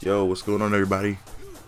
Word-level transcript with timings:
Yo, 0.00 0.26
what's 0.26 0.42
going 0.42 0.60
on, 0.60 0.74
everybody? 0.74 1.16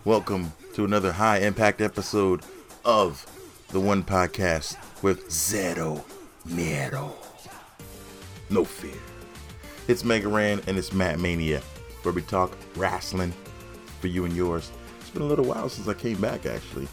Welcome 0.04 0.52
to 0.74 0.84
another 0.84 1.12
high 1.12 1.38
impact 1.38 1.80
episode 1.80 2.42
of 2.84 3.24
the 3.70 3.80
One 3.80 4.02
Podcast 4.02 4.76
with 5.02 5.30
Zero 5.32 6.04
Miedo. 6.46 7.10
No 8.50 8.64
fear. 8.64 8.92
It's 9.88 10.04
Mega 10.04 10.28
Ran 10.28 10.60
and 10.66 10.76
it's 10.76 10.92
Matt 10.92 11.18
Mania, 11.18 11.62
where 12.02 12.12
we 12.12 12.20
talk 12.20 12.52
wrestling 12.76 13.32
for 13.98 14.08
you 14.08 14.26
and 14.26 14.36
yours. 14.36 14.70
It's 15.00 15.08
been 15.08 15.22
a 15.22 15.26
little 15.26 15.46
while 15.46 15.70
since 15.70 15.88
I 15.88 15.94
came 15.94 16.20
back, 16.20 16.44
actually. 16.44 16.86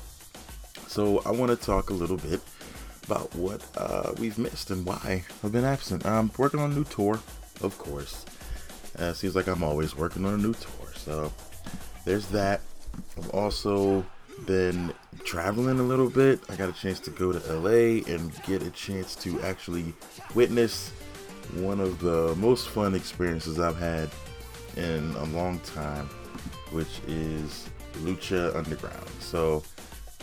So 0.88 1.22
I 1.26 1.32
want 1.32 1.52
to 1.52 1.58
talk 1.58 1.90
a 1.90 1.94
little 1.94 2.18
bit 2.18 2.40
about 3.04 3.36
what 3.36 3.62
uh, 3.76 4.14
we've 4.20 4.38
missed 4.38 4.72
and 4.72 4.86
why 4.86 5.26
I've 5.44 5.52
been 5.52 5.66
absent. 5.66 6.06
I'm 6.06 6.32
working 6.38 6.62
on 6.62 6.72
a 6.72 6.76
new 6.76 6.86
tour, 6.86 7.20
of 7.62 7.78
course. 7.78 8.24
Uh, 8.98 9.12
seems 9.12 9.36
like 9.36 9.48
I'm 9.48 9.64
always 9.64 9.98
working 9.98 10.24
on 10.24 10.36
a 10.36 10.38
new 10.38 10.54
tour. 10.54 10.85
So 11.06 11.32
there's 12.04 12.28
that. 12.30 12.62
I've 13.18 13.30
also 13.30 14.04
been 14.48 14.92
traveling 15.24 15.80
a 15.80 15.84
little 15.84 16.10
bit. 16.10 16.40
I 16.50 16.56
got 16.56 16.68
a 16.68 16.74
chance 16.74 17.00
to 17.02 17.12
go 17.12 17.32
to 17.32 17.54
LA 17.54 18.04
and 18.12 18.32
get 18.44 18.64
a 18.64 18.72
chance 18.72 19.16
to 19.18 19.40
actually 19.42 19.94
witness 20.34 20.92
one 21.54 21.80
of 21.80 22.00
the 22.00 22.36
most 22.38 22.70
fun 22.70 22.96
experiences 22.96 23.60
I've 23.60 23.78
had 23.78 24.10
in 24.76 25.14
a 25.18 25.26
long 25.26 25.60
time, 25.60 26.08
which 26.72 27.02
is 27.08 27.70
Lucha 28.00 28.56
Underground. 28.56 29.08
So, 29.20 29.64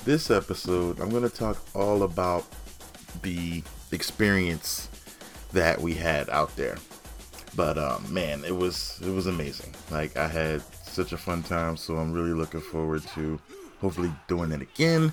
this 0.05 0.33
episode, 0.33 0.98
I'm 0.98 1.10
going 1.10 1.22
to 1.22 1.34
talk 1.34 1.64
all 1.77 2.03
about 2.03 2.44
the 3.22 3.62
experience 3.92 4.88
that 5.53 5.80
we 5.80 5.94
had 5.94 6.28
out 6.30 6.55
there. 6.56 6.77
But 7.55 7.77
um, 7.78 8.12
man, 8.12 8.45
it 8.45 8.56
was 8.56 9.00
it 9.03 9.11
was 9.11 9.27
amazing. 9.27 9.75
Like 9.91 10.17
I 10.17 10.28
had 10.28 10.62
such 10.84 11.12
a 11.12 11.19
fun 11.19 11.42
time, 11.42 11.77
so 11.77 11.97
I'm 11.97 12.12
really 12.12 12.33
looking 12.33 12.61
forward 12.61 13.03
to 13.14 13.39
hopefully 13.81 14.12
doing 14.28 14.53
it 14.53 14.62
again. 14.62 15.12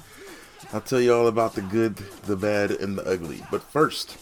I'll 0.73 0.81
tell 0.81 1.01
you 1.01 1.13
all 1.13 1.27
about 1.27 1.53
the 1.53 1.61
good, 1.61 1.95
the 2.25 2.35
bad, 2.35 2.71
and 2.71 2.97
the 2.97 3.03
ugly. 3.03 3.41
But 3.49 3.63
first, 3.63 4.17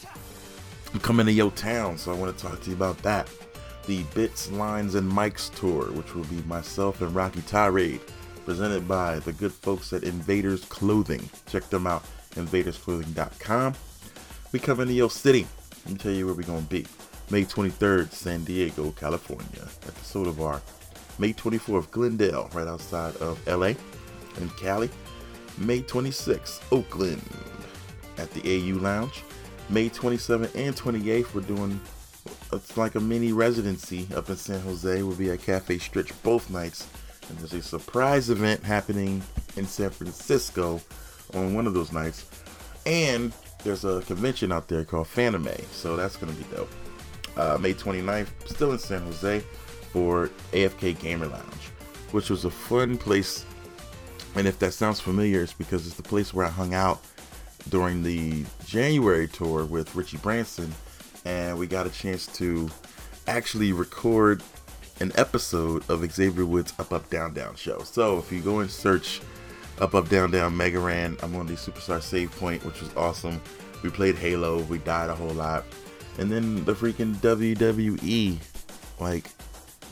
I'm 0.93 0.99
coming 0.99 1.25
to 1.25 1.31
your 1.31 1.51
town, 1.51 1.97
so 1.97 2.11
I 2.11 2.15
want 2.15 2.35
to 2.35 2.43
talk 2.43 2.61
to 2.61 2.69
you 2.69 2.75
about 2.75 2.97
that. 2.99 3.29
The 3.87 4.03
Bits, 4.15 4.51
Lines, 4.51 4.95
and 4.95 5.11
Mics 5.11 5.53
tour, 5.55 5.91
which 5.91 6.13
will 6.13 6.25
be 6.25 6.41
myself 6.43 7.01
and 7.01 7.13
Rocky 7.15 7.41
Tirade, 7.41 8.01
presented 8.45 8.87
by 8.87 9.19
the 9.19 9.33
good 9.33 9.51
folks 9.53 9.93
at 9.93 10.03
Invaders 10.03 10.63
Clothing. 10.65 11.29
Check 11.47 11.69
them 11.69 11.87
out, 11.87 12.03
invadersclothing.com. 12.35 13.73
We 14.51 14.59
come 14.59 14.79
into 14.79 14.93
your 14.93 15.09
city. 15.09 15.47
Let 15.85 15.93
me 15.93 15.99
tell 15.99 16.11
you 16.11 16.25
where 16.25 16.35
we're 16.35 16.43
to 16.43 16.61
be. 16.63 16.85
May 17.29 17.43
23rd, 17.43 18.11
San 18.11 18.43
Diego, 18.43 18.91
California, 18.91 19.67
at 19.85 19.95
the 19.95 20.05
Soda 20.05 20.31
Bar. 20.31 20.61
May 21.19 21.33
24th, 21.33 21.91
Glendale, 21.91 22.49
right 22.53 22.67
outside 22.67 23.15
of 23.17 23.45
LA 23.47 23.73
and 24.37 24.55
Cali. 24.57 24.89
May 25.57 25.81
26th, 25.81 26.61
Oakland, 26.71 27.21
at 28.17 28.31
the 28.31 28.41
AU 28.41 28.79
Lounge. 28.79 29.23
May 29.69 29.89
27th 29.89 30.55
and 30.55 30.75
28th, 30.75 31.33
we're 31.33 31.41
doing 31.41 31.79
it's 32.53 32.77
like 32.77 32.95
a 32.95 32.99
mini 32.99 33.33
residency 33.33 34.07
up 34.15 34.29
in 34.29 34.37
San 34.37 34.61
Jose. 34.61 35.03
We'll 35.03 35.15
be 35.15 35.31
at 35.31 35.41
Cafe 35.41 35.75
Stritch 35.77 36.11
both 36.23 36.49
nights. 36.49 36.87
And 37.29 37.37
there's 37.39 37.53
a 37.53 37.61
surprise 37.61 38.29
event 38.29 38.63
happening 38.63 39.21
in 39.57 39.65
San 39.65 39.89
Francisco 39.89 40.81
on 41.33 41.53
one 41.53 41.67
of 41.67 41.73
those 41.73 41.91
nights. 41.91 42.25
And 42.85 43.33
there's 43.63 43.83
a 43.83 44.01
convention 44.03 44.51
out 44.51 44.67
there 44.67 44.85
called 44.85 45.07
Fanime. 45.07 45.61
So 45.73 45.97
that's 45.97 46.15
to 46.33 46.39
be 46.39 46.55
dope. 46.55 46.71
Uh, 47.37 47.57
May 47.59 47.73
29th, 47.73 48.29
still 48.45 48.71
in 48.71 48.79
San 48.79 49.01
Jose 49.03 49.39
for 49.91 50.29
AFK 50.51 50.99
Gamer 50.99 51.27
Lounge, 51.27 51.71
which 52.11 52.29
was 52.29 52.45
a 52.45 52.51
fun 52.51 52.97
place. 52.97 53.45
And 54.35 54.47
if 54.47 54.59
that 54.59 54.73
sounds 54.73 54.99
familiar, 54.99 55.41
it's 55.43 55.53
because 55.53 55.87
it's 55.87 55.95
the 55.95 56.03
place 56.03 56.33
where 56.33 56.45
I 56.45 56.49
hung 56.49 56.73
out 56.73 57.01
during 57.69 58.03
the 58.03 58.45
January 58.65 59.27
tour 59.27 59.65
with 59.65 59.93
Richie 59.95 60.17
Branson 60.17 60.73
and 61.27 61.57
we 61.57 61.67
got 61.67 61.85
a 61.85 61.89
chance 61.89 62.25
to 62.37 62.69
actually 63.27 63.73
record 63.73 64.41
an 65.01 65.11
episode 65.15 65.87
of 65.89 66.09
Xavier 66.09 66.45
Woods' 66.45 66.73
Up 66.79 66.93
Up 66.93 67.09
Down 67.09 67.33
Down 67.33 67.55
show. 67.55 67.79
So 67.79 68.17
if 68.17 68.31
you 68.31 68.39
go 68.39 68.59
and 68.59 68.71
search 68.71 69.21
Up 69.79 69.93
Up 69.93 70.07
Down 70.07 70.31
Down 70.31 70.55
Mega 70.55 70.79
Ran, 70.79 71.17
I'm 71.21 71.35
on 71.35 71.45
the 71.45 71.53
Superstar 71.53 72.01
Save 72.01 72.31
Point, 72.39 72.63
which 72.65 72.79
was 72.79 72.95
awesome. 72.95 73.41
We 73.83 73.89
played 73.89 74.15
Halo, 74.15 74.61
we 74.63 74.77
died 74.79 75.09
a 75.09 75.15
whole 75.15 75.33
lot, 75.33 75.65
and 76.17 76.31
then 76.31 76.65
the 76.65 76.73
freaking 76.73 77.15
WWE 77.15 78.37
like 78.99 79.29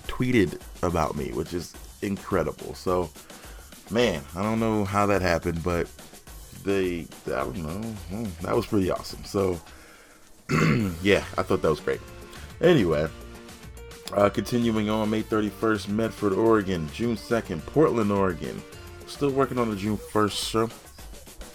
tweeted 0.07 0.59
about 0.83 1.15
me, 1.15 1.31
which 1.31 1.53
is 1.53 1.73
incredible. 2.01 2.73
So 2.73 3.09
man, 3.91 4.21
I 4.35 4.41
don't 4.41 4.59
know 4.59 4.85
how 4.85 5.05
that 5.07 5.21
happened, 5.21 5.63
but 5.63 5.87
they 6.63 7.07
I 7.27 7.29
don't 7.29 7.57
know, 7.57 7.81
hmm, 8.09 8.25
that 8.41 8.55
was 8.55 8.65
pretty 8.65 8.91
awesome. 8.91 9.23
So 9.23 9.59
yeah, 11.01 11.23
I 11.37 11.43
thought 11.43 11.61
that 11.61 11.69
was 11.69 11.79
great. 11.79 12.01
Anyway, 12.61 13.07
uh, 14.13 14.29
continuing 14.29 14.89
on, 14.89 15.09
May 15.09 15.23
31st, 15.23 15.89
Medford, 15.89 16.33
Oregon. 16.33 16.87
June 16.93 17.15
2nd, 17.15 17.65
Portland, 17.65 18.11
Oregon. 18.11 18.61
Still 19.07 19.31
working 19.31 19.57
on 19.57 19.69
the 19.69 19.75
June 19.75 19.97
1st 19.97 20.49
show. 20.51 20.69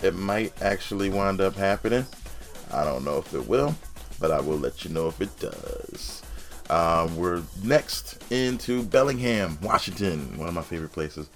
It 0.03 0.15
might 0.15 0.53
actually 0.61 1.11
wind 1.11 1.41
up 1.41 1.55
happening. 1.55 2.05
I 2.73 2.85
don't 2.85 3.05
know 3.05 3.19
if 3.19 3.33
it 3.35 3.47
will, 3.47 3.75
but 4.21 4.31
I 4.31 4.41
will 4.41 4.59
let 4.59 4.85
you 4.85 4.91
know 4.91 5.09
if 5.09 5.21
it 5.21 5.37
does. 5.41 6.23
Um, 6.69 7.17
we're 7.17 7.43
next 7.65 8.23
into 8.31 8.85
Bellingham, 8.85 9.59
Washington, 9.61 10.39
one 10.39 10.47
of 10.47 10.55
my 10.55 10.63
favorite 10.63 10.93
places, 10.93 11.29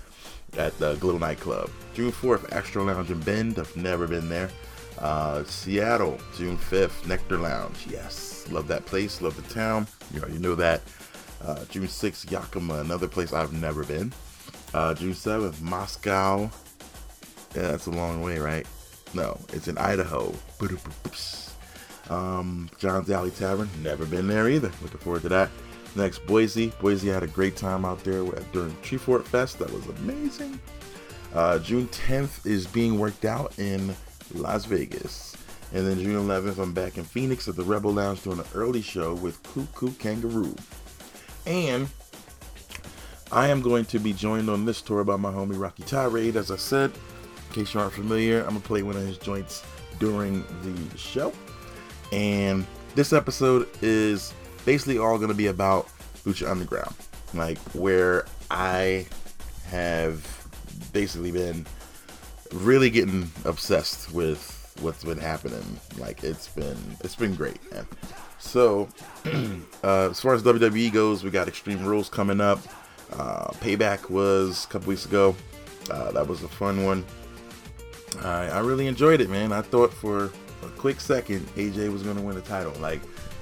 at 0.56 0.78
the 0.78 0.94
Glow 0.96 1.18
Nightclub. 1.18 1.70
June 1.94 2.12
4th, 2.12 2.52
Astro 2.52 2.84
Lounge 2.84 3.10
in 3.10 3.18
Bend. 3.20 3.58
I've 3.58 3.76
never 3.76 4.06
been 4.06 4.28
there. 4.28 4.50
Uh, 4.98 5.42
Seattle, 5.44 6.18
June 6.36 6.56
5th, 6.56 7.06
Nectar 7.08 7.38
Lounge. 7.38 7.84
Yes, 7.88 8.46
love 8.50 8.68
that 8.68 8.86
place, 8.86 9.20
love 9.20 9.34
the 9.34 9.54
town. 9.54 9.88
You 10.12 10.20
already 10.20 10.38
know 10.38 10.54
that. 10.54 10.82
Uh, 11.42 11.64
June 11.64 11.86
6th, 11.86 12.30
Yakima, 12.30 12.74
another 12.74 13.08
place 13.08 13.32
I've 13.32 13.52
never 13.52 13.84
been. 13.84 14.12
Uh, 14.72 14.94
June 14.94 15.12
7th, 15.12 15.60
Moscow. 15.60 16.50
Yeah, 17.54 17.62
that's 17.62 17.86
a 17.86 17.90
long 17.90 18.22
way, 18.22 18.38
right? 18.38 18.66
No, 19.14 19.38
it's 19.52 19.68
in 19.68 19.78
Idaho. 19.78 20.32
Um, 22.10 22.68
John's 22.78 23.10
Alley 23.10 23.30
Tavern, 23.30 23.68
never 23.82 24.04
been 24.04 24.26
there 24.26 24.48
either. 24.48 24.70
Looking 24.82 24.98
forward 24.98 25.22
to 25.22 25.28
that. 25.30 25.50
Next, 25.96 26.26
Boise. 26.26 26.72
Boise 26.80 27.08
had 27.08 27.22
a 27.22 27.28
great 27.28 27.56
time 27.56 27.84
out 27.84 28.02
there 28.04 28.24
during 28.52 28.72
Treefort 28.82 29.24
Fest. 29.24 29.58
That 29.58 29.72
was 29.72 29.86
amazing. 29.86 30.58
Uh, 31.32 31.58
June 31.58 31.88
10th 31.88 32.46
is 32.46 32.66
being 32.66 32.98
worked 32.98 33.24
out 33.24 33.58
in 33.58 33.94
Las 34.34 34.64
Vegas. 34.64 35.36
And 35.72 35.86
then 35.86 35.98
June 35.98 36.28
11th, 36.28 36.58
I'm 36.58 36.72
back 36.72 36.98
in 36.98 37.04
Phoenix 37.04 37.48
at 37.48 37.56
the 37.56 37.64
Rebel 37.64 37.92
Lounge 37.92 38.22
doing 38.22 38.38
an 38.38 38.44
early 38.54 38.82
show 38.82 39.14
with 39.14 39.42
Koo 39.42 39.66
Koo 39.74 39.90
Kanga 39.92 40.28
Roo. 40.28 40.54
And 41.46 41.88
I 43.32 43.48
am 43.48 43.60
going 43.60 43.84
to 43.86 43.98
be 43.98 44.12
joined 44.12 44.48
on 44.48 44.64
this 44.64 44.80
tour 44.80 45.02
by 45.02 45.16
my 45.16 45.32
homie 45.32 45.60
Rocky 45.60 45.82
Tirade. 45.82 46.36
As 46.36 46.50
I 46.50 46.56
said, 46.56 46.92
in 46.92 47.54
case 47.54 47.74
you 47.74 47.80
aren't 47.80 47.92
familiar, 47.92 48.40
I'm 48.40 48.50
going 48.50 48.60
to 48.60 48.66
play 48.66 48.82
one 48.82 48.96
of 48.96 49.06
his 49.06 49.18
joints 49.18 49.64
during 49.98 50.44
the 50.62 50.98
show. 50.98 51.32
And 52.14 52.64
this 52.94 53.12
episode 53.12 53.68
is 53.82 54.32
basically 54.64 54.98
all 54.98 55.16
going 55.16 55.30
to 55.30 55.34
be 55.34 55.48
about 55.48 55.88
Lucha 56.24 56.48
Underground, 56.48 56.94
like 57.34 57.58
where 57.74 58.24
I 58.52 59.06
have 59.66 60.24
basically 60.92 61.32
been 61.32 61.66
really 62.52 62.88
getting 62.88 63.28
obsessed 63.44 64.12
with 64.12 64.76
what's 64.80 65.02
been 65.02 65.18
happening. 65.18 65.64
Like 65.98 66.22
it's 66.22 66.46
been 66.46 66.78
it's 67.00 67.16
been 67.16 67.34
great, 67.34 67.58
man. 67.72 67.84
So 68.38 68.88
uh, 69.82 70.10
as 70.10 70.20
far 70.20 70.34
as 70.34 70.44
WWE 70.44 70.92
goes, 70.92 71.24
we 71.24 71.30
got 71.30 71.48
Extreme 71.48 71.84
Rules 71.84 72.08
coming 72.08 72.40
up. 72.40 72.60
Uh, 73.12 73.48
Payback 73.54 74.08
was 74.08 74.66
a 74.66 74.68
couple 74.68 74.86
weeks 74.90 75.04
ago. 75.04 75.34
Uh, 75.90 76.12
that 76.12 76.28
was 76.28 76.44
a 76.44 76.48
fun 76.48 76.84
one. 76.84 77.04
I, 78.22 78.50
I 78.50 78.60
really 78.60 78.86
enjoyed 78.86 79.20
it, 79.20 79.28
man. 79.28 79.50
I 79.50 79.62
thought 79.62 79.92
for 79.92 80.30
a 80.64 80.70
quick 80.70 81.00
second 81.00 81.46
AJ 81.56 81.92
was 81.92 82.02
going 82.02 82.16
to 82.16 82.22
win 82.22 82.34
the 82.34 82.42
title. 82.42 82.72
Like, 82.80 83.00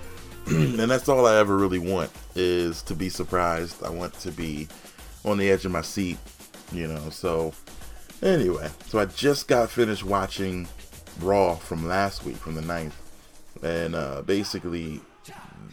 and 0.47 0.79
that's 0.79 1.09
all 1.09 1.27
I 1.27 1.37
ever 1.37 1.57
really 1.57 1.79
want 1.79 2.11
is 2.35 2.83
to 2.83 2.95
be 2.95 3.09
surprised. 3.09 3.83
I 3.83 3.91
want 3.91 4.15
to 4.21 4.33
be 4.33 4.69
on 5.25 5.39
the 5.39 5.51
edge 5.51 5.65
of 5.65 5.73
my 5.73 5.83
seat, 5.83 6.19
you 6.73 6.89
know. 6.89 7.11
So, 7.11 7.53
anyway, 8.23 8.69
so 8.87 8.99
I 8.99 9.07
just 9.07 9.49
got 9.49 9.71
finished 9.71 10.05
watching 10.05 10.67
Raw 11.21 11.55
from 11.55 11.87
last 11.87 12.25
week, 12.25 12.37
from 12.37 12.55
the 12.55 12.63
9th. 12.63 12.93
And 13.63 13.95
uh, 13.95 14.23
basically, 14.23 15.01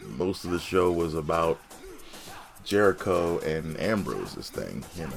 most 0.06 0.46
of 0.46 0.52
the 0.52 0.60
show 0.60 0.92
was 0.92 1.16
about 1.16 1.60
Jericho 2.64 3.40
and 3.40 3.80
Ambrose's 3.80 4.50
thing. 4.50 4.84
You 4.96 5.08
know, 5.08 5.14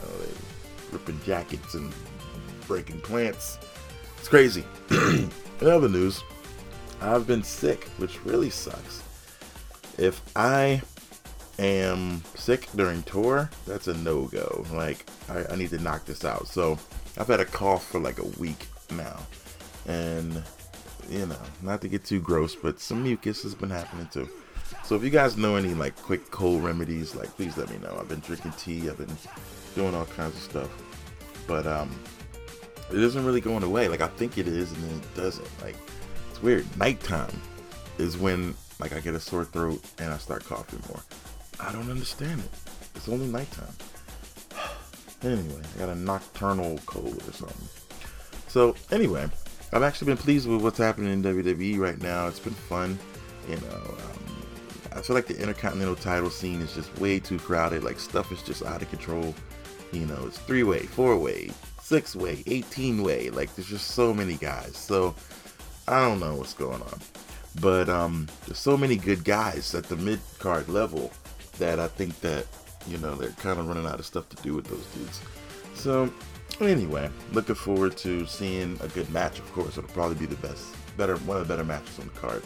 ripping 0.92 1.20
jackets 1.24 1.74
and 1.74 1.92
breaking 2.66 3.00
plants. 3.00 3.58
It's 4.22 4.28
crazy. 4.28 4.64
In 4.90 5.30
other 5.62 5.88
news, 5.88 6.22
I've 7.00 7.26
been 7.26 7.42
sick, 7.42 7.88
which 7.98 8.24
really 8.24 8.50
sucks. 8.50 9.02
If 9.98 10.22
I 10.36 10.80
am 11.58 12.22
sick 12.36 12.68
during 12.76 13.02
tour, 13.02 13.50
that's 13.66 13.88
a 13.88 13.94
no 13.94 14.26
go. 14.26 14.64
Like, 14.72 15.06
I, 15.28 15.44
I 15.50 15.56
need 15.56 15.70
to 15.70 15.78
knock 15.78 16.04
this 16.04 16.24
out. 16.24 16.46
So, 16.46 16.78
I've 17.18 17.26
had 17.26 17.40
a 17.40 17.44
cough 17.44 17.84
for 17.84 17.98
like 17.98 18.20
a 18.20 18.26
week 18.38 18.68
now. 18.92 19.18
And, 19.88 20.40
you 21.10 21.26
know, 21.26 21.42
not 21.60 21.80
to 21.80 21.88
get 21.88 22.04
too 22.04 22.20
gross, 22.20 22.54
but 22.54 22.78
some 22.78 23.02
mucus 23.02 23.42
has 23.42 23.56
been 23.56 23.70
happening 23.70 24.06
too. 24.12 24.28
So 24.84 24.94
if 24.94 25.02
you 25.02 25.10
guys 25.10 25.36
know 25.36 25.56
any 25.56 25.74
like 25.74 25.96
quick 25.96 26.30
cold 26.30 26.62
remedies, 26.62 27.16
like 27.16 27.34
please 27.34 27.56
let 27.56 27.68
me 27.70 27.78
know. 27.78 27.98
I've 27.98 28.08
been 28.08 28.20
drinking 28.20 28.52
tea, 28.52 28.88
I've 28.88 28.98
been 28.98 29.16
doing 29.74 29.96
all 29.96 30.06
kinds 30.06 30.36
of 30.36 30.42
stuff. 30.42 30.70
But 31.48 31.66
um 31.66 31.90
it 32.90 32.98
isn't 32.98 33.24
really 33.24 33.40
going 33.40 33.62
away. 33.62 33.88
Like 33.88 34.00
I 34.00 34.08
think 34.08 34.38
it 34.38 34.48
is 34.48 34.72
and 34.72 34.82
then 34.84 34.96
it 34.96 35.14
doesn't. 35.14 35.62
Like 35.62 35.76
it's 36.30 36.42
weird. 36.42 36.66
Nighttime 36.78 37.40
is 37.98 38.16
when 38.16 38.54
like 38.80 38.92
I 38.92 39.00
get 39.00 39.14
a 39.14 39.20
sore 39.20 39.44
throat 39.44 39.82
and 39.98 40.12
I 40.12 40.18
start 40.18 40.44
coughing 40.44 40.82
more. 40.88 41.02
I 41.60 41.72
don't 41.72 41.90
understand 41.90 42.40
it. 42.40 42.50
It's 42.94 43.08
only 43.08 43.26
nighttime. 43.26 43.74
anyway, 45.22 45.62
I 45.76 45.78
got 45.78 45.88
a 45.90 45.94
nocturnal 45.94 46.78
cold 46.86 47.22
or 47.28 47.32
something. 47.32 47.68
So 48.48 48.74
anyway, 48.90 49.28
I've 49.72 49.82
actually 49.82 50.08
been 50.08 50.18
pleased 50.18 50.48
with 50.48 50.60
what's 50.60 50.78
happening 50.78 51.12
in 51.12 51.22
WWE 51.22 51.78
right 51.78 52.00
now. 52.02 52.26
It's 52.26 52.40
been 52.40 52.52
fun. 52.52 52.98
You 53.48 53.56
know, 53.56 53.96
um, 53.98 54.42
I 54.94 55.00
feel 55.00 55.16
like 55.16 55.26
the 55.26 55.40
Intercontinental 55.40 55.96
title 55.96 56.30
scene 56.30 56.60
is 56.60 56.74
just 56.74 56.96
way 56.98 57.18
too 57.18 57.38
crowded. 57.38 57.82
Like 57.82 57.98
stuff 57.98 58.30
is 58.32 58.42
just 58.42 58.62
out 58.62 58.82
of 58.82 58.90
control. 58.90 59.34
You 59.92 60.06
know, 60.06 60.24
it's 60.26 60.38
three 60.38 60.62
way, 60.62 60.80
four 60.80 61.16
way, 61.16 61.50
six 61.82 62.14
way, 62.16 62.42
18 62.46 63.02
way. 63.02 63.30
Like 63.30 63.54
there's 63.54 63.68
just 63.68 63.88
so 63.88 64.14
many 64.14 64.34
guys. 64.34 64.76
So 64.76 65.14
I 65.88 66.00
don't 66.00 66.20
know 66.20 66.36
what's 66.36 66.54
going 66.54 66.80
on. 66.80 67.00
But 67.60 67.88
um, 67.88 68.28
there's 68.46 68.58
so 68.58 68.76
many 68.76 68.96
good 68.96 69.24
guys 69.24 69.74
at 69.74 69.84
the 69.84 69.96
mid 69.96 70.20
card 70.38 70.68
level 70.68 71.12
that 71.58 71.78
I 71.78 71.88
think 71.88 72.18
that, 72.20 72.46
you 72.86 72.96
know, 72.98 73.14
they're 73.14 73.30
kind 73.30 73.60
of 73.60 73.68
running 73.68 73.86
out 73.86 73.98
of 73.98 74.06
stuff 74.06 74.28
to 74.30 74.42
do 74.42 74.54
with 74.54 74.66
those 74.66 74.86
dudes. 74.86 75.20
So 75.74 76.10
anyway, 76.60 77.10
looking 77.32 77.54
forward 77.54 77.96
to 77.98 78.26
seeing 78.26 78.78
a 78.80 78.88
good 78.88 79.10
match, 79.10 79.38
of 79.38 79.52
course. 79.52 79.76
It'll 79.76 79.90
probably 79.90 80.16
be 80.16 80.26
the 80.26 80.46
best, 80.46 80.74
better, 80.96 81.16
one 81.18 81.36
of 81.36 81.46
the 81.46 81.52
better 81.52 81.64
matches 81.64 81.98
on 81.98 82.06
the 82.06 82.12
card. 82.12 82.42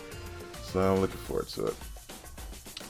So 0.64 0.80
I'm 0.80 1.00
looking 1.00 1.18
forward 1.18 1.48
to 1.50 1.66
it. 1.66 1.74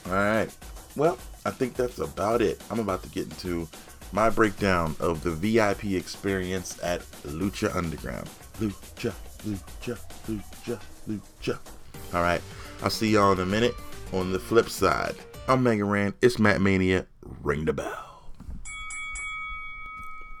All 0.07 0.13
right. 0.13 0.49
Well, 0.95 1.19
I 1.45 1.51
think 1.51 1.75
that's 1.75 1.99
about 1.99 2.41
it. 2.41 2.61
I'm 2.71 2.79
about 2.79 3.03
to 3.03 3.09
get 3.09 3.25
into 3.25 3.67
my 4.11 4.29
breakdown 4.29 4.95
of 4.99 5.23
the 5.23 5.31
VIP 5.31 5.85
experience 5.85 6.79
at 6.81 7.01
Lucha 7.23 7.75
Underground. 7.75 8.29
Lucha, 8.59 9.13
Lucha, 9.45 9.97
Lucha, 10.27 10.79
Lucha. 11.07 11.59
All 12.13 12.21
right. 12.21 12.41
I'll 12.81 12.89
see 12.89 13.09
y'all 13.09 13.33
in 13.33 13.39
a 13.39 13.45
minute. 13.45 13.75
On 14.13 14.31
the 14.31 14.39
flip 14.39 14.69
side, 14.69 15.15
I'm 15.49 15.63
Mega 15.63 15.83
Ran. 15.83 16.13
It's 16.21 16.39
Matt 16.39 16.61
Mania. 16.61 17.05
Ring 17.43 17.65
the 17.65 17.73
bell. 17.73 18.21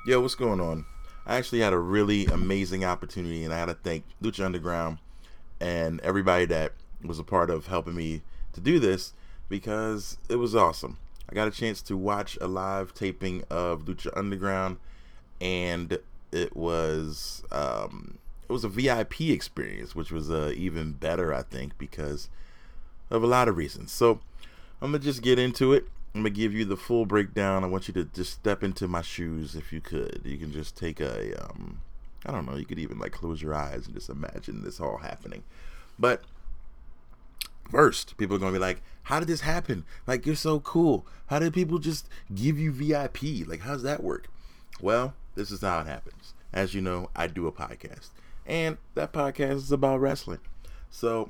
Yo, 0.05 0.21
what's 0.21 0.35
going 0.35 0.61
on? 0.61 0.85
I 1.25 1.35
actually 1.35 1.59
had 1.59 1.73
a 1.73 1.77
really 1.77 2.27
amazing 2.27 2.85
opportunity, 2.85 3.43
and 3.43 3.53
I 3.53 3.57
had 3.57 3.65
to 3.65 3.73
thank 3.73 4.05
Lucha 4.23 4.45
Underground 4.45 4.99
and 5.59 5.99
everybody 6.01 6.45
that 6.45 6.71
was 7.03 7.19
a 7.19 7.23
part 7.23 7.49
of 7.49 7.67
helping 7.67 7.95
me 7.95 8.21
to 8.53 8.61
do 8.61 8.79
this 8.79 9.11
because 9.49 10.17
it 10.29 10.37
was 10.37 10.55
awesome. 10.55 10.97
I 11.29 11.35
got 11.35 11.47
a 11.47 11.51
chance 11.51 11.81
to 11.83 11.97
watch 11.97 12.37
a 12.39 12.47
live 12.47 12.93
taping 12.93 13.43
of 13.49 13.85
Lucha 13.85 14.15
Underground, 14.15 14.77
and 15.41 15.99
it 16.31 16.55
was 16.55 17.43
um, 17.51 18.17
it 18.47 18.51
was 18.51 18.63
a 18.63 18.69
VIP 18.69 19.21
experience, 19.21 19.95
which 19.95 20.11
was 20.11 20.31
uh, 20.31 20.53
even 20.55 20.93
better, 20.93 21.33
I 21.33 21.43
think, 21.43 21.77
because 21.77 22.29
of 23.09 23.23
a 23.23 23.27
lot 23.27 23.47
of 23.47 23.57
reasons. 23.57 23.91
So 23.91 24.19
I'm 24.81 24.91
gonna 24.91 24.99
just 24.99 25.21
get 25.21 25.37
into 25.37 25.73
it. 25.73 25.87
I'm 26.15 26.21
gonna 26.21 26.29
give 26.29 26.53
you 26.53 26.65
the 26.65 26.77
full 26.77 27.05
breakdown. 27.05 27.63
I 27.63 27.67
want 27.67 27.87
you 27.87 27.93
to 27.95 28.05
just 28.05 28.33
step 28.33 28.63
into 28.63 28.87
my 28.87 29.01
shoes 29.01 29.55
if 29.55 29.73
you 29.73 29.81
could. 29.81 30.21
You 30.23 30.37
can 30.37 30.51
just 30.51 30.77
take 30.77 30.99
a 30.99 31.43
um, 31.43 31.81
I 32.25 32.31
don't 32.31 32.45
know. 32.45 32.55
You 32.55 32.65
could 32.65 32.79
even 32.79 32.99
like 32.99 33.11
close 33.11 33.41
your 33.41 33.53
eyes 33.53 33.85
and 33.85 33.95
just 33.95 34.09
imagine 34.09 34.63
this 34.63 34.79
all 34.79 34.97
happening. 34.97 35.43
But 35.99 36.23
first. 37.69 38.17
People 38.17 38.35
are 38.35 38.39
gonna 38.39 38.51
be 38.51 38.59
like, 38.59 38.81
"How 39.03 39.19
did 39.19 39.27
this 39.27 39.41
happen? 39.41 39.85
Like, 40.05 40.25
you're 40.25 40.35
so 40.35 40.59
cool. 40.59 41.05
How 41.27 41.39
did 41.39 41.53
people 41.53 41.79
just 41.79 42.07
give 42.33 42.57
you 42.57 42.71
VIP? 42.71 43.45
Like, 43.47 43.61
how 43.61 43.73
does 43.73 43.83
that 43.83 44.03
work?" 44.03 44.27
Well, 44.81 45.13
this 45.35 45.51
is 45.51 45.61
how 45.61 45.79
it 45.81 45.87
happens. 45.87 46.33
As 46.53 46.73
you 46.73 46.81
know, 46.81 47.09
I 47.15 47.27
do 47.27 47.47
a 47.47 47.51
podcast, 47.51 48.09
and 48.45 48.77
that 48.95 49.13
podcast 49.13 49.57
is 49.57 49.71
about 49.71 49.99
wrestling. 49.99 50.39
So, 50.89 51.29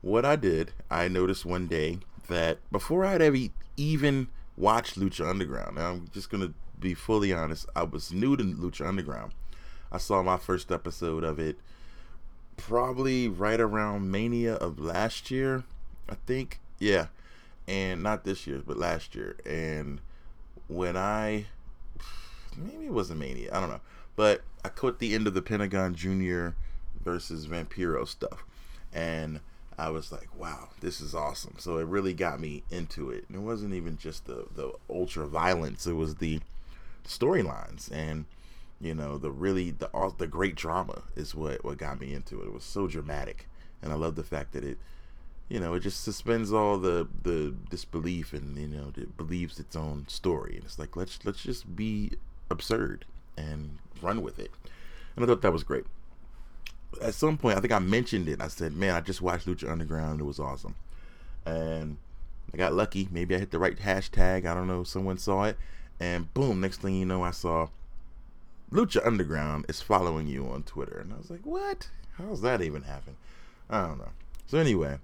what 0.00 0.24
I 0.24 0.36
did, 0.36 0.72
I 0.90 1.08
noticed 1.08 1.44
one 1.44 1.66
day 1.66 2.00
that 2.28 2.58
before 2.70 3.04
I'd 3.04 3.22
ever 3.22 3.38
even 3.76 4.28
watched 4.56 4.98
Lucha 4.98 5.28
Underground, 5.28 5.76
now 5.76 5.90
I'm 5.92 6.08
just 6.12 6.30
gonna 6.30 6.52
be 6.78 6.94
fully 6.94 7.32
honest, 7.32 7.66
I 7.74 7.84
was 7.84 8.12
new 8.12 8.36
to 8.36 8.44
Lucha 8.44 8.86
Underground. 8.86 9.32
I 9.90 9.98
saw 9.98 10.22
my 10.22 10.36
first 10.36 10.70
episode 10.70 11.24
of 11.24 11.38
it 11.38 11.58
probably 12.58 13.28
right 13.28 13.60
around 13.60 14.10
Mania 14.10 14.54
of 14.54 14.78
last 14.78 15.30
year, 15.30 15.64
I 16.08 16.16
think. 16.26 16.60
Yeah. 16.78 17.06
And 17.66 18.02
not 18.02 18.24
this 18.24 18.46
year, 18.46 18.62
but 18.66 18.76
last 18.76 19.14
year. 19.14 19.36
And 19.46 20.00
when 20.68 20.96
I 20.96 21.46
maybe 22.56 22.86
it 22.86 22.92
wasn't 22.92 23.20
Mania, 23.20 23.50
I 23.52 23.60
don't 23.60 23.70
know. 23.70 23.80
But 24.16 24.42
I 24.64 24.68
caught 24.68 24.98
the 24.98 25.14
end 25.14 25.26
of 25.26 25.34
the 25.34 25.42
Pentagon 25.42 25.94
Junior 25.94 26.54
versus 27.02 27.46
Vampiro 27.46 28.06
stuff. 28.06 28.44
And 28.92 29.40
I 29.78 29.90
was 29.90 30.10
like, 30.10 30.28
wow, 30.36 30.70
this 30.80 31.00
is 31.00 31.14
awesome. 31.14 31.54
So 31.58 31.78
it 31.78 31.86
really 31.86 32.12
got 32.12 32.40
me 32.40 32.64
into 32.70 33.10
it. 33.10 33.24
And 33.28 33.36
it 33.36 33.40
wasn't 33.42 33.74
even 33.74 33.96
just 33.96 34.26
the, 34.26 34.46
the 34.54 34.72
ultra 34.90 35.26
violence, 35.26 35.86
it 35.86 35.92
was 35.92 36.16
the 36.16 36.40
storylines. 37.06 37.90
And 37.92 38.24
you 38.80 38.94
know 38.94 39.18
the 39.18 39.30
really 39.30 39.70
the 39.70 39.86
all 39.88 40.10
the 40.10 40.26
great 40.26 40.54
drama 40.54 41.02
is 41.16 41.34
what 41.34 41.64
what 41.64 41.78
got 41.78 42.00
me 42.00 42.14
into 42.14 42.40
it. 42.40 42.46
It 42.46 42.52
was 42.52 42.64
so 42.64 42.86
dramatic 42.86 43.48
and 43.82 43.92
i 43.92 43.96
love 43.96 44.14
the 44.14 44.24
fact 44.24 44.52
that 44.52 44.64
it 44.64 44.78
you 45.48 45.58
know 45.58 45.74
it 45.74 45.80
just 45.80 46.02
suspends 46.02 46.52
all 46.52 46.78
the 46.78 47.08
the 47.22 47.54
disbelief 47.70 48.32
and 48.32 48.56
you 48.56 48.66
know 48.66 48.92
it 48.96 49.16
believes 49.16 49.58
its 49.58 49.74
own 49.74 50.06
story. 50.08 50.56
And 50.56 50.64
it's 50.64 50.78
like 50.78 50.94
let's 50.94 51.18
let's 51.24 51.42
just 51.42 51.74
be 51.74 52.12
absurd 52.50 53.06
and 53.36 53.78
run 54.02 54.22
with 54.22 54.38
it. 54.38 54.50
And 55.16 55.24
i 55.24 55.28
thought 55.28 55.42
that 55.42 55.52
was 55.52 55.64
great. 55.64 55.84
At 57.00 57.14
some 57.14 57.38
point 57.38 57.56
i 57.56 57.60
think 57.60 57.72
i 57.72 57.78
mentioned 57.78 58.28
it. 58.28 58.42
I 58.42 58.48
said 58.48 58.74
man 58.74 58.94
i 58.94 59.00
just 59.00 59.22
watched 59.22 59.46
lucha 59.46 59.70
underground. 59.70 60.20
It 60.20 60.24
was 60.24 60.38
awesome. 60.38 60.74
And 61.46 61.96
i 62.52 62.58
got 62.58 62.74
lucky. 62.74 63.08
Maybe 63.10 63.34
i 63.34 63.38
hit 63.38 63.50
the 63.50 63.58
right 63.58 63.78
hashtag. 63.78 64.44
I 64.44 64.52
don't 64.52 64.68
know. 64.68 64.84
Someone 64.84 65.16
saw 65.16 65.44
it. 65.44 65.56
And 65.98 66.32
boom 66.34 66.60
next 66.60 66.82
thing 66.82 66.94
you 66.94 67.06
know 67.06 67.22
i 67.22 67.30
saw 67.30 67.68
Lucha 68.72 69.04
Underground 69.06 69.66
is 69.68 69.80
following 69.80 70.26
you 70.26 70.46
on 70.48 70.62
Twitter. 70.62 70.98
And 70.98 71.12
I 71.12 71.16
was 71.16 71.30
like, 71.30 71.44
what? 71.44 71.88
How's 72.18 72.42
that 72.42 72.60
even 72.60 72.82
happen? 72.82 73.16
I 73.70 73.86
don't 73.86 73.98
know. 73.98 74.10
So 74.46 74.58
anyway, 74.58 74.98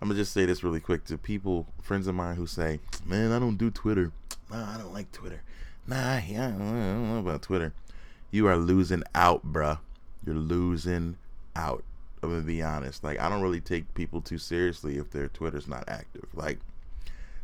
I'm 0.00 0.08
gonna 0.08 0.18
just 0.18 0.32
say 0.32 0.44
this 0.44 0.62
really 0.62 0.80
quick 0.80 1.04
to 1.06 1.18
people, 1.18 1.66
friends 1.82 2.06
of 2.06 2.14
mine 2.14 2.36
who 2.36 2.46
say, 2.46 2.80
"Man, 3.04 3.32
I 3.32 3.38
don't 3.38 3.56
do 3.56 3.70
Twitter. 3.70 4.12
Nah, 4.50 4.74
I 4.74 4.78
don't 4.78 4.92
like 4.92 5.10
Twitter. 5.12 5.42
Nah, 5.86 6.18
yeah, 6.18 6.48
I 6.48 6.50
don't 6.50 7.14
know 7.14 7.18
about 7.18 7.42
Twitter. 7.42 7.72
You 8.30 8.46
are 8.46 8.56
losing 8.56 9.02
out, 9.14 9.50
bruh. 9.50 9.78
You're 10.24 10.36
losing 10.36 11.16
out. 11.56 11.82
I'm 12.22 12.30
gonna 12.30 12.42
be 12.42 12.62
honest. 12.62 13.02
Like, 13.02 13.18
I 13.18 13.28
don't 13.28 13.42
really 13.42 13.60
take 13.60 13.94
people 13.94 14.20
too 14.20 14.38
seriously 14.38 14.98
if 14.98 15.10
their 15.10 15.28
Twitter's 15.28 15.66
not 15.66 15.88
active. 15.88 16.26
Like, 16.34 16.58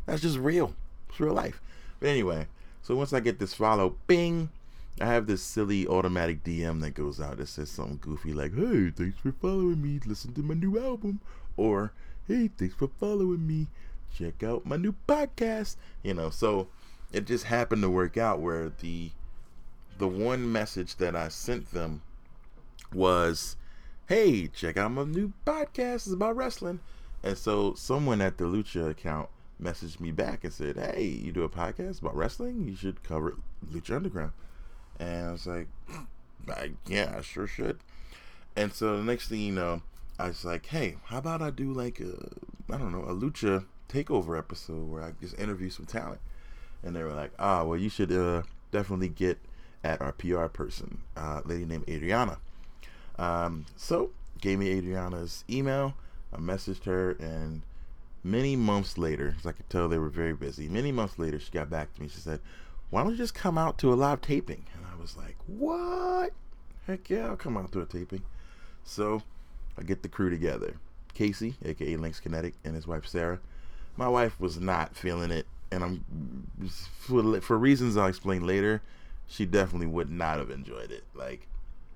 that's 0.05 0.21
just 0.21 0.37
real. 0.37 0.75
It's 1.09 1.19
real 1.19 1.33
life. 1.33 1.61
But 1.99 2.09
anyway, 2.09 2.47
so 2.81 2.95
once 2.95 3.13
I 3.13 3.19
get 3.19 3.39
this 3.39 3.53
follow, 3.53 3.95
bing, 4.07 4.49
I 5.01 5.07
have 5.07 5.27
this 5.27 5.41
silly 5.41 5.85
automatic 5.85 6.45
DM 6.45 6.79
that 6.79 6.93
goes 6.93 7.19
out 7.19 7.35
that 7.37 7.47
says 7.47 7.69
something 7.69 7.97
goofy 7.97 8.33
like, 8.33 8.55
"Hey, 8.55 8.91
thanks 8.91 9.19
for 9.19 9.33
following 9.33 9.81
me. 9.81 9.99
Listen 10.05 10.33
to 10.33 10.41
my 10.41 10.53
new 10.53 10.79
album," 10.79 11.19
or 11.57 11.91
"Hey, 12.27 12.47
thanks 12.47 12.75
for 12.75 12.87
following 12.87 13.45
me. 13.45 13.67
Check 14.13 14.41
out 14.41 14.65
my 14.65 14.77
new 14.77 14.95
podcast." 15.05 15.75
You 16.01 16.13
know, 16.13 16.29
so 16.29 16.69
it 17.11 17.25
just 17.25 17.43
happened 17.43 17.81
to 17.81 17.89
work 17.89 18.15
out 18.15 18.39
where 18.39 18.69
the 18.69 19.11
the 19.97 20.07
one 20.07 20.49
message 20.49 20.95
that 20.95 21.13
I 21.13 21.27
sent 21.27 21.71
them 21.71 22.01
was, 22.93 23.57
"Hey, 24.05 24.47
check 24.47 24.77
out 24.77 24.93
my 24.93 25.03
new 25.03 25.33
podcast. 25.45 25.95
It's 25.95 26.13
about 26.13 26.37
wrestling." 26.37 26.79
And 27.21 27.37
so 27.37 27.73
someone 27.73 28.21
at 28.21 28.37
the 28.37 28.45
Lucha 28.45 28.91
account 28.91 29.27
messaged 29.61 29.99
me 29.99 30.11
back 30.11 30.45
and 30.45 30.53
said, 30.53 30.77
"Hey, 30.77 31.03
you 31.03 31.33
do 31.33 31.43
a 31.43 31.49
podcast 31.49 31.99
about 31.99 32.15
wrestling? 32.15 32.63
You 32.63 32.77
should 32.77 33.03
cover 33.03 33.35
Lucha 33.69 33.97
Underground." 33.97 34.31
And 34.99 35.27
I 35.27 35.31
was 35.31 35.47
like, 35.47 35.67
yeah, 36.87 37.15
I 37.17 37.21
sure 37.21 37.47
should. 37.47 37.79
And 38.55 38.73
so 38.73 38.97
the 38.97 39.03
next 39.03 39.27
thing 39.27 39.41
you 39.41 39.51
know, 39.51 39.81
I 40.17 40.27
was 40.27 40.45
like, 40.45 40.67
hey, 40.67 40.97
how 41.05 41.17
about 41.17 41.41
I 41.41 41.49
do 41.49 41.73
like 41.73 41.99
a, 41.99 42.31
I 42.73 42.77
don't 42.77 42.91
know, 42.91 43.03
a 43.03 43.13
lucha 43.13 43.65
takeover 43.89 44.37
episode 44.37 44.89
where 44.89 45.03
I 45.03 45.11
just 45.19 45.37
interview 45.37 45.69
some 45.69 45.85
talent. 45.85 46.21
And 46.83 46.95
they 46.95 47.03
were 47.03 47.13
like, 47.13 47.31
ah, 47.39 47.63
well, 47.63 47.77
you 47.77 47.89
should 47.89 48.11
uh, 48.11 48.43
definitely 48.71 49.09
get 49.09 49.39
at 49.83 50.01
our 50.01 50.11
PR 50.13 50.45
person, 50.45 50.99
uh, 51.17 51.41
lady 51.45 51.65
named 51.65 51.87
Adriana. 51.89 52.37
Um, 53.17 53.65
so 53.75 54.11
gave 54.41 54.59
me 54.59 54.69
Adriana's 54.69 55.43
email. 55.49 55.95
I 56.33 56.37
messaged 56.37 56.85
her, 56.85 57.11
and 57.11 57.61
many 58.23 58.55
months 58.55 58.97
later, 58.97 59.35
as 59.39 59.45
I 59.45 59.51
could 59.51 59.69
tell 59.69 59.87
they 59.87 59.97
were 59.97 60.09
very 60.09 60.33
busy. 60.33 60.67
Many 60.67 60.91
months 60.91 61.17
later, 61.17 61.39
she 61.39 61.51
got 61.51 61.69
back 61.69 61.93
to 61.95 62.01
me. 62.01 62.07
She 62.07 62.19
said, 62.19 62.41
"Why 62.89 63.03
don't 63.03 63.11
you 63.11 63.17
just 63.17 63.33
come 63.33 63.57
out 63.57 63.77
to 63.79 63.93
a 63.93 63.95
live 63.95 64.21
taping?" 64.21 64.65
Was 65.05 65.17
like, 65.17 65.37
"What? 65.45 66.31
Heck 66.87 67.11
yeah, 67.11 67.27
I'll 67.27 67.35
come 67.35 67.57
out 67.57 67.71
to 67.73 67.81
a 67.81 67.85
taping." 67.85 68.23
So 68.83 69.21
I 69.77 69.83
get 69.83 70.01
the 70.01 70.09
crew 70.09 70.31
together. 70.31 70.77
Casey, 71.13 71.53
aka 71.63 71.95
Lynx 71.95 72.19
Kinetic, 72.19 72.55
and 72.63 72.73
his 72.73 72.87
wife 72.87 73.05
Sarah. 73.05 73.39
My 73.97 74.07
wife 74.07 74.39
was 74.39 74.59
not 74.59 74.95
feeling 74.95 75.29
it, 75.29 75.45
and 75.71 75.83
I'm 75.83 76.47
for, 76.97 77.39
for 77.39 77.55
reasons 77.55 77.97
I'll 77.97 78.07
explain 78.07 78.47
later. 78.47 78.81
She 79.27 79.45
definitely 79.45 79.85
would 79.85 80.09
not 80.09 80.39
have 80.39 80.49
enjoyed 80.49 80.89
it. 80.89 81.03
Like, 81.13 81.45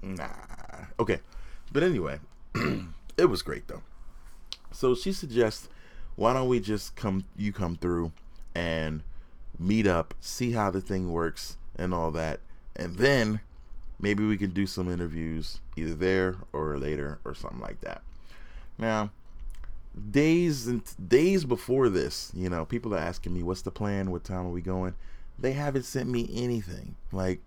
nah. 0.03 0.27
Okay, 0.99 1.21
but 1.71 1.81
anyway, 1.81 2.19
it 3.17 3.25
was 3.25 3.41
great 3.41 3.67
though. 3.67 3.81
So 4.71 4.93
she 4.93 5.13
suggests, 5.13 5.67
why 6.15 6.33
don't 6.33 6.47
we 6.47 6.59
just 6.59 6.95
come? 6.95 7.25
You 7.35 7.51
come 7.53 7.75
through 7.75 8.11
and 8.53 9.01
meet 9.57 9.87
up, 9.87 10.13
see 10.21 10.51
how 10.51 10.69
the 10.69 10.79
thing 10.79 11.11
works, 11.11 11.57
and 11.75 11.91
all 11.91 12.11
that, 12.11 12.39
and 12.79 12.95
then 12.95 13.41
maybe 13.99 14.25
we 14.25 14.37
can 14.37 14.51
do 14.51 14.65
some 14.65 14.91
interviews 14.91 15.59
either 15.75 15.93
there 15.93 16.37
or 16.53 16.77
later 16.77 17.19
or 17.25 17.35
something 17.35 17.59
like 17.59 17.81
that. 17.81 18.01
Now, 18.77 19.11
days 20.11 20.65
and 20.65 20.81
days 21.09 21.43
before 21.43 21.89
this, 21.89 22.31
you 22.33 22.49
know, 22.49 22.63
people 22.63 22.95
are 22.95 22.99
asking 22.99 23.33
me, 23.33 23.43
"What's 23.43 23.61
the 23.61 23.71
plan? 23.71 24.11
What 24.11 24.23
time 24.23 24.47
are 24.47 24.51
we 24.51 24.61
going?" 24.61 24.95
They 25.37 25.51
haven't 25.51 25.83
sent 25.83 26.09
me 26.09 26.29
anything. 26.33 26.95
Like, 27.11 27.41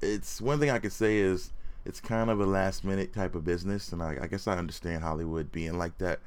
it's 0.00 0.40
one 0.40 0.60
thing 0.60 0.70
I 0.70 0.78
could 0.78 0.92
say 0.92 1.18
is 1.18 1.50
it's 1.84 2.00
kind 2.00 2.30
of 2.30 2.40
a 2.40 2.46
last 2.46 2.84
minute 2.84 3.12
type 3.12 3.34
of 3.34 3.44
business, 3.44 3.92
and 3.92 4.02
I, 4.02 4.18
I 4.22 4.26
guess 4.28 4.46
I 4.46 4.56
understand 4.56 5.02
Hollywood 5.02 5.50
being 5.50 5.78
like 5.78 5.98
that. 5.98 6.20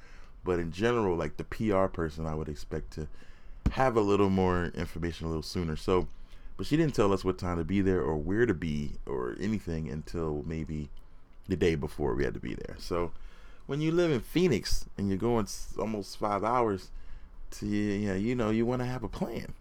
But 0.44 0.60
in 0.60 0.72
general, 0.74 1.16
like 1.16 1.38
the 1.38 1.46
PR 1.46 1.86
person, 1.86 2.26
I 2.26 2.36
would 2.36 2.50
expect 2.50 2.92
to 2.94 3.08
have 3.72 3.96
a 3.96 4.02
little 4.02 4.30
more 4.30 4.66
information 4.76 5.28
a 5.28 5.30
little 5.30 5.44
sooner. 5.44 5.78
So 5.78 6.08
but 6.58 6.66
she 6.66 6.78
didn't 6.78 6.96
tell 6.96 7.14
us 7.14 7.26
what 7.26 7.38
time 7.38 7.58
to 7.58 7.64
be 7.64 7.82
there 7.82 8.02
or 8.02 8.18
where 8.18 8.46
to 8.46 8.54
be 8.54 8.92
or 9.06 9.36
anything 9.40 9.90
until 9.90 10.44
maybe 10.46 10.90
the 11.48 11.56
day 11.56 11.76
before 11.76 12.16
we 12.16 12.24
had 12.24 12.34
to 12.34 12.40
be 12.40 12.54
there. 12.54 12.76
So 12.80 13.12
when 13.66 13.82
you 13.82 13.92
live 13.92 14.12
in 14.12 14.22
Phoenix 14.22 14.86
and 14.98 15.10
you're 15.10 15.18
going 15.18 15.48
almost 15.80 16.18
five 16.18 16.44
hours 16.44 16.92
to 17.52 17.66
you 17.66 18.08
know, 18.08 18.16
you 18.16 18.36
know 18.36 18.50
you 18.50 18.66
want 18.66 18.82
to 18.82 18.88
have 18.88 19.04
a 19.04 19.10
plan. 19.10 19.54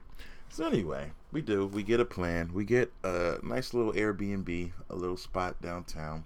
So 0.48 0.66
anyway, 0.66 1.12
we 1.32 1.40
do. 1.40 1.66
We 1.66 1.82
get 1.82 1.98
a 1.98 2.04
plan. 2.04 2.52
We 2.52 2.64
get 2.64 2.92
a 3.02 3.38
nice 3.42 3.72
little 3.72 3.92
Airbnb, 3.94 4.72
a 4.90 4.94
little 4.94 5.16
spot 5.16 5.60
downtown. 5.62 6.24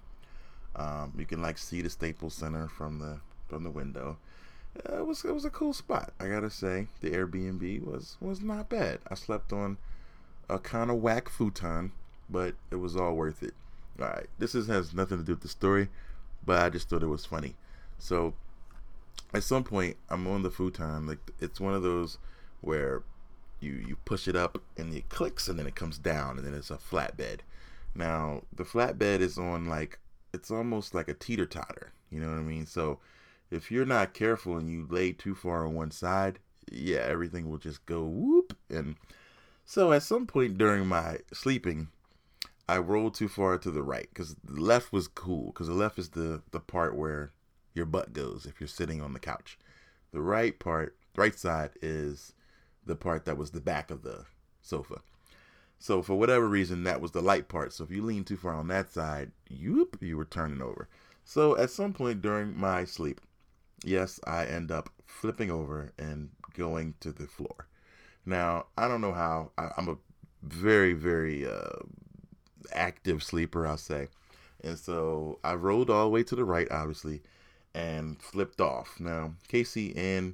Um, 0.75 1.13
you 1.17 1.25
can 1.25 1.41
like 1.41 1.57
see 1.57 1.81
the 1.81 1.89
Staples 1.89 2.33
Center 2.33 2.67
from 2.67 2.99
the 2.99 3.19
from 3.47 3.63
the 3.63 3.69
window. 3.69 4.17
Uh, 4.87 4.99
it 4.99 5.05
was 5.05 5.23
it 5.23 5.33
was 5.33 5.45
a 5.45 5.49
cool 5.49 5.73
spot. 5.73 6.11
I 6.19 6.27
gotta 6.27 6.49
say, 6.49 6.87
the 6.99 7.11
Airbnb 7.11 7.85
was 7.85 8.17
was 8.19 8.41
not 8.41 8.69
bad. 8.69 8.99
I 9.09 9.15
slept 9.15 9.53
on 9.53 9.77
a 10.49 10.59
kind 10.59 10.89
of 10.89 10.97
whack 10.97 11.29
futon, 11.29 11.91
but 12.29 12.55
it 12.71 12.75
was 12.77 12.95
all 12.95 13.13
worth 13.13 13.43
it. 13.43 13.53
All 13.99 14.07
right, 14.07 14.27
this 14.37 14.53
is, 14.53 14.67
has 14.67 14.93
nothing 14.93 15.17
to 15.17 15.23
do 15.23 15.33
with 15.33 15.41
the 15.41 15.47
story, 15.47 15.89
but 16.45 16.59
I 16.61 16.69
just 16.69 16.89
thought 16.89 17.03
it 17.03 17.07
was 17.07 17.25
funny. 17.25 17.55
So 17.97 18.33
at 19.33 19.43
some 19.43 19.63
point, 19.63 19.97
I'm 20.09 20.27
on 20.27 20.43
the 20.43 20.51
futon. 20.51 21.07
Like 21.07 21.19
it's 21.39 21.59
one 21.59 21.73
of 21.73 21.83
those 21.83 22.17
where 22.61 23.03
you 23.59 23.83
you 23.87 23.95
push 24.05 24.27
it 24.27 24.35
up 24.35 24.61
and 24.77 24.93
it 24.93 25.09
clicks 25.09 25.47
and 25.47 25.57
then 25.57 25.67
it 25.67 25.75
comes 25.75 25.97
down 25.97 26.37
and 26.37 26.45
then 26.45 26.53
it's 26.53 26.71
a 26.71 26.77
flatbed. 26.77 27.39
Now 27.95 28.43
the 28.55 28.63
flatbed 28.63 29.19
is 29.19 29.37
on 29.37 29.65
like 29.65 29.99
it's 30.33 30.51
almost 30.51 30.93
like 30.93 31.07
a 31.07 31.13
teeter 31.13 31.45
totter. 31.45 31.91
You 32.11 32.21
know 32.21 32.29
what 32.29 32.37
I 32.37 32.43
mean? 32.43 32.65
So 32.65 32.99
if 33.49 33.71
you're 33.71 33.85
not 33.85 34.13
careful 34.13 34.57
and 34.57 34.69
you 34.69 34.87
lay 34.89 35.11
too 35.11 35.35
far 35.35 35.65
on 35.65 35.73
one 35.73 35.91
side, 35.91 36.39
yeah, 36.71 36.99
everything 36.99 37.49
will 37.49 37.57
just 37.57 37.85
go 37.85 38.03
whoop 38.03 38.55
and 38.69 38.95
so 39.67 39.91
at 39.91 40.01
some 40.01 40.25
point 40.25 40.57
during 40.57 40.87
my 40.87 41.17
sleeping, 41.33 41.89
I 42.69 42.77
rolled 42.77 43.15
too 43.15 43.27
far 43.27 43.57
to 43.57 43.69
the 43.69 43.83
right 43.83 44.07
because 44.09 44.35
the 44.41 44.61
left 44.61 44.93
was 44.93 45.09
cool 45.09 45.47
because 45.47 45.67
the 45.67 45.73
left 45.73 45.99
is 45.99 46.09
the 46.09 46.41
the 46.51 46.61
part 46.61 46.95
where 46.95 47.33
your 47.73 47.85
butt 47.85 48.13
goes 48.13 48.45
if 48.45 48.61
you're 48.61 48.67
sitting 48.67 49.01
on 49.01 49.11
the 49.11 49.19
couch. 49.19 49.59
The 50.13 50.21
right 50.21 50.57
part, 50.57 50.95
right 51.17 51.37
side 51.37 51.71
is 51.81 52.31
the 52.85 52.95
part 52.95 53.25
that 53.25 53.37
was 53.37 53.51
the 53.51 53.59
back 53.59 53.91
of 53.91 54.03
the 54.03 54.25
sofa. 54.61 55.01
So 55.79 56.01
for 56.01 56.15
whatever 56.15 56.47
reason, 56.47 56.85
that 56.85 57.01
was 57.01 57.11
the 57.11 57.21
light 57.21 57.49
part. 57.49 57.73
So 57.73 57.83
if 57.83 57.91
you 57.91 58.01
lean 58.01 58.23
too 58.23 58.37
far 58.37 58.53
on 58.53 58.69
that 58.69 58.91
side, 58.91 59.31
you 59.49 59.89
you 59.99 60.15
were 60.15 60.25
turning 60.25 60.61
over. 60.61 60.87
So 61.25 61.57
at 61.57 61.71
some 61.71 61.91
point 61.91 62.21
during 62.21 62.57
my 62.57 62.85
sleep, 62.85 63.19
yes, 63.83 64.17
I 64.25 64.45
end 64.45 64.71
up 64.71 64.89
flipping 65.05 65.51
over 65.51 65.91
and 65.99 66.29
going 66.53 66.93
to 67.01 67.11
the 67.11 67.27
floor. 67.27 67.67
Now, 68.27 68.65
I 68.77 68.89
don't 68.89 68.99
know 68.99 69.13
how. 69.13 69.51
I, 69.57 69.69
am 69.77 69.87
a 69.87 69.95
very, 70.43 70.91
very 70.91 71.47
uh, 71.49 71.79
active 72.73 73.23
sleeper, 73.23 73.65
I'll 73.65 73.77
say. 73.77 74.09
And 74.61 74.77
so 74.77 75.39
I 75.45 75.53
rolled 75.53 75.89
all 75.89 76.03
the 76.03 76.09
way 76.09 76.23
to 76.23 76.35
the 76.35 76.43
right, 76.43 76.67
obviously, 76.69 77.21
and 77.73 78.21
flipped 78.21 78.59
off. 78.59 78.99
Now, 78.99 79.35
Casey 79.47 79.95
and 79.95 80.33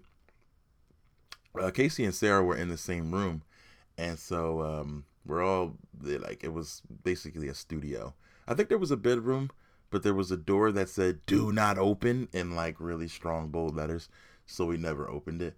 uh, 1.60 1.70
Casey 1.70 2.04
and 2.04 2.16
Sarah 2.16 2.44
were 2.44 2.58
in 2.58 2.70
the 2.70 2.78
same 2.78 3.14
room, 3.14 3.44
and 3.96 4.18
so 4.18 4.62
um, 4.62 5.06
we're 5.24 5.44
all 5.44 5.76
like 6.02 6.44
it 6.44 6.52
was 6.52 6.82
basically 7.04 7.48
a 7.48 7.54
studio. 7.54 8.16
I 8.48 8.56
think 8.56 8.70
there 8.70 8.80
was 8.80 8.90
a 8.90 8.98
bedroom, 8.98 9.52
but 9.92 10.02
there 10.02 10.16
was 10.16 10.32
a 10.32 10.38
door 10.38 10.72
that 10.72 10.90
said 10.90 11.24
"Do 11.28 11.52
not 11.52 11.78
open" 11.78 12.28
in 12.34 12.56
like 12.56 12.78
really 12.80 13.08
strong 13.08 13.50
bold 13.50 13.76
letters, 13.76 14.10
so 14.48 14.66
we 14.66 14.78
never 14.78 15.08
opened 15.08 15.44
it. 15.44 15.56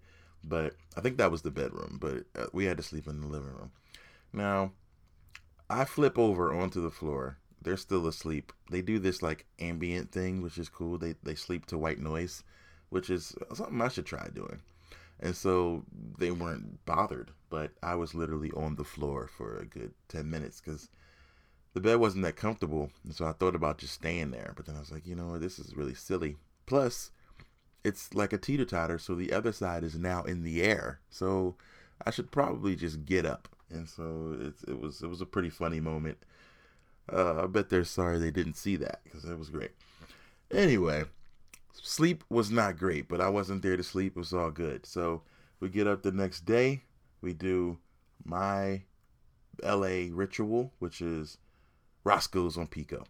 But 0.48 0.74
I 0.96 1.00
think 1.00 1.16
that 1.18 1.30
was 1.30 1.42
the 1.42 1.50
bedroom, 1.50 1.98
but 2.00 2.24
uh, 2.40 2.46
we 2.52 2.66
had 2.66 2.76
to 2.76 2.82
sleep 2.82 3.08
in 3.08 3.20
the 3.20 3.26
living 3.26 3.52
room. 3.52 3.72
Now, 4.32 4.72
I 5.68 5.84
flip 5.84 6.18
over 6.18 6.54
onto 6.54 6.80
the 6.80 6.90
floor. 6.90 7.38
They're 7.60 7.76
still 7.76 8.06
asleep. 8.06 8.52
They 8.70 8.80
do 8.80 8.98
this 9.00 9.22
like 9.22 9.46
ambient 9.58 10.12
thing, 10.12 10.42
which 10.42 10.58
is 10.58 10.68
cool. 10.68 10.98
They 10.98 11.14
they 11.22 11.34
sleep 11.34 11.66
to 11.66 11.78
white 11.78 11.98
noise, 11.98 12.44
which 12.90 13.10
is 13.10 13.34
something 13.54 13.82
I 13.82 13.88
should 13.88 14.06
try 14.06 14.28
doing. 14.32 14.60
And 15.18 15.34
so 15.34 15.84
they 16.18 16.30
weren't 16.30 16.84
bothered, 16.84 17.30
but 17.48 17.72
I 17.82 17.94
was 17.94 18.14
literally 18.14 18.52
on 18.52 18.76
the 18.76 18.84
floor 18.84 19.26
for 19.26 19.56
a 19.56 19.64
good 19.64 19.94
10 20.08 20.28
minutes 20.28 20.60
because 20.60 20.90
the 21.72 21.80
bed 21.80 21.96
wasn't 21.96 22.24
that 22.24 22.36
comfortable. 22.36 22.90
And 23.04 23.14
so 23.14 23.26
I 23.26 23.32
thought 23.32 23.54
about 23.54 23.78
just 23.78 23.94
staying 23.94 24.30
there. 24.30 24.52
But 24.54 24.66
then 24.66 24.76
I 24.76 24.80
was 24.80 24.92
like, 24.92 25.06
you 25.06 25.16
know, 25.16 25.38
this 25.38 25.58
is 25.58 25.76
really 25.76 25.94
silly. 25.94 26.36
Plus, 26.66 27.10
it's 27.86 28.12
like 28.14 28.32
a 28.32 28.38
teeter 28.38 28.64
totter, 28.64 28.98
so 28.98 29.14
the 29.14 29.32
other 29.32 29.52
side 29.52 29.84
is 29.84 29.96
now 29.96 30.24
in 30.24 30.42
the 30.42 30.60
air. 30.60 30.98
So 31.08 31.54
I 32.04 32.10
should 32.10 32.32
probably 32.32 32.74
just 32.74 33.06
get 33.06 33.24
up. 33.24 33.48
And 33.70 33.88
so 33.88 34.36
it, 34.40 34.54
it 34.68 34.80
was 34.80 35.02
it 35.02 35.06
was 35.06 35.20
a 35.20 35.26
pretty 35.26 35.50
funny 35.50 35.78
moment. 35.78 36.18
Uh, 37.10 37.44
I 37.44 37.46
bet 37.46 37.68
they're 37.68 37.84
sorry 37.84 38.18
they 38.18 38.32
didn't 38.32 38.56
see 38.56 38.74
that 38.76 39.02
because 39.04 39.24
it 39.24 39.38
was 39.38 39.50
great. 39.50 39.70
Anyway, 40.50 41.04
sleep 41.80 42.24
was 42.28 42.50
not 42.50 42.76
great, 42.76 43.08
but 43.08 43.20
I 43.20 43.28
wasn't 43.28 43.62
there 43.62 43.76
to 43.76 43.84
sleep. 43.84 44.16
It 44.16 44.18
was 44.18 44.32
all 44.32 44.50
good. 44.50 44.84
So 44.84 45.22
we 45.60 45.68
get 45.68 45.86
up 45.86 46.02
the 46.02 46.10
next 46.10 46.40
day. 46.40 46.82
We 47.20 47.34
do 47.34 47.78
my 48.24 48.82
LA 49.62 50.08
ritual, 50.10 50.72
which 50.80 51.00
is 51.00 51.38
Roscoe's 52.02 52.58
on 52.58 52.66
Pico. 52.66 53.04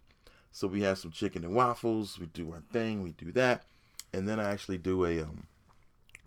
So 0.51 0.67
we 0.67 0.81
have 0.81 0.99
some 0.99 1.11
chicken 1.11 1.43
and 1.43 1.55
waffles. 1.55 2.19
We 2.19 2.27
do 2.27 2.51
our 2.51 2.61
thing. 2.71 3.01
We 3.01 3.13
do 3.13 3.31
that 3.31 3.63
and 4.13 4.27
then 4.27 4.39
I 4.39 4.51
actually 4.51 4.77
do 4.77 5.05
a 5.05 5.21
um, 5.21 5.47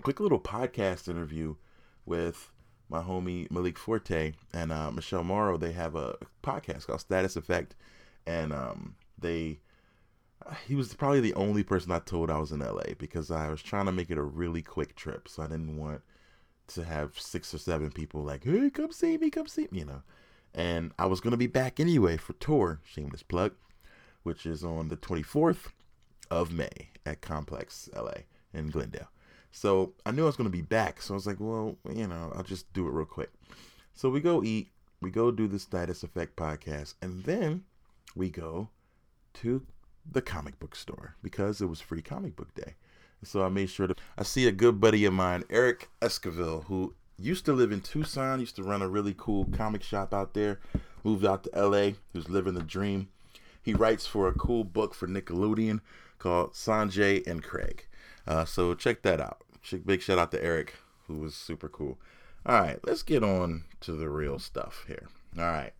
quick 0.03 0.21
little 0.21 0.41
podcast 0.41 1.09
interview 1.09 1.57
with 2.07 2.51
my 2.89 3.03
homie 3.03 3.51
Malik 3.51 3.79
Forte 3.79 4.33
and 4.53 4.73
uh, 4.73 4.91
Michelle 4.91 5.23
Morrow, 5.25 5.57
they 5.57 5.73
have 5.73 5.95
a 5.95 6.17
podcast 6.43 6.87
called 6.87 7.01
Status 7.01 7.37
Effect, 7.37 7.77
and 8.27 8.53
um, 8.53 8.97
they 9.19 9.61
he 10.67 10.75
was 10.75 10.95
probably 10.95 11.21
the 11.21 11.35
only 11.35 11.63
person 11.63 11.93
I 11.93 11.99
told 11.99 12.31
I 12.31 12.39
was 12.39 12.51
in 12.51 12.61
LA 12.61 12.95
because 12.99 13.31
I 13.31 13.49
was 13.51 13.63
trying 13.63 13.87
to 13.87 13.93
make 13.93 14.11
it 14.11 14.19
a 14.19 14.23
really 14.23 14.63
quick 14.63 14.97
trip, 14.97 15.29
so 15.29 15.43
I 15.43 15.47
didn't 15.47 15.77
want 15.77 16.01
to 16.69 16.85
have 16.85 17.19
six 17.19 17.53
or 17.55 17.59
seven 17.59 17.91
people 17.91 18.23
like, 18.23 18.45
"Hey, 18.45 18.71
come 18.71 18.93
see 18.93 19.19
me, 19.19 19.31
come 19.31 19.47
see 19.47 19.69
me," 19.71 19.81
you 19.81 19.85
know. 19.85 20.03
And 20.55 20.93
I 20.99 21.07
was 21.07 21.21
gonna 21.21 21.37
be 21.37 21.47
back 21.47 21.79
anyway 21.79 22.17
for 22.17 22.33
tour, 22.35 22.81
shameless 22.85 23.23
plug, 23.23 23.53
which 24.23 24.47
is 24.47 24.65
on 24.65 24.89
the 24.89 24.97
24th 24.97 25.69
of 26.31 26.53
May 26.53 26.91
at 27.07 27.21
Complex 27.21 27.89
LA 27.95 28.23
in 28.53 28.71
Glendale. 28.71 29.09
So 29.53 29.95
I 30.07 30.13
knew 30.13 30.23
I 30.23 30.27
was 30.27 30.37
gonna 30.37 30.51
be 30.51 30.63
back, 30.63 31.03
so 31.03 31.15
I 31.15 31.17
was 31.17 31.27
like, 31.27 31.41
well, 31.41 31.77
you 31.93 32.07
know, 32.07 32.33
I'll 32.35 32.43
just 32.43 32.73
do 32.73 32.87
it 32.87 32.93
real 32.93 33.07
quick. 33.07 33.31
So 33.95 34.09
we 34.09 34.21
go 34.21 34.43
eat, 34.43 34.71
we 35.01 35.11
go 35.11 35.31
do 35.31 35.49
the 35.49 35.59
Status 35.59 36.03
Effect 36.03 36.37
podcast, 36.37 36.95
and 37.03 37.25
then 37.25 37.65
we 38.15 38.31
go 38.31 38.69
to 39.35 39.67
the 40.11 40.23
comic 40.23 40.59
book 40.59 40.75
store 40.75 41.17
because 41.23 41.61
it 41.61 41.67
was 41.67 41.81
free 41.81 42.03
comic 42.03 42.37
book 42.37 42.55
day. 42.55 42.75
So 43.23 43.45
I 43.45 43.49
made 43.49 43.69
sure 43.69 43.87
to 43.87 43.95
I 44.17 44.23
see 44.23 44.47
a 44.47 44.53
good 44.53 44.81
buddy 44.81 45.05
of 45.05 45.13
mine, 45.13 45.45
Eric 45.51 45.91
Esquivel, 46.01 46.65
who 46.65 46.95
used 47.19 47.45
to 47.45 47.53
live 47.53 47.71
in 47.71 47.81
Tucson, 47.81 48.41
used 48.41 48.57
to 48.57 48.63
run 48.63 48.83
a 48.83 48.89
really 48.89 49.15
cool 49.17 49.47
comic 49.53 49.83
shop 49.83 50.15
out 50.15 50.35
there, 50.35 50.59
moved 51.05 51.25
out 51.25 51.45
to 51.45 51.51
LA, 51.69 51.93
who's 52.13 52.29
living 52.29 52.55
the 52.55 52.63
dream. 52.63 53.09
He 53.63 53.75
writes 53.75 54.07
for 54.07 54.27
a 54.27 54.33
cool 54.33 54.65
book 54.65 54.95
for 54.95 55.07
Nickelodeon 55.07 55.81
called 56.21 56.53
Sanjay 56.53 57.27
and 57.27 57.43
Craig. 57.43 57.87
Uh, 58.27 58.45
so 58.45 58.75
check 58.75 59.03
that 59.03 59.21
out. 59.21 59.43
Big 59.85 60.03
shout 60.03 60.19
out 60.19 60.31
to 60.31 60.43
Eric, 60.43 60.77
who 61.09 61.17
was 61.17 61.35
super 61.35 61.69
cool. 61.69 61.99
All 62.47 62.61
right, 62.61 62.79
let's 62.85 63.03
get 63.03 63.25
on 63.25 63.65
to 63.81 63.93
the 63.93 64.09
real 64.09 64.39
stuff 64.39 64.85
here. 64.87 65.09
All 65.37 65.45
right. 65.45 65.73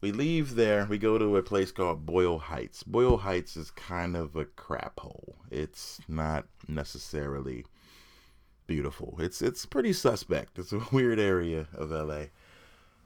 We 0.00 0.12
leave 0.12 0.56
there. 0.56 0.86
We 0.88 0.98
go 0.98 1.16
to 1.16 1.36
a 1.36 1.42
place 1.42 1.72
called 1.72 2.04
Boyle 2.04 2.38
Heights. 2.38 2.82
Boyle 2.82 3.16
Heights 3.16 3.56
is 3.56 3.70
kind 3.70 4.14
of 4.14 4.36
a 4.36 4.44
crap 4.44 5.00
hole. 5.00 5.36
It's 5.50 6.00
not 6.06 6.46
necessarily 6.68 7.64
beautiful. 8.66 9.16
It's 9.18 9.40
it's 9.40 9.64
pretty 9.64 9.92
suspect. 9.92 10.58
It's 10.58 10.72
a 10.72 10.82
weird 10.92 11.18
area 11.18 11.66
of 11.74 11.90
LA, 11.90 12.26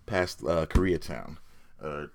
past 0.06 0.42
uh, 0.42 0.66
Koreatown. 0.66 1.36
Uh, 1.80 2.06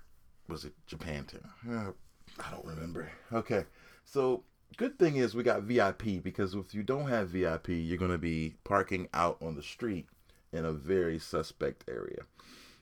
was 0.48 0.64
it 0.64 0.74
Japantown? 0.88 1.48
Uh, 1.68 1.92
I 2.38 2.50
don't 2.50 2.66
remember. 2.66 3.10
Okay, 3.32 3.64
so 4.06 4.44
good 4.78 4.98
thing 4.98 5.16
is 5.16 5.34
we 5.34 5.42
got 5.42 5.62
VIP 5.62 6.22
because 6.22 6.54
if 6.54 6.74
you 6.74 6.82
don't 6.82 7.08
have 7.08 7.28
VIP, 7.28 7.68
you're 7.68 7.98
gonna 7.98 8.16
be 8.16 8.54
parking 8.64 9.08
out 9.12 9.36
on 9.42 9.54
the 9.54 9.62
street 9.62 10.06
in 10.52 10.64
a 10.64 10.72
very 10.72 11.18
suspect 11.18 11.84
area. 11.88 12.22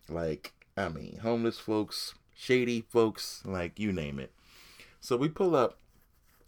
Like 0.08 0.52
I 0.76 0.88
mean, 0.88 1.18
homeless 1.22 1.58
folks, 1.58 2.14
shady 2.34 2.82
folks, 2.82 3.42
like 3.44 3.78
you 3.78 3.92
name 3.92 4.18
it. 4.18 4.32
So 5.00 5.16
we 5.16 5.28
pull 5.28 5.54
up, 5.54 5.78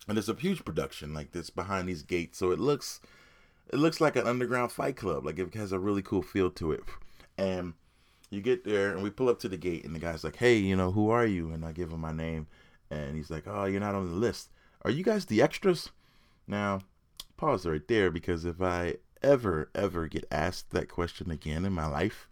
and 0.09 0.17
there's 0.17 0.29
a 0.29 0.35
huge 0.35 0.65
production 0.65 1.15
like 1.15 1.33
this 1.33 1.51
behind 1.51 1.89
these 1.89 2.03
gates. 2.03 2.39
So 2.39 2.51
it 2.51 2.59
looks, 2.59 3.01
it 3.73 3.77
looks 3.77 4.01
like 4.01 4.17
an 4.17 4.27
underground 4.27 4.73
fight 4.73 4.97
club. 4.97 5.25
Like 5.25 5.39
it 5.39 5.55
has 5.55 5.73
a 5.73 5.79
really 5.79 6.03
cool 6.03 6.23
feel 6.23 6.51
to 6.53 6.73
it. 6.73 6.83
And 7.39 7.75
you 8.31 8.41
get 8.41 8.65
there, 8.65 8.93
and 8.93 9.03
we 9.03 9.11
pull 9.11 9.29
up 9.29 9.39
to 9.41 9.49
the 9.49 9.57
gate, 9.57 9.85
and 9.85 9.95
the 9.95 10.01
guy's 10.01 10.25
like, 10.25 10.37
"Hey, 10.37 10.57
you 10.57 10.75
know, 10.75 10.91
who 10.91 11.11
are 11.11 11.27
you?" 11.27 11.53
And 11.53 11.65
I 11.65 11.73
give 11.73 11.93
him 11.93 12.01
my 12.01 12.13
name, 12.13 12.49
and 12.91 13.17
he's 13.17 13.31
like, 13.31 13.45
"Oh, 13.47 13.65
you're 13.67 13.81
not 13.81 13.95
on 13.95 14.09
the 14.09 14.17
list. 14.17 14.51
Are 14.87 14.91
you 14.91 15.03
guys 15.03 15.25
the 15.25 15.43
extras?" 15.43 15.91
Now, 16.47 16.79
pause 17.37 17.67
right 17.67 17.87
there 17.89 18.09
because 18.09 18.45
if 18.45 18.63
I 18.63 18.99
ever, 19.21 19.69
ever 19.75 20.07
get 20.07 20.29
asked 20.31 20.71
that 20.71 20.89
question 20.89 21.29
again 21.29 21.65
in 21.65 21.73
my 21.73 21.87
life, 21.87 22.29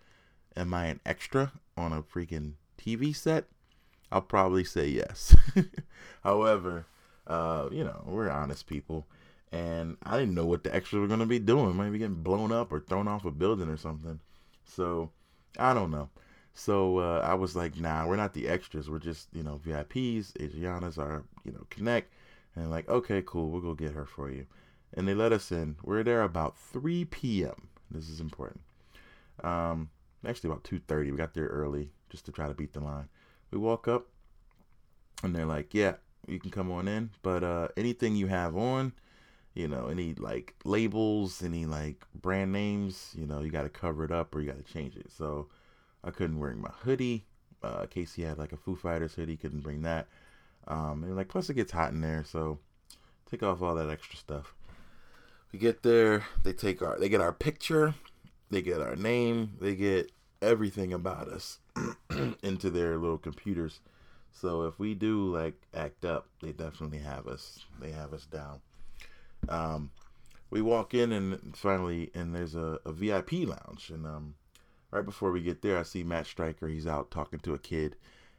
am 0.56 0.72
I 0.72 0.86
an 0.86 1.00
extra 1.04 1.50
on 1.76 1.92
a 1.92 2.00
freaking 2.00 2.52
TV 2.78 3.12
set? 3.12 3.46
I'll 4.12 4.22
probably 4.22 4.62
say 4.62 4.86
yes. 4.86 5.34
However, 6.22 6.86
uh, 7.26 7.70
you 7.72 7.82
know, 7.82 8.04
we're 8.06 8.30
honest 8.30 8.68
people. 8.68 9.08
And 9.50 9.96
I 10.04 10.16
didn't 10.16 10.36
know 10.36 10.46
what 10.46 10.62
the 10.62 10.72
extras 10.72 11.00
were 11.00 11.08
going 11.08 11.18
to 11.18 11.26
be 11.26 11.40
doing. 11.40 11.76
Maybe 11.76 11.98
getting 11.98 12.22
blown 12.22 12.52
up 12.52 12.70
or 12.70 12.78
thrown 12.78 13.08
off 13.08 13.24
a 13.24 13.32
building 13.32 13.68
or 13.68 13.76
something. 13.76 14.20
So, 14.64 15.10
I 15.58 15.74
don't 15.74 15.90
know. 15.90 16.08
So 16.54 16.98
uh, 16.98 17.20
I 17.24 17.34
was 17.34 17.56
like, 17.56 17.80
nah, 17.80 18.06
we're 18.06 18.14
not 18.14 18.34
the 18.34 18.46
extras. 18.46 18.88
We're 18.88 19.00
just, 19.00 19.26
you 19.32 19.42
know, 19.42 19.60
VIPs. 19.66 20.40
Adriana's 20.40 20.98
our, 20.98 21.24
you 21.44 21.50
know, 21.50 21.66
connect. 21.68 22.12
And 22.56 22.70
like, 22.70 22.88
okay, 22.88 23.22
cool. 23.24 23.50
We'll 23.50 23.60
go 23.60 23.74
get 23.74 23.92
her 23.92 24.06
for 24.06 24.30
you. 24.30 24.46
And 24.92 25.08
they 25.08 25.14
let 25.14 25.32
us 25.32 25.50
in. 25.50 25.76
We're 25.82 26.04
there 26.04 26.22
about 26.22 26.56
3 26.56 27.04
p.m. 27.06 27.68
This 27.90 28.08
is 28.08 28.20
important. 28.20 28.60
Um, 29.42 29.90
actually 30.26 30.50
about 30.50 30.64
2.30 30.64 31.10
we 31.10 31.16
got 31.16 31.34
there 31.34 31.46
early 31.46 31.90
just 32.10 32.24
to 32.26 32.32
try 32.32 32.48
to 32.48 32.54
beat 32.54 32.72
the 32.72 32.80
line 32.80 33.08
we 33.50 33.58
walk 33.58 33.88
up 33.88 34.06
and 35.22 35.34
they're 35.34 35.46
like 35.46 35.74
yeah 35.74 35.94
you 36.26 36.38
can 36.38 36.50
come 36.50 36.70
on 36.70 36.88
in 36.88 37.10
but 37.22 37.44
uh, 37.44 37.68
anything 37.76 38.16
you 38.16 38.26
have 38.26 38.56
on 38.56 38.92
you 39.54 39.68
know 39.68 39.86
any 39.88 40.14
like 40.14 40.54
labels 40.64 41.42
any 41.42 41.66
like 41.66 42.04
brand 42.14 42.52
names 42.52 43.12
you 43.16 43.26
know 43.26 43.40
you 43.40 43.50
got 43.50 43.62
to 43.62 43.68
cover 43.68 44.04
it 44.04 44.10
up 44.12 44.34
or 44.34 44.40
you 44.40 44.50
got 44.50 44.64
to 44.64 44.72
change 44.72 44.96
it 44.96 45.10
so 45.10 45.48
i 46.02 46.10
couldn't 46.10 46.38
wear 46.38 46.54
my 46.54 46.70
hoodie 46.82 47.24
uh, 47.62 47.86
casey 47.86 48.22
had 48.22 48.38
like 48.38 48.52
a 48.52 48.56
foo 48.56 48.76
fighters 48.76 49.14
hoodie 49.14 49.36
couldn't 49.36 49.60
bring 49.60 49.82
that 49.82 50.08
um, 50.68 51.04
and 51.04 51.16
like 51.16 51.28
plus 51.28 51.50
it 51.50 51.54
gets 51.54 51.72
hot 51.72 51.92
in 51.92 52.00
there 52.00 52.24
so 52.24 52.58
take 53.30 53.42
off 53.42 53.62
all 53.62 53.74
that 53.74 53.90
extra 53.90 54.16
stuff 54.16 54.54
we 55.52 55.58
get 55.58 55.82
there 55.82 56.24
they 56.42 56.52
take 56.52 56.82
our 56.82 56.98
they 56.98 57.08
get 57.08 57.20
our 57.20 57.32
picture 57.32 57.94
they 58.54 58.62
get 58.62 58.80
our 58.80 58.96
name, 58.96 59.54
they 59.60 59.74
get 59.74 60.12
everything 60.40 60.92
about 60.92 61.28
us 61.28 61.58
into 62.42 62.70
their 62.70 62.96
little 62.98 63.18
computers. 63.18 63.80
So 64.32 64.62
if 64.62 64.78
we 64.78 64.94
do 64.94 65.34
like 65.34 65.54
act 65.74 66.04
up, 66.04 66.28
they 66.40 66.52
definitely 66.52 66.98
have 66.98 67.26
us. 67.26 67.64
They 67.80 67.90
have 67.90 68.12
us 68.12 68.26
down. 68.26 68.60
Um, 69.48 69.90
we 70.50 70.62
walk 70.62 70.94
in 70.94 71.12
and 71.12 71.56
finally, 71.56 72.10
and 72.14 72.34
there's 72.34 72.54
a, 72.54 72.78
a 72.84 72.92
VIP 72.92 73.32
lounge, 73.32 73.90
and 73.90 74.06
um, 74.06 74.34
right 74.92 75.04
before 75.04 75.32
we 75.32 75.40
get 75.40 75.62
there, 75.62 75.78
I 75.78 75.82
see 75.82 76.04
Matt 76.04 76.26
Striker. 76.26 76.68
He's 76.68 76.86
out 76.86 77.10
talking 77.10 77.40
to 77.40 77.54
a 77.54 77.58
kid, 77.58 77.96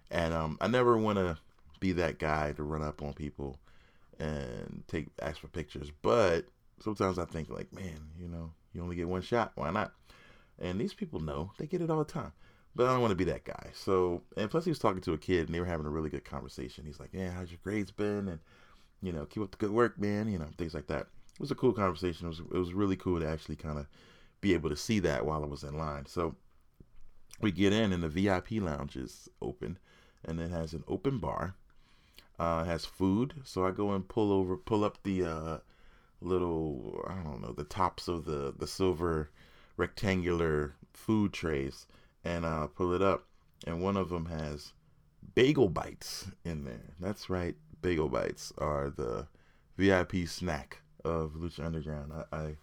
and 0.10 0.34
um, 0.34 0.58
I 0.62 0.68
never 0.68 0.98
want 0.98 1.18
to 1.18 1.38
be 1.80 1.92
that 1.94 2.20
guy 2.20 2.54
to 2.54 2.64
run 2.64 2.82
up 2.82 3.02
on 3.02 3.14
people 3.14 3.60
and 4.20 4.84
take 4.88 5.08
ask 5.22 5.40
for 5.40 5.48
pictures, 5.48 5.92
but 6.02 6.46
sometimes 6.80 7.20
I 7.20 7.26
think 7.26 7.50
like, 7.50 7.72
man, 7.74 8.10
you 8.20 8.28
know, 8.28 8.52
you 8.74 8.82
only 8.82 8.96
get 8.96 9.08
one 9.08 9.22
shot. 9.22 9.52
Why 9.56 9.72
not? 9.72 9.94
And 10.60 10.80
these 10.80 10.94
people 10.94 11.20
know 11.20 11.52
they 11.58 11.68
get 11.68 11.82
it 11.82 11.90
all 11.90 12.00
the 12.00 12.06
time. 12.06 12.32
But 12.76 12.88
I 12.88 12.92
don't 12.92 13.02
want 13.02 13.12
to 13.12 13.16
be 13.16 13.24
that 13.26 13.46
guy. 13.46 13.70
So, 13.74 14.22
and 14.36 14.50
plus 14.50 14.66
he 14.66 14.72
was 14.72 14.80
talking 14.80 15.02
to 15.02 15.14
a 15.14 15.18
kid 15.18 15.46
and 15.46 15.56
they 15.56 15.62
were 15.62 15.66
having 15.66 15.86
a 15.86 15.90
really 15.90 16.10
good 16.10 16.26
conversation. 16.26 16.86
He's 16.86 17.00
like, 17.00 17.12
"Yeah, 17.14 17.32
how's 17.32 17.50
your 17.50 17.60
grades 17.64 17.92
been?" 17.92 18.28
And 18.28 18.40
you 19.02 19.14
know, 19.14 19.26
keep 19.26 19.44
up 19.44 19.52
the 19.52 19.58
good 19.58 19.72
work, 19.72 19.98
man. 19.98 20.30
You 20.30 20.40
know, 20.40 20.50
things 20.58 20.74
like 20.74 20.88
that. 20.88 21.08
It 21.36 21.40
was 21.40 21.52
a 21.52 21.56
cool 21.56 21.74
conversation. 21.74 22.26
It 22.26 22.30
was 22.30 22.40
it 22.40 22.58
was 22.58 22.74
really 22.74 22.98
cool 22.98 23.20
to 23.20 23.28
actually 23.28 23.56
kind 23.56 23.80
of 23.80 23.88
be 24.42 24.54
able 24.54 24.70
to 24.70 24.76
see 24.76 25.00
that 25.00 25.26
while 25.26 25.44
I 25.44 25.48
was 25.48 25.64
in 25.64 25.78
line. 25.78 26.06
So 26.06 26.36
we 27.40 27.52
get 27.52 27.74
in 27.74 27.94
and 27.94 28.04
the 28.04 28.10
VIP 28.10 28.52
lounge 28.54 28.98
is 28.98 29.30
open, 29.42 29.80
and 30.26 30.40
it 30.42 30.52
has 30.52 30.74
an 30.74 30.84
open 30.88 31.20
bar. 31.20 31.56
Uh, 32.38 32.66
has 32.66 32.84
food, 32.84 33.34
so 33.44 33.66
I 33.66 33.72
go 33.72 33.92
and 33.92 34.08
pull 34.08 34.32
over, 34.32 34.58
pull 34.58 34.84
up 34.84 34.98
the 35.04 35.24
uh, 35.24 35.58
little 36.22 37.02
I 37.08 37.16
don't 37.24 37.42
know 37.42 37.54
the 37.54 37.64
tops 37.64 38.08
of 38.08 38.26
the 38.26 38.54
the 38.58 38.68
silver 38.68 39.30
rectangular 39.78 40.76
food 40.92 41.32
trays 41.32 41.88
and 42.24 42.46
uh, 42.46 42.68
pull 42.68 42.94
it 42.94 43.02
up, 43.02 43.26
and 43.66 43.82
one 43.82 43.96
of 43.96 44.10
them 44.10 44.26
has 44.26 44.74
bagel 45.34 45.70
bites 45.70 46.28
in 46.44 46.66
there. 46.66 46.96
That's 47.00 47.30
right, 47.30 47.56
bagel 47.82 48.10
bites 48.10 48.52
are 48.58 48.90
the 48.90 49.28
VIP 49.78 50.28
snack 50.28 50.80
of 51.04 51.34
Lucha 51.34 51.66
Underground. 51.66 52.12
I, 52.32 52.36
I 52.36 52.56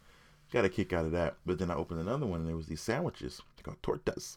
got 0.53 0.65
a 0.65 0.69
kick 0.69 0.93
out 0.93 1.05
of 1.05 1.13
that. 1.13 1.37
But 1.47 1.59
then 1.59 1.71
I 1.71 1.75
opened 1.75 2.01
another 2.01 2.27
one, 2.27 2.41
and 2.41 2.49
there 2.49 2.57
was 2.57 2.67
these 2.67 2.81
sandwiches 2.81 3.41
called 3.63 3.81
tortas. 3.83 4.37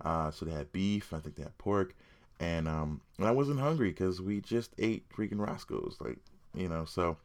Uh, 0.00 0.30
so 0.30 0.44
they 0.44 0.52
had 0.52 0.72
beef, 0.72 1.12
I 1.12 1.18
think 1.18 1.36
they 1.36 1.42
had 1.42 1.58
pork, 1.58 1.94
and 2.40 2.66
um, 2.66 3.02
and 3.18 3.28
I 3.28 3.30
wasn't 3.30 3.60
hungry 3.60 3.90
because 3.90 4.20
we 4.20 4.40
just 4.40 4.74
ate 4.78 5.08
freaking 5.10 5.38
Roscoe's, 5.38 5.96
like 6.00 6.18
you 6.54 6.68
know. 6.68 6.84
So 6.86 7.18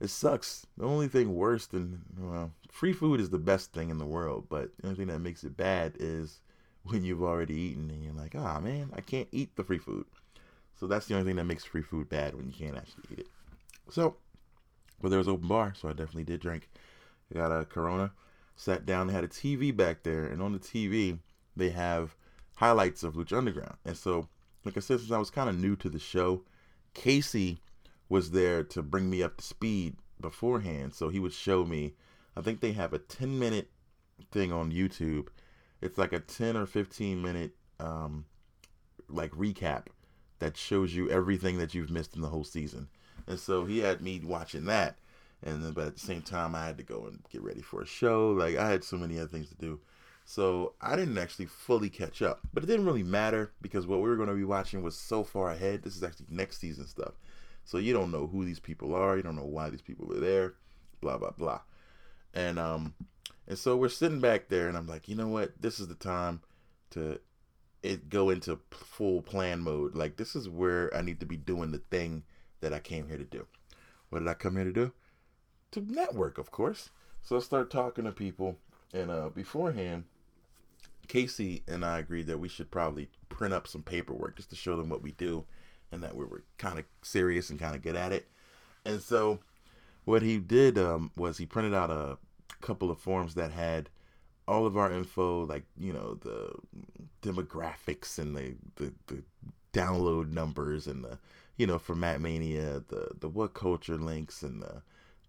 it 0.00 0.08
sucks. 0.10 0.66
The 0.76 0.84
only 0.84 1.08
thing 1.08 1.34
worse 1.34 1.66
than 1.66 2.02
well, 2.18 2.52
free 2.70 2.92
food 2.92 3.20
is 3.20 3.30
the 3.30 3.38
best 3.38 3.72
thing 3.72 3.88
in 3.88 3.98
the 3.98 4.04
world, 4.04 4.46
but 4.50 4.76
the 4.78 4.88
only 4.88 4.96
thing 4.96 5.06
that 5.06 5.20
makes 5.20 5.44
it 5.44 5.56
bad 5.56 5.94
is 5.98 6.40
when 6.82 7.04
you've 7.04 7.22
already 7.22 7.54
eaten 7.54 7.90
and 7.90 8.02
you're 8.02 8.12
like, 8.12 8.34
ah 8.36 8.56
oh, 8.56 8.60
man, 8.60 8.90
I 8.94 9.00
can't 9.00 9.28
eat 9.32 9.54
the 9.56 9.64
free 9.64 9.78
food. 9.78 10.06
So 10.78 10.86
that's 10.86 11.06
the 11.06 11.14
only 11.14 11.26
thing 11.26 11.36
that 11.36 11.44
makes 11.44 11.64
free 11.64 11.82
food 11.82 12.08
bad 12.08 12.34
when 12.34 12.46
you 12.46 12.52
can't 12.52 12.76
actually 12.76 13.04
eat 13.12 13.18
it. 13.20 13.28
So, 13.90 14.16
but 15.00 15.08
there 15.08 15.18
was 15.18 15.28
open 15.28 15.48
bar, 15.48 15.74
so 15.76 15.88
I 15.88 15.92
definitely 15.92 16.24
did 16.24 16.40
drink. 16.40 16.68
I 17.32 17.38
got 17.38 17.52
a 17.52 17.64
Corona, 17.64 18.12
sat 18.56 18.86
down. 18.86 19.06
They 19.06 19.12
had 19.12 19.24
a 19.24 19.28
TV 19.28 19.76
back 19.76 20.02
there, 20.02 20.24
and 20.24 20.40
on 20.40 20.52
the 20.52 20.58
TV 20.58 21.18
they 21.56 21.70
have 21.70 22.14
highlights 22.56 23.02
of 23.02 23.14
Lucha 23.14 23.36
Underground. 23.36 23.76
And 23.84 23.96
so, 23.96 24.28
like 24.68 24.76
I 24.76 24.80
said, 24.80 25.00
since 25.00 25.10
I 25.10 25.18
was 25.18 25.30
kind 25.30 25.48
of 25.48 25.58
new 25.58 25.76
to 25.76 25.88
the 25.88 25.98
show, 25.98 26.42
Casey 26.92 27.62
was 28.10 28.32
there 28.32 28.62
to 28.64 28.82
bring 28.82 29.08
me 29.08 29.22
up 29.22 29.38
to 29.38 29.44
speed 29.44 29.96
beforehand. 30.20 30.92
So 30.92 31.08
he 31.08 31.18
would 31.18 31.32
show 31.32 31.64
me. 31.64 31.94
I 32.36 32.42
think 32.42 32.60
they 32.60 32.72
have 32.72 32.92
a 32.92 32.98
10 32.98 33.38
minute 33.38 33.70
thing 34.30 34.52
on 34.52 34.70
YouTube, 34.70 35.28
It's 35.80 35.96
like 35.96 36.12
a 36.12 36.20
10 36.20 36.54
or 36.54 36.66
15 36.66 37.22
minute 37.22 37.52
um, 37.80 38.26
like 39.08 39.30
recap 39.30 39.86
that 40.38 40.58
shows 40.58 40.94
you 40.94 41.10
everything 41.10 41.56
that 41.58 41.72
you've 41.74 41.90
missed 41.90 42.14
in 42.14 42.20
the 42.20 42.28
whole 42.28 42.44
season. 42.44 42.88
And 43.26 43.40
so 43.40 43.64
he 43.64 43.78
had 43.78 44.02
me 44.02 44.20
watching 44.22 44.66
that. 44.66 44.98
And 45.42 45.64
then, 45.64 45.72
but 45.72 45.86
at 45.86 45.94
the 45.94 46.00
same 46.00 46.20
time, 46.20 46.54
I 46.54 46.66
had 46.66 46.76
to 46.76 46.84
go 46.84 47.06
and 47.06 47.20
get 47.30 47.42
ready 47.42 47.62
for 47.62 47.80
a 47.80 47.86
show. 47.86 48.32
Like 48.32 48.56
I 48.56 48.68
had 48.68 48.84
so 48.84 48.98
many 48.98 49.18
other 49.18 49.28
things 49.28 49.48
to 49.48 49.54
do. 49.54 49.80
So 50.30 50.74
I 50.78 50.94
didn't 50.94 51.16
actually 51.16 51.46
fully 51.46 51.88
catch 51.88 52.20
up, 52.20 52.40
but 52.52 52.62
it 52.62 52.66
didn't 52.66 52.84
really 52.84 53.02
matter 53.02 53.50
because 53.62 53.86
what 53.86 54.02
we 54.02 54.10
were 54.10 54.16
going 54.16 54.28
to 54.28 54.34
be 54.34 54.44
watching 54.44 54.82
was 54.82 54.94
so 54.94 55.24
far 55.24 55.52
ahead. 55.52 55.82
This 55.82 55.96
is 55.96 56.02
actually 56.02 56.26
next 56.28 56.58
season 56.58 56.86
stuff. 56.86 57.14
So 57.64 57.78
you 57.78 57.94
don't 57.94 58.12
know 58.12 58.26
who 58.26 58.44
these 58.44 58.60
people 58.60 58.94
are. 58.94 59.16
You 59.16 59.22
don't 59.22 59.36
know 59.36 59.46
why 59.46 59.70
these 59.70 59.80
people 59.80 60.12
are 60.14 60.20
there. 60.20 60.52
Blah 61.00 61.16
blah 61.16 61.30
blah. 61.30 61.60
And 62.34 62.58
um, 62.58 62.92
and 63.46 63.56
so 63.56 63.74
we're 63.74 63.88
sitting 63.88 64.20
back 64.20 64.50
there, 64.50 64.68
and 64.68 64.76
I'm 64.76 64.86
like, 64.86 65.08
you 65.08 65.14
know 65.16 65.28
what? 65.28 65.62
This 65.62 65.80
is 65.80 65.88
the 65.88 65.94
time 65.94 66.42
to 66.90 67.18
it 67.82 68.10
go 68.10 68.28
into 68.28 68.60
full 68.70 69.22
plan 69.22 69.60
mode. 69.60 69.94
Like 69.94 70.18
this 70.18 70.36
is 70.36 70.46
where 70.46 70.94
I 70.94 71.00
need 71.00 71.20
to 71.20 71.26
be 71.26 71.38
doing 71.38 71.70
the 71.70 71.82
thing 71.90 72.22
that 72.60 72.74
I 72.74 72.80
came 72.80 73.08
here 73.08 73.16
to 73.16 73.24
do. 73.24 73.46
What 74.10 74.18
did 74.18 74.28
I 74.28 74.34
come 74.34 74.56
here 74.56 74.64
to 74.64 74.72
do? 74.72 74.92
To 75.70 75.80
network, 75.80 76.36
of 76.36 76.50
course. 76.50 76.90
So 77.22 77.38
I 77.38 77.40
start 77.40 77.70
talking 77.70 78.04
to 78.04 78.12
people, 78.12 78.58
and 78.92 79.10
uh, 79.10 79.30
beforehand, 79.30 80.04
Casey 81.08 81.62
and 81.66 81.84
I 81.84 81.98
agreed 81.98 82.26
that 82.26 82.38
we 82.38 82.48
should 82.48 82.70
probably 82.70 83.08
print 83.28 83.54
up 83.54 83.66
some 83.66 83.82
paperwork 83.82 84.36
just 84.36 84.50
to 84.50 84.56
show 84.56 84.76
them 84.76 84.88
what 84.88 85.02
we 85.02 85.12
do, 85.12 85.44
and 85.90 86.02
that 86.02 86.14
we 86.14 86.24
were 86.24 86.44
kind 86.58 86.78
of 86.78 86.84
serious 87.02 87.50
and 87.50 87.58
kind 87.58 87.74
of 87.74 87.82
good 87.82 87.96
at 87.96 88.12
it. 88.12 88.28
And 88.84 89.00
so, 89.00 89.40
what 90.04 90.22
he 90.22 90.38
did 90.38 90.78
um, 90.78 91.10
was 91.16 91.38
he 91.38 91.46
printed 91.46 91.74
out 91.74 91.90
a 91.90 92.18
couple 92.60 92.90
of 92.90 92.98
forms 92.98 93.34
that 93.34 93.52
had 93.52 93.88
all 94.46 94.66
of 94.66 94.76
our 94.76 94.92
info, 94.92 95.44
like 95.44 95.64
you 95.78 95.92
know 95.92 96.14
the 96.14 96.54
demographics 97.22 98.18
and 98.18 98.36
the 98.36 98.54
the, 98.76 98.92
the 99.06 99.22
download 99.72 100.30
numbers 100.30 100.86
and 100.86 101.04
the 101.04 101.18
you 101.56 101.66
know 101.66 101.78
for 101.78 101.94
Matt 101.94 102.20
Mania, 102.20 102.82
the 102.88 103.08
the 103.18 103.28
what 103.28 103.54
culture 103.54 103.96
links 103.96 104.42
and 104.42 104.62
the 104.62 104.82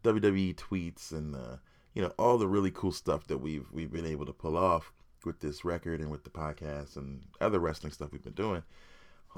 WWE 0.03 0.55
tweets 0.55 1.11
and 1.11 1.33
the 1.33 1.59
you 1.93 2.01
know 2.01 2.13
all 2.17 2.37
the 2.37 2.47
really 2.47 2.71
cool 2.71 2.91
stuff 2.91 3.27
that 3.27 3.39
we've 3.39 3.71
we've 3.71 3.91
been 3.91 4.05
able 4.05 4.25
to 4.25 4.33
pull 4.33 4.57
off 4.57 4.93
with 5.25 5.39
this 5.39 5.65
record 5.65 5.99
and 5.99 6.09
with 6.09 6.23
the 6.23 6.29
podcast 6.29 6.97
and 6.97 7.23
other 7.41 7.59
wrestling 7.59 7.91
stuff 7.91 8.11
we've 8.11 8.23
been 8.23 8.33
doing 8.33 8.63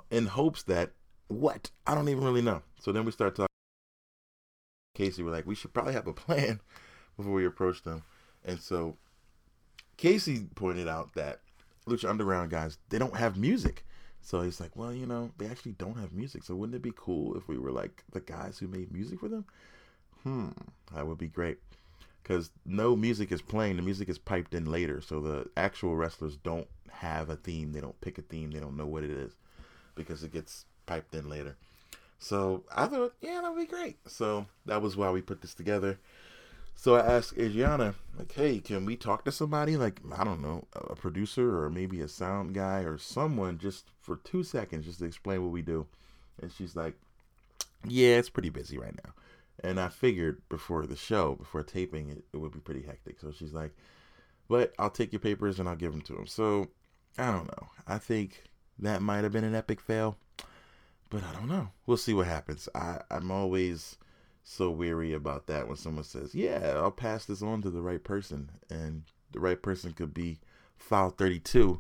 in 0.10 0.28
hopes 0.28 0.63
that 0.63 0.91
what 1.28 1.72
I 1.88 1.96
don't 1.96 2.10
even 2.10 2.24
really 2.24 2.41
know. 2.41 2.62
So 2.80 2.91
then 2.91 3.06
we 3.06 3.12
start 3.12 3.36
talking. 3.36 3.48
Casey, 4.94 5.24
we're 5.24 5.32
like, 5.32 5.48
we 5.48 5.56
should 5.56 5.74
probably 5.74 5.94
have 5.94 6.08
a 6.08 6.13
plan 6.13 6.60
before 7.17 7.34
we 7.34 7.46
approach 7.46 7.84
them. 7.84 8.04
And 8.44 8.60
so 8.60 8.98
Casey 9.98 10.48
pointed 10.56 10.88
out 10.88 11.13
that 11.13 11.39
Lucha 11.88 12.10
Underground 12.10 12.52
guys, 12.52 12.78
they 12.89 13.00
don't 13.00 13.15
have 13.15 13.38
music. 13.38 13.86
So 14.22 14.41
he's 14.41 14.60
like, 14.60 14.76
well, 14.76 14.94
you 14.94 15.06
know, 15.06 15.32
they 15.38 15.48
actually 15.48 15.74
don't 15.74 15.98
have 15.98 16.12
music. 16.12 16.44
So 16.44 16.56
wouldn't 16.56 16.76
it 16.76 16.82
be 16.82 16.94
cool 16.96 17.36
if 17.38 17.48
we 17.48 17.58
were 17.58 17.72
like 17.72 18.04
the 18.12 18.20
guys 18.20 18.60
who 18.60 18.67
made 18.67 18.91
music 18.91 19.20
for 19.20 19.30
them? 19.30 19.46
Hmm, 20.24 20.50
that 20.94 21.08
would 21.08 21.17
be 21.17 21.28
great. 21.28 21.58
Because 22.21 22.51
no 22.65 22.95
music 22.95 23.31
is 23.31 23.41
playing, 23.41 23.77
the 23.77 23.81
music 23.81 24.07
is 24.07 24.19
piped 24.19 24.53
in 24.53 24.65
later. 24.65 25.01
So 25.01 25.19
the 25.19 25.49
actual 25.57 25.95
wrestlers 25.95 26.38
don't 26.38 26.67
have 26.89 27.29
a 27.29 27.36
theme. 27.36 27.73
They 27.73 27.81
don't 27.81 27.99
pick 28.01 28.17
a 28.17 28.21
theme. 28.21 28.51
They 28.51 28.60
don't 28.60 28.77
know 28.77 28.86
what 28.86 29.03
it 29.03 29.10
is 29.10 29.34
because 29.95 30.23
it 30.23 30.31
gets 30.31 30.65
piped 30.86 31.15
in 31.15 31.29
later. 31.29 31.57
So 32.19 32.63
I 32.75 32.86
thought, 32.86 33.15
yeah, 33.21 33.41
that 33.41 33.51
would 33.51 33.60
be 33.60 33.65
great. 33.65 33.97
So 34.07 34.45
that 34.65 34.81
was 34.81 34.95
why 34.95 35.10
we 35.10 35.21
put 35.21 35.41
this 35.41 35.55
together. 35.55 35.97
So 36.75 36.95
I 36.95 36.99
asked 36.99 37.38
Adriana, 37.38 37.95
like, 38.17 38.31
hey, 38.31 38.60
can 38.60 38.86
we 38.86 38.95
talk 38.95 39.25
to 39.25 39.31
somebody? 39.31 39.77
Like, 39.77 39.99
I 40.17 40.23
don't 40.23 40.41
know, 40.41 40.67
a 40.73 40.95
producer 40.95 41.63
or 41.63 41.69
maybe 41.69 42.01
a 42.01 42.07
sound 42.07 42.53
guy 42.53 42.79
or 42.79 42.97
someone 42.97 43.57
just 43.57 43.86
for 43.99 44.17
two 44.17 44.43
seconds 44.43 44.86
just 44.86 44.99
to 44.99 45.05
explain 45.05 45.43
what 45.43 45.51
we 45.51 45.62
do. 45.62 45.86
And 46.41 46.51
she's 46.51 46.75
like, 46.75 46.95
yeah, 47.88 48.17
it's 48.17 48.29
pretty 48.29 48.49
busy 48.49 48.77
right 48.77 48.95
now. 49.03 49.13
And 49.59 49.79
I 49.79 49.89
figured 49.89 50.41
before 50.49 50.87
the 50.87 50.95
show, 50.95 51.35
before 51.35 51.63
taping, 51.63 52.09
it, 52.09 52.23
it 52.33 52.37
would 52.37 52.51
be 52.51 52.59
pretty 52.59 52.81
hectic. 52.81 53.19
So 53.19 53.31
she's 53.31 53.53
like, 53.53 53.75
but 54.47 54.73
I'll 54.79 54.89
take 54.89 55.13
your 55.13 55.19
papers 55.19 55.59
and 55.59 55.69
I'll 55.69 55.75
give 55.75 55.91
them 55.91 56.01
to 56.01 56.17
him. 56.17 56.27
So 56.27 56.67
I 57.17 57.31
don't 57.31 57.47
know. 57.47 57.67
I 57.87 57.97
think 57.97 58.43
that 58.79 59.01
might 59.01 59.23
have 59.23 59.31
been 59.31 59.43
an 59.43 59.55
epic 59.55 59.79
fail, 59.79 60.17
but 61.09 61.23
I 61.23 61.33
don't 61.33 61.47
know. 61.47 61.69
We'll 61.85 61.97
see 61.97 62.13
what 62.13 62.27
happens. 62.27 62.67
I, 62.73 63.01
I'm 63.11 63.31
always 63.31 63.97
so 64.43 64.69
weary 64.69 65.13
about 65.13 65.47
that 65.47 65.67
when 65.67 65.77
someone 65.77 66.03
says, 66.03 66.33
"Yeah, 66.33 66.73
I'll 66.75 66.91
pass 66.91 67.25
this 67.25 67.41
on 67.41 67.61
to 67.61 67.69
the 67.69 67.81
right 67.81 68.03
person," 68.03 68.51
and 68.69 69.03
the 69.31 69.39
right 69.39 69.61
person 69.61 69.93
could 69.93 70.13
be 70.13 70.39
file 70.77 71.11
32, 71.11 71.79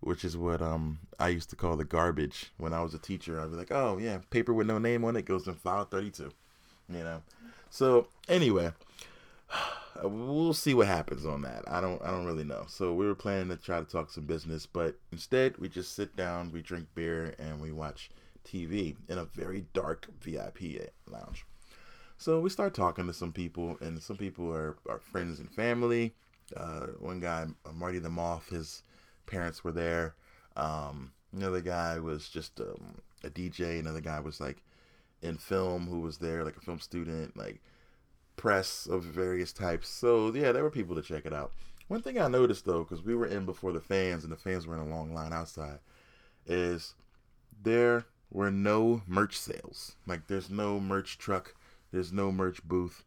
which 0.00 0.24
is 0.24 0.36
what 0.36 0.62
um 0.62 1.00
I 1.18 1.28
used 1.28 1.50
to 1.50 1.56
call 1.56 1.76
the 1.76 1.84
garbage 1.84 2.52
when 2.56 2.72
I 2.72 2.82
was 2.82 2.94
a 2.94 2.98
teacher. 2.98 3.40
I'd 3.40 3.50
be 3.50 3.56
like, 3.56 3.72
"Oh 3.72 3.98
yeah, 3.98 4.18
paper 4.30 4.54
with 4.54 4.66
no 4.66 4.78
name 4.78 5.04
on 5.04 5.16
it 5.16 5.26
goes 5.26 5.46
in 5.46 5.54
file 5.54 5.84
32," 5.84 6.32
you 6.88 7.02
know. 7.02 7.22
So 7.70 8.08
anyway, 8.28 8.72
we'll 10.02 10.54
see 10.54 10.74
what 10.74 10.86
happens 10.86 11.24
on 11.24 11.42
that. 11.42 11.64
I 11.66 11.80
don't 11.80 12.02
I 12.02 12.10
don't 12.10 12.26
really 12.26 12.44
know. 12.44 12.64
So 12.68 12.94
we 12.94 13.06
were 13.06 13.14
planning 13.14 13.48
to 13.48 13.56
try 13.56 13.78
to 13.78 13.84
talk 13.84 14.10
some 14.10 14.24
business, 14.24 14.66
but 14.66 14.96
instead 15.10 15.58
we 15.58 15.68
just 15.68 15.94
sit 15.94 16.16
down, 16.16 16.52
we 16.52 16.62
drink 16.62 16.86
beer, 16.94 17.34
and 17.38 17.60
we 17.60 17.72
watch 17.72 18.10
TV 18.44 18.96
in 19.08 19.18
a 19.18 19.24
very 19.24 19.66
dark 19.72 20.08
VIP 20.20 20.90
lounge. 21.06 21.44
So 22.18 22.40
we 22.40 22.50
start 22.50 22.74
talking 22.74 23.06
to 23.06 23.12
some 23.12 23.32
people, 23.32 23.76
and 23.80 24.00
some 24.00 24.16
people 24.16 24.52
are, 24.52 24.76
are 24.88 25.00
friends 25.00 25.40
and 25.40 25.50
family. 25.50 26.14
Uh, 26.56 26.86
one 27.00 27.20
guy, 27.20 27.46
Marty 27.74 27.98
the 27.98 28.10
Moth, 28.10 28.48
his 28.48 28.82
parents 29.26 29.64
were 29.64 29.72
there. 29.72 30.14
Um, 30.56 31.12
another 31.32 31.60
guy 31.60 31.98
was 31.98 32.28
just 32.28 32.60
um, 32.60 33.00
a 33.24 33.30
DJ. 33.30 33.80
Another 33.80 34.00
guy 34.00 34.20
was 34.20 34.40
like 34.40 34.62
in 35.22 35.38
film 35.38 35.86
who 35.86 36.00
was 36.00 36.18
there, 36.18 36.44
like 36.44 36.56
a 36.56 36.60
film 36.60 36.80
student, 36.80 37.36
like 37.36 37.60
press 38.36 38.86
of 38.86 39.04
various 39.04 39.52
types. 39.52 39.88
So 39.88 40.32
yeah, 40.34 40.52
there 40.52 40.62
were 40.62 40.70
people 40.70 40.96
to 40.96 41.02
check 41.02 41.24
it 41.24 41.32
out. 41.32 41.52
One 41.88 42.02
thing 42.02 42.20
I 42.20 42.28
noticed 42.28 42.64
though, 42.64 42.84
because 42.84 43.02
we 43.02 43.14
were 43.14 43.26
in 43.26 43.46
before 43.46 43.72
the 43.72 43.80
fans 43.80 44.24
and 44.24 44.32
the 44.32 44.36
fans 44.36 44.66
were 44.66 44.74
in 44.74 44.80
a 44.80 44.94
long 44.94 45.14
line 45.14 45.32
outside, 45.32 45.78
is 46.46 46.94
there 47.62 48.06
were 48.30 48.50
no 48.50 49.02
merch 49.06 49.38
sales. 49.38 49.96
Like 50.06 50.26
there's 50.26 50.50
no 50.50 50.80
merch 50.80 51.18
truck 51.18 51.54
there's 51.92 52.12
no 52.12 52.32
merch 52.32 52.64
booth. 52.64 53.04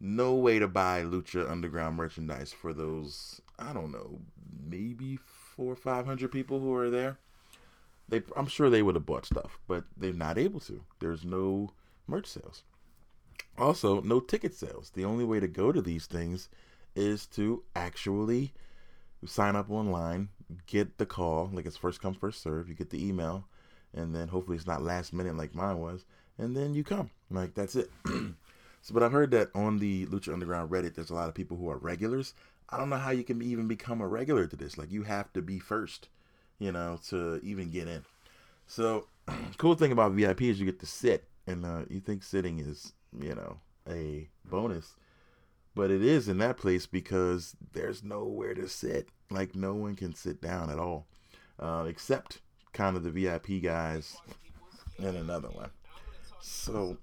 No 0.00 0.34
way 0.34 0.58
to 0.58 0.68
buy 0.68 1.02
Lucha 1.02 1.48
Underground 1.48 1.96
merchandise 1.96 2.52
for 2.52 2.74
those, 2.74 3.40
I 3.58 3.72
don't 3.72 3.92
know, 3.92 4.20
maybe 4.68 5.16
four 5.16 5.72
or 5.72 5.76
five 5.76 6.04
hundred 6.04 6.32
people 6.32 6.60
who 6.60 6.74
are 6.74 6.90
there. 6.90 7.18
They, 8.08 8.22
I'm 8.36 8.46
sure 8.46 8.68
they 8.68 8.82
would 8.82 8.96
have 8.96 9.06
bought 9.06 9.26
stuff, 9.26 9.58
but 9.66 9.84
they're 9.96 10.12
not 10.12 10.38
able 10.38 10.60
to. 10.60 10.84
There's 11.00 11.24
no 11.24 11.70
merch 12.06 12.26
sales. 12.26 12.62
Also, 13.56 14.00
no 14.02 14.20
ticket 14.20 14.54
sales. 14.54 14.90
The 14.90 15.04
only 15.04 15.24
way 15.24 15.40
to 15.40 15.48
go 15.48 15.72
to 15.72 15.80
these 15.80 16.06
things 16.06 16.48
is 16.94 17.26
to 17.26 17.62
actually 17.74 18.52
sign 19.24 19.56
up 19.56 19.70
online, 19.70 20.28
get 20.66 20.98
the 20.98 21.06
call, 21.06 21.50
like 21.52 21.66
it's 21.66 21.76
first 21.76 22.00
come, 22.00 22.14
first 22.14 22.42
serve. 22.42 22.68
You 22.68 22.74
get 22.74 22.90
the 22.90 23.06
email, 23.06 23.44
and 23.92 24.14
then 24.14 24.28
hopefully 24.28 24.56
it's 24.56 24.66
not 24.66 24.82
last 24.82 25.12
minute 25.12 25.36
like 25.36 25.54
mine 25.54 25.78
was, 25.78 26.04
and 26.38 26.56
then 26.56 26.74
you 26.74 26.84
come. 26.84 27.10
Like 27.30 27.54
that's 27.54 27.76
it. 27.76 27.90
so, 28.06 28.92
but 28.92 29.02
I've 29.02 29.12
heard 29.12 29.30
that 29.32 29.50
on 29.54 29.78
the 29.78 30.06
Lucha 30.06 30.32
Underground 30.32 30.70
Reddit, 30.70 30.94
there's 30.94 31.10
a 31.10 31.14
lot 31.14 31.28
of 31.28 31.34
people 31.34 31.56
who 31.56 31.68
are 31.70 31.78
regulars. 31.78 32.34
I 32.68 32.76
don't 32.76 32.90
know 32.90 32.96
how 32.96 33.10
you 33.10 33.24
can 33.24 33.40
even 33.42 33.68
become 33.68 34.00
a 34.00 34.08
regular 34.08 34.46
to 34.46 34.56
this. 34.56 34.78
Like 34.78 34.90
you 34.90 35.04
have 35.04 35.32
to 35.34 35.42
be 35.42 35.58
first, 35.58 36.08
you 36.58 36.72
know, 36.72 36.98
to 37.08 37.40
even 37.42 37.70
get 37.70 37.88
in. 37.88 38.04
So, 38.66 39.06
cool 39.58 39.74
thing 39.74 39.92
about 39.92 40.12
VIP 40.12 40.42
is 40.42 40.58
you 40.58 40.66
get 40.66 40.80
to 40.80 40.86
sit, 40.86 41.24
and 41.46 41.64
uh, 41.64 41.82
you 41.88 42.00
think 42.00 42.22
sitting 42.22 42.58
is, 42.58 42.92
you 43.18 43.34
know, 43.34 43.58
a 43.88 44.28
bonus, 44.44 44.94
but 45.74 45.90
it 45.90 46.02
is 46.02 46.28
in 46.28 46.38
that 46.38 46.56
place 46.56 46.86
because 46.86 47.56
there's 47.72 48.02
nowhere 48.02 48.54
to 48.54 48.68
sit. 48.68 49.08
Like 49.30 49.54
no 49.54 49.74
one 49.74 49.96
can 49.96 50.14
sit 50.14 50.40
down 50.40 50.70
at 50.70 50.78
all, 50.78 51.06
uh, 51.58 51.84
except 51.88 52.40
kind 52.72 52.96
of 52.96 53.02
the 53.02 53.10
VIP 53.10 53.62
guys 53.62 54.16
and 54.98 55.16
another 55.16 55.48
one. 55.48 55.70
So 56.40 56.98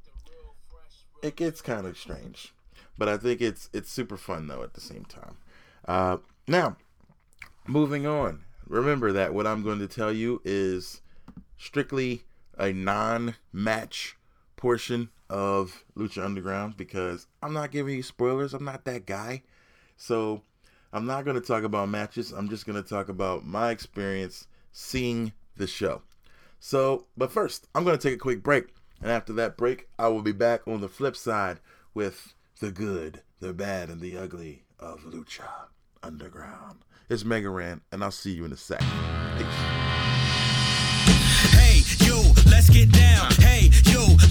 it 1.21 1.35
gets 1.35 1.61
kind 1.61 1.85
of 1.85 1.97
strange, 1.97 2.53
but 2.97 3.09
I 3.09 3.17
think 3.17 3.41
it's 3.41 3.69
it's 3.73 3.91
super 3.91 4.17
fun 4.17 4.47
though 4.47 4.63
at 4.63 4.73
the 4.73 4.81
same 4.81 5.05
time. 5.05 5.37
Uh, 5.87 6.17
now, 6.47 6.77
moving 7.67 8.05
on. 8.05 8.43
Remember 8.71 9.11
that 9.11 9.33
what 9.33 9.45
I'm 9.45 9.63
going 9.63 9.79
to 9.79 9.87
tell 9.87 10.13
you 10.13 10.41
is 10.45 11.01
strictly 11.57 12.23
a 12.57 12.71
non-match 12.71 14.15
portion 14.55 15.09
of 15.29 15.83
Lucha 15.97 16.23
Underground 16.23 16.77
because 16.77 17.27
I'm 17.43 17.51
not 17.51 17.71
giving 17.71 17.97
you 17.97 18.01
spoilers. 18.01 18.53
I'm 18.53 18.63
not 18.63 18.85
that 18.85 19.05
guy. 19.05 19.43
So 19.97 20.43
I'm 20.93 21.05
not 21.05 21.25
going 21.25 21.35
to 21.35 21.45
talk 21.45 21.63
about 21.63 21.89
matches. 21.89 22.31
I'm 22.31 22.47
just 22.47 22.65
going 22.65 22.81
to 22.81 22.89
talk 22.89 23.09
about 23.09 23.45
my 23.45 23.71
experience 23.71 24.47
seeing 24.71 25.33
the 25.57 25.67
show. 25.67 26.01
So, 26.61 27.07
but 27.17 27.29
first, 27.29 27.67
I'm 27.75 27.83
going 27.83 27.97
to 27.97 28.01
take 28.01 28.15
a 28.15 28.19
quick 28.19 28.41
break. 28.41 28.67
And 29.01 29.11
after 29.11 29.33
that 29.33 29.57
break, 29.57 29.89
I 29.99 30.07
will 30.07 30.21
be 30.21 30.31
back 30.31 30.65
on 30.65 30.79
the 30.79 30.87
flip 30.87 31.17
side 31.17 31.59
with 31.93 32.35
the 32.61 32.71
good, 32.71 33.21
the 33.41 33.51
bad, 33.51 33.89
and 33.89 33.99
the 33.99 34.17
ugly 34.17 34.63
of 34.79 35.01
Lucha 35.01 35.49
Underground. 36.01 36.85
It's 37.11 37.25
Mega 37.25 37.49
Ran, 37.49 37.81
and 37.91 38.05
I'll 38.05 38.09
see 38.09 38.31
you 38.31 38.45
in 38.45 38.53
a 38.53 38.55
sec. 38.55 38.79
Peace. 38.79 39.45
Hey, 41.51 41.81
yo, 42.07 42.21
let's 42.49 42.69
get 42.69 42.89
down. 42.89 43.29
Hey, 43.33 43.69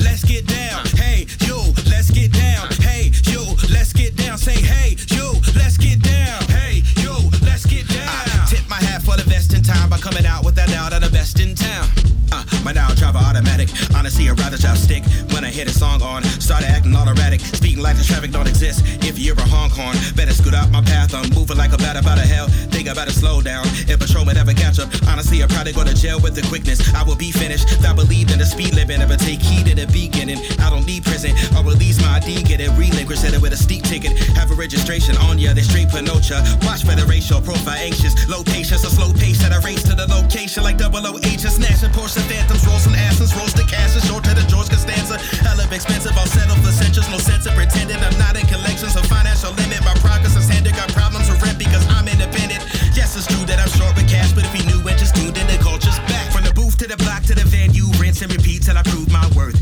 let's 0.00 0.24
get 0.24 0.46
down. 0.46 0.86
Hey, 0.96 1.26
yo, 1.46 1.56
let's 1.90 2.10
get 2.10 2.32
down. 2.32 2.68
Hey, 2.80 3.12
yo, 3.24 3.42
let's 3.70 3.92
get 3.92 4.16
down. 4.16 4.38
Say, 4.38 4.60
hey, 4.60 4.96
yo, 5.08 5.32
let's 5.54 5.76
get 5.76 6.02
down. 6.02 6.42
Hey, 6.48 6.82
yo, 6.96 7.16
let's 7.42 7.66
get 7.66 7.86
down. 7.88 8.08
I 8.08 8.46
tip 8.48 8.68
my 8.68 8.76
hat 8.76 9.02
for 9.02 9.16
the 9.16 9.28
best 9.28 9.54
in 9.54 9.62
time 9.62 9.88
by 9.90 9.98
coming 9.98 10.26
out 10.26 10.44
without 10.44 10.68
doubt 10.68 10.92
of 10.92 11.02
the 11.02 11.10
best 11.10 11.40
in 11.40 11.54
town. 11.54 11.88
Uh, 12.32 12.44
my 12.64 12.72
now 12.72 12.88
driver 12.94 13.18
automatic. 13.18 13.68
Honestly, 13.94 14.28
I'd 14.28 14.38
rather 14.38 14.56
drive 14.56 14.78
stick 14.78 15.02
when 15.32 15.44
I 15.44 15.50
hit 15.50 15.68
a 15.68 15.74
song 15.74 16.02
on. 16.02 16.22
Started 16.38 16.68
acting 16.70 16.94
all 16.94 17.08
erratic. 17.08 17.40
Speaking 17.40 17.82
like 17.82 17.96
the 17.96 18.04
traffic 18.04 18.30
don't 18.30 18.46
exist. 18.46 18.84
If 19.04 19.18
you're 19.18 19.36
a 19.36 19.48
honk 19.48 19.72
horn, 19.72 19.96
better 20.14 20.32
scoot 20.32 20.54
out 20.54 20.70
my 20.70 20.82
path. 20.82 21.14
I'm 21.14 21.28
moving 21.34 21.56
like 21.56 21.72
a 21.72 21.78
bat 21.78 21.96
about 21.96 22.18
a 22.18 22.26
hell. 22.26 22.46
Think 22.70 22.88
I 22.88 22.94
better 22.94 23.12
slow 23.12 23.40
down. 23.40 23.66
If 23.90 23.96
a 23.96 23.98
patrolman 23.98 24.36
ever 24.36 24.54
catch 24.54 24.78
up, 24.78 24.88
honestly, 25.08 25.42
I'd 25.42 25.50
probably 25.50 25.72
go 25.72 25.84
to 25.84 25.94
jail 25.94 26.20
with 26.20 26.34
the 26.34 26.42
quickness. 26.42 26.78
I 26.94 27.02
will 27.02 27.16
be 27.16 27.32
finished. 27.32 27.66
I 27.82 27.92
believe 27.94 28.30
in 28.30 28.38
the 28.38 28.46
speed 28.46 28.74
limit. 28.74 28.98
Never 28.98 29.16
take 29.16 29.42
heed 29.42 29.66
in 29.66 29.76
the 29.76 29.86
beginning. 29.92 30.38
I 30.58 30.70
don't 30.70 30.86
need 30.86 31.04
prison. 31.04 31.34
I'll 31.54 31.64
release 31.64 32.00
my 32.00 32.18
ID, 32.18 32.42
get 32.44 32.60
it 32.60 32.70
relinquished, 32.78 33.22
hit 33.22 33.34
it 33.34 33.42
with 33.42 33.52
a 33.52 33.60
steep 33.60 33.84
ticket. 33.84 34.16
Have 34.38 34.50
a 34.50 34.54
registration 34.54 35.16
on 35.28 35.38
ya, 35.38 35.52
they 35.52 35.62
straight 35.62 35.88
Pinocha. 35.88 36.40
Watch 36.64 36.82
for 36.84 36.94
the 36.94 37.06
racial 37.06 37.40
profile 37.40 37.78
anxious. 37.78 38.14
Low 38.28 38.42
patience, 38.42 38.84
a 38.84 38.90
slow 38.90 39.12
pace 39.12 39.42
at 39.44 39.52
a 39.52 39.60
race 39.60 39.82
to 39.84 39.94
the 39.94 40.06
location 40.06 40.62
like 40.62 40.78
double 40.78 41.04
O 41.06 41.18
H. 41.22 41.40
Snatching 41.40 41.90
Porsche 41.90 42.22
Phantoms, 42.28 42.66
roll 42.66 42.78
some 42.78 42.94
asses, 42.94 43.34
rolls 43.34 43.54
the 43.54 43.64
cash, 43.64 43.96
and 43.96 44.04
short 44.04 44.22
to 44.24 44.34
the 44.34 44.44
George 44.46 44.68
Costanza. 44.68 45.18
Hell 45.42 45.58
of 45.58 45.72
expensive, 45.72 46.12
I'll 46.16 46.26
settle 46.26 46.56
for 46.62 46.70
centuries. 46.70 47.08
No 47.10 47.18
sense 47.18 47.46
of 47.46 47.54
pretending 47.54 47.96
I'm 47.96 48.16
not 48.18 48.36
in 48.36 48.46
collections. 48.46 48.94
A 48.94 49.02
financial 49.04 49.52
limit, 49.56 49.80
my 49.82 49.94
progress 49.98 50.36
is 50.36 50.48
handed. 50.48 50.76
Got 50.76 50.92
problems 50.92 51.28
with 51.28 51.42
rent 51.42 51.58
because 51.58 51.82
I'm 51.88 52.06
independent. 52.06 52.62
Yes, 52.94 53.16
it's 53.16 53.26
true 53.26 53.44
that 53.48 53.58
I'm 53.58 53.72
short 53.72 53.96
with 53.96 54.08
cash, 54.08 54.32
but 54.32 54.44
if 54.44 54.52
you 54.54 54.64
knew 54.68 54.80
and 54.86 54.98
just 54.98 55.16
tuned 55.16 55.36
in, 55.36 55.46
the 55.48 55.58
culture's 55.58 55.98
back. 56.06 56.30
From 56.30 56.44
the 56.44 56.52
booth 56.52 56.76
to 56.78 56.86
the 56.86 56.96
block 56.96 57.24
to 57.24 57.34
the 57.34 57.44
venue, 57.48 57.88
rinse 57.98 58.22
and 58.22 58.30
repeat 58.30 58.62
till 58.62 58.76
I 58.76 58.84
prove 58.84 59.10
my 59.10 59.26
worth. 59.34 59.56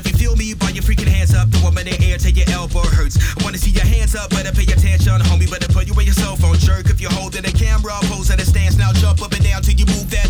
If 0.00 0.12
you 0.12 0.16
feel 0.16 0.36
me, 0.36 0.54
by 0.54 0.70
your 0.70 0.82
freaking 0.82 1.12
hands 1.12 1.34
up, 1.34 1.52
throw 1.52 1.68
them 1.68 1.76
in 1.76 1.92
the 1.92 1.96
air 2.08 2.16
till 2.16 2.32
your 2.32 2.48
elbow 2.48 2.80
hurts. 2.88 3.20
Wanna 3.44 3.58
see 3.58 3.68
your 3.68 3.84
hands 3.84 4.16
up, 4.16 4.30
better 4.30 4.50
pay 4.50 4.64
attention, 4.64 5.20
homie. 5.28 5.44
Better 5.44 5.68
put 5.68 5.86
you 5.86 5.92
in 6.00 6.06
your 6.08 6.16
cell 6.16 6.36
phone, 6.36 6.56
jerk. 6.56 6.88
If 6.88 7.02
you're 7.02 7.12
holding 7.12 7.44
a 7.44 7.52
camera, 7.52 7.92
pose 8.08 8.30
at 8.30 8.40
a 8.40 8.46
stance, 8.46 8.78
now 8.78 8.94
jump 8.94 9.20
up 9.20 9.32
and 9.36 9.44
down 9.44 9.60
till 9.60 9.74
you 9.74 9.84
move 9.84 10.08
that 10.08 10.29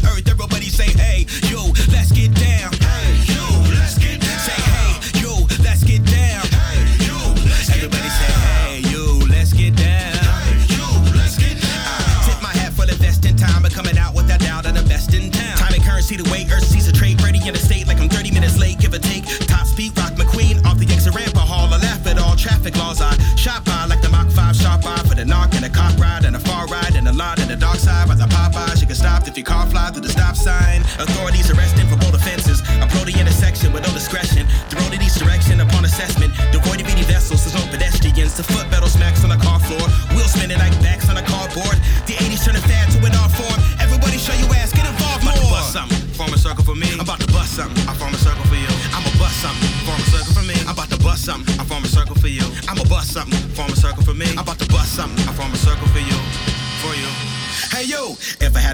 Popeyes, 28.90 28.96
you 28.96 28.96
can 28.96 28.96
stop 28.96 29.29
if 29.29 29.37
your 29.37 29.46
car 29.46 29.66
fly 29.66 29.90
through 29.90 30.03
the 30.03 30.09
stop 30.09 30.37
sign. 30.37 30.83
Authorities 30.98 31.50
arresting 31.50 31.87
for 31.87 31.96
both 31.96 32.14
offenses. 32.14 32.61
Approach 32.83 33.12
the 33.12 33.18
intersection 33.20 33.72
with 33.72 33.87
no 33.87 33.92
discretion. 33.92 34.46
Road 34.74 34.92
in 34.92 35.03
each 35.03 35.14
direction 35.14 35.61
upon 35.61 35.85
assessment. 35.85 36.33
Devoid 36.53 36.81
of 36.81 36.88
any 36.88 37.03
vessels, 37.03 37.44
there's 37.44 37.55
no 37.55 37.64
pedestrians. 37.70 38.37
The 38.37 38.42
foot 38.42 38.68
pedal 38.70 38.88
smacks 38.88 39.22
on 39.24 39.31
the 39.31 39.38
car 39.38 39.61
floor. 39.61 39.83
Wheel 40.14 40.29
spinning 40.29 40.59
like 40.59 40.74
backs 40.83 41.09
on 41.09 41.16
a 41.16 41.22
cardboard. 41.22 41.79
The 42.07 42.14
80s 42.18 42.44
turning 42.44 42.62
fad 42.62 42.90
to 42.92 42.98
an 43.07 43.14
art 43.14 43.31
form. 43.33 43.59
Everybody 43.81 44.18
show 44.18 44.35
your 44.35 44.50
ass, 44.59 44.72
get 44.72 44.87
involved 44.87 45.24
more. 45.24 45.35
I'm 45.35 45.38
about 45.38 45.50
to 45.50 45.55
bust 45.55 45.72
something, 45.72 46.00
form 46.18 46.33
a 46.35 46.38
circle 46.38 46.64
for 46.64 46.74
me. 46.74 46.88
I'm 46.92 47.00
about 47.00 47.20
to 47.20 47.29
bust 47.33 47.53
something, 47.57 47.83
I 47.87 47.94
form 47.94 48.14
a 48.14 48.18
circle 48.18 48.44
for 48.46 48.59
you. 48.59 48.70
I'm 48.94 49.07
a 49.07 49.12
bust 49.18 49.38
something, 49.42 49.70
form 49.87 50.00
a 50.00 50.07
circle 50.11 50.35
for 50.35 50.44
me. 50.46 50.57
I'm 50.66 50.74
about 50.74 50.90
to 50.90 50.98
bust 50.98 51.24
something, 51.24 51.55
I 51.61 51.64
form 51.64 51.85
a 51.85 51.90
circle 51.90 52.16
for 52.16 52.31
you. 52.31 52.46
I'm 52.68 52.79
a 52.79 52.87
bust 52.87 53.14
something, 53.14 53.38
form 53.55 53.70
a 53.70 53.76
circle 53.76 54.03
for 54.03 54.14
me. 54.14 54.26
I'm 54.35 54.42
about 54.42 54.59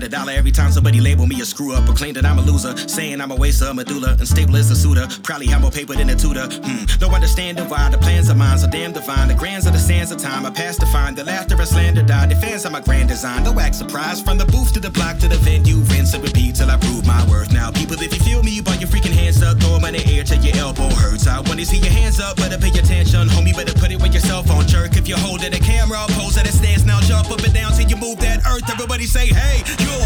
dollar 0.09 0.33
every 0.33 0.53
time 0.53 0.73
somebody 0.73 1.01
labeled 1.01 1.29
me 1.29 1.41
a 1.41 1.45
screw 1.45 1.73
up 1.75 1.89
or 1.89 1.93
claimed 1.95 2.17
that 2.17 2.25
I'm 2.25 2.39
a 2.39 2.43
loser, 2.43 2.77
saying 2.89 3.21
I'm 3.21 3.31
a 3.31 3.37
waste 3.37 3.63
of 3.63 3.77
medulla, 3.77 4.17
unstable 4.19 4.57
as 4.57 4.71
a 4.71 4.77
suitor, 4.77 5.07
probably 5.23 5.47
have 5.49 5.61
more 5.61 5.71
paper 5.71 5.95
than 5.95 6.11
a 6.11 6.17
tutor. 6.17 6.47
Hmm, 6.47 6.85
no 7.01 7.09
understanding 7.09 7.69
why 7.69 7.89
the 7.91 7.99
plans 7.99 8.29
of 8.29 8.37
mine 8.37 8.59
are 8.59 8.71
damn 8.71 8.93
divine. 8.93 9.29
The 9.29 9.35
grands 9.35 9.67
of 9.67 9.73
the 9.73 9.79
sands 9.79 10.11
of 10.13 10.19
time 10.19 10.47
I 10.47 10.51
passed 10.51 10.81
to 10.81 10.87
find. 10.87 11.17
The 11.17 11.25
laughter 11.25 11.57
and 11.57 11.69
slander 11.69 12.03
died. 12.03 12.31
The 12.31 12.37
fans 12.37 12.65
of 12.65 12.73
my 12.73 12.81
grand 12.81 13.09
design. 13.09 13.45
No 13.45 13.59
act 13.59 13.75
surprise 13.75 14.21
from 14.21 14.39
the 14.39 14.47
booth 14.47 14.73
to 14.75 14.81
the 14.81 14.91
block 14.91 15.19
to 15.19 15.29
the 15.29 15.37
venue. 15.37 15.77
Rinse 15.93 16.15
and 16.15 16.23
repeat 16.23 16.57
till 16.57 16.71
I 16.71 16.79
prove 16.79 17.07
my 17.07 17.25
worth. 17.29 17.53
Now, 17.53 17.71
people, 17.71 17.97
if 18.01 18.15
you 18.15 18.21
feel 18.21 18.43
me, 18.43 18.61
by 18.61 18.75
your 18.75 18.89
freaking 18.89 19.13
hands 19.13 19.43
up, 19.43 19.61
throw 19.61 19.77
'em 19.77 19.85
in 19.85 19.95
the 19.95 20.07
air 20.07 20.25
till 20.25 20.43
your 20.43 20.57
elbow 20.57 20.89
hurts. 20.95 21.27
I 21.27 21.41
wanna 21.41 21.65
see 21.65 21.79
your 21.79 21.93
hands 21.93 22.21
up, 22.21 22.37
better 22.37 22.59
pay 22.59 22.71
attention, 22.71 23.29
homie. 23.29 23.55
Better 23.57 23.75
put 23.75 23.91
it 23.91 24.01
with 24.01 24.13
your 24.13 24.23
cell 24.23 24.43
phone, 24.43 24.67
jerk. 24.67 24.97
If 24.97 25.09
you're 25.09 25.19
holding 25.19 25.53
a 25.53 25.59
camera, 25.59 26.07
pose 26.11 26.37
at 26.39 26.49
a 26.49 26.53
stance. 26.53 26.85
Now 26.85 27.01
jump 27.01 27.31
up 27.31 27.43
and 27.45 27.53
down 27.53 27.73
till 27.73 27.89
you 27.89 27.97
move 27.97 28.19
that 28.21 28.47
earth. 28.47 28.69
Everybody 28.71 29.07
say, 29.07 29.27
hey, 29.27 29.65
yo, 29.85 30.06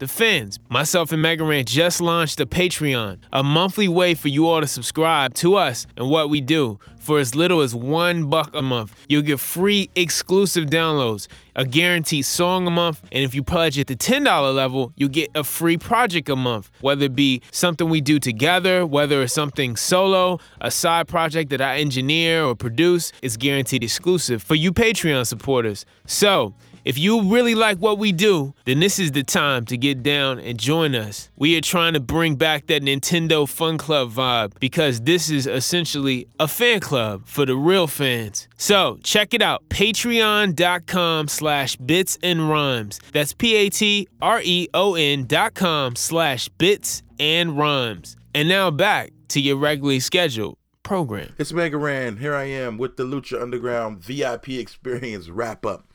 The 0.00 0.08
fans. 0.08 0.58
Myself 0.68 1.12
and 1.12 1.22
Mega 1.22 1.44
Ran 1.44 1.64
just 1.64 2.00
launched 2.00 2.40
a 2.40 2.46
Patreon, 2.46 3.18
a 3.32 3.44
monthly 3.44 3.86
way 3.86 4.14
for 4.14 4.26
you 4.26 4.48
all 4.48 4.60
to 4.60 4.66
subscribe 4.66 5.34
to 5.34 5.54
us 5.54 5.86
and 5.96 6.10
what 6.10 6.28
we 6.28 6.40
do. 6.40 6.80
For 6.98 7.20
as 7.20 7.36
little 7.36 7.60
as 7.60 7.76
one 7.76 8.28
buck 8.28 8.50
a 8.54 8.62
month, 8.62 8.92
you'll 9.08 9.22
get 9.22 9.38
free 9.38 9.90
exclusive 9.94 10.64
downloads, 10.66 11.28
a 11.54 11.64
guaranteed 11.64 12.24
song 12.24 12.66
a 12.66 12.70
month, 12.70 13.02
and 13.12 13.22
if 13.22 13.36
you 13.36 13.44
pledge 13.44 13.78
at 13.78 13.86
the 13.86 13.94
$10 13.94 14.54
level, 14.54 14.92
you'll 14.96 15.10
get 15.10 15.30
a 15.36 15.44
free 15.44 15.76
project 15.76 16.28
a 16.28 16.34
month. 16.34 16.72
Whether 16.80 17.04
it 17.04 17.14
be 17.14 17.42
something 17.52 17.88
we 17.88 18.00
do 18.00 18.18
together, 18.18 18.84
whether 18.84 19.22
it's 19.22 19.32
something 19.32 19.76
solo, 19.76 20.40
a 20.60 20.72
side 20.72 21.06
project 21.06 21.50
that 21.50 21.60
I 21.60 21.78
engineer 21.78 22.42
or 22.42 22.56
produce, 22.56 23.12
it's 23.22 23.36
guaranteed 23.36 23.84
exclusive 23.84 24.42
for 24.42 24.56
you 24.56 24.72
Patreon 24.72 25.24
supporters. 25.24 25.86
So, 26.06 26.54
if 26.84 26.98
you 26.98 27.22
really 27.22 27.54
like 27.54 27.78
what 27.78 27.98
we 27.98 28.12
do, 28.12 28.52
then 28.66 28.80
this 28.80 28.98
is 28.98 29.12
the 29.12 29.22
time 29.22 29.64
to 29.66 29.76
get 29.78 30.02
down 30.02 30.38
and 30.38 30.58
join 30.58 30.94
us. 30.94 31.30
We 31.36 31.56
are 31.56 31.62
trying 31.62 31.94
to 31.94 32.00
bring 32.00 32.36
back 32.36 32.66
that 32.66 32.82
Nintendo 32.82 33.48
Fun 33.48 33.78
Club 33.78 34.10
vibe 34.10 34.52
because 34.60 35.00
this 35.00 35.30
is 35.30 35.46
essentially 35.46 36.28
a 36.38 36.46
fan 36.46 36.80
club 36.80 37.22
for 37.26 37.46
the 37.46 37.56
real 37.56 37.86
fans. 37.86 38.48
So 38.58 38.98
check 39.02 39.32
it 39.32 39.40
out, 39.40 39.66
patreon.com 39.70 41.28
slash 41.28 41.76
bits 41.76 42.18
and 42.22 42.50
rhymes. 42.50 43.00
That's 43.12 43.32
P-A-T-R-E-O-N 43.32 45.26
dot 45.26 45.54
com 45.54 45.96
slash 45.96 46.48
bits 46.50 47.02
and 47.18 47.56
rhymes. 47.56 48.16
And 48.34 48.48
now 48.48 48.70
back 48.70 49.12
to 49.28 49.40
your 49.40 49.56
regularly 49.56 50.00
scheduled 50.00 50.58
program. 50.82 51.32
It's 51.38 51.52
Mega 51.52 51.78
Ran. 51.78 52.18
Here 52.18 52.34
I 52.34 52.44
am 52.44 52.76
with 52.76 52.96
the 52.96 53.04
Lucha 53.04 53.40
Underground 53.40 54.00
VIP 54.00 54.50
experience 54.50 55.30
wrap 55.30 55.64
up 55.64 55.86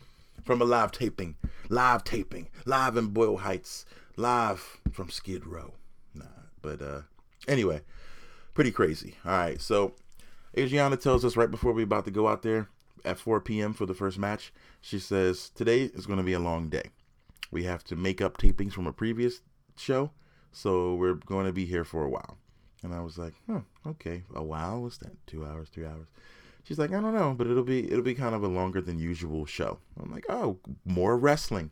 from 0.49 0.63
a 0.63 0.65
live 0.65 0.91
taping. 0.91 1.35
Live 1.69 2.03
taping. 2.03 2.47
Live 2.65 2.97
in 2.97 3.09
Boyle 3.09 3.37
Heights. 3.37 3.85
Live 4.17 4.79
from 4.91 5.11
Skid 5.11 5.45
Row. 5.45 5.75
Nah, 6.15 6.25
but 6.63 6.81
uh 6.81 7.01
anyway, 7.47 7.81
pretty 8.55 8.71
crazy. 8.71 9.13
All 9.23 9.31
right, 9.31 9.61
so 9.61 9.93
Adriana 10.57 10.97
tells 10.97 11.23
us 11.23 11.37
right 11.37 11.51
before 11.51 11.71
we 11.71 11.83
about 11.83 12.05
to 12.05 12.11
go 12.11 12.27
out 12.27 12.41
there 12.41 12.67
at 13.05 13.19
4 13.19 13.41
p.m. 13.41 13.73
for 13.73 13.85
the 13.85 13.93
first 13.93 14.17
match, 14.17 14.51
she 14.81 14.97
says, 14.97 15.49
Today 15.49 15.83
is 15.83 16.07
going 16.07 16.17
to 16.17 16.25
be 16.25 16.33
a 16.33 16.39
long 16.39 16.67
day. 16.67 16.89
We 17.51 17.65
have 17.65 17.83
to 17.83 17.95
make 17.95 18.19
up 18.19 18.39
tapings 18.39 18.73
from 18.73 18.87
a 18.87 18.91
previous 18.91 19.41
show, 19.77 20.09
so 20.51 20.95
we're 20.95 21.13
going 21.13 21.45
to 21.45 21.53
be 21.53 21.65
here 21.65 21.83
for 21.83 22.03
a 22.03 22.09
while. 22.09 22.39
And 22.81 22.95
I 22.95 23.01
was 23.01 23.19
like, 23.19 23.35
huh, 23.47 23.59
okay, 23.85 24.23
a 24.33 24.43
while? 24.43 24.81
What's 24.81 24.97
that? 24.97 25.15
Two 25.27 25.45
hours, 25.45 25.69
three 25.69 25.85
hours? 25.85 26.07
She's 26.63 26.77
like, 26.77 26.91
I 26.91 27.01
don't 27.01 27.15
know, 27.15 27.33
but 27.37 27.47
it'll 27.47 27.63
be 27.63 27.89
it'll 27.91 28.03
be 28.03 28.15
kind 28.15 28.35
of 28.35 28.43
a 28.43 28.47
longer 28.47 28.81
than 28.81 28.99
usual 28.99 29.45
show. 29.45 29.79
I'm 30.01 30.11
like, 30.11 30.25
oh, 30.29 30.59
more 30.85 31.17
wrestling. 31.17 31.71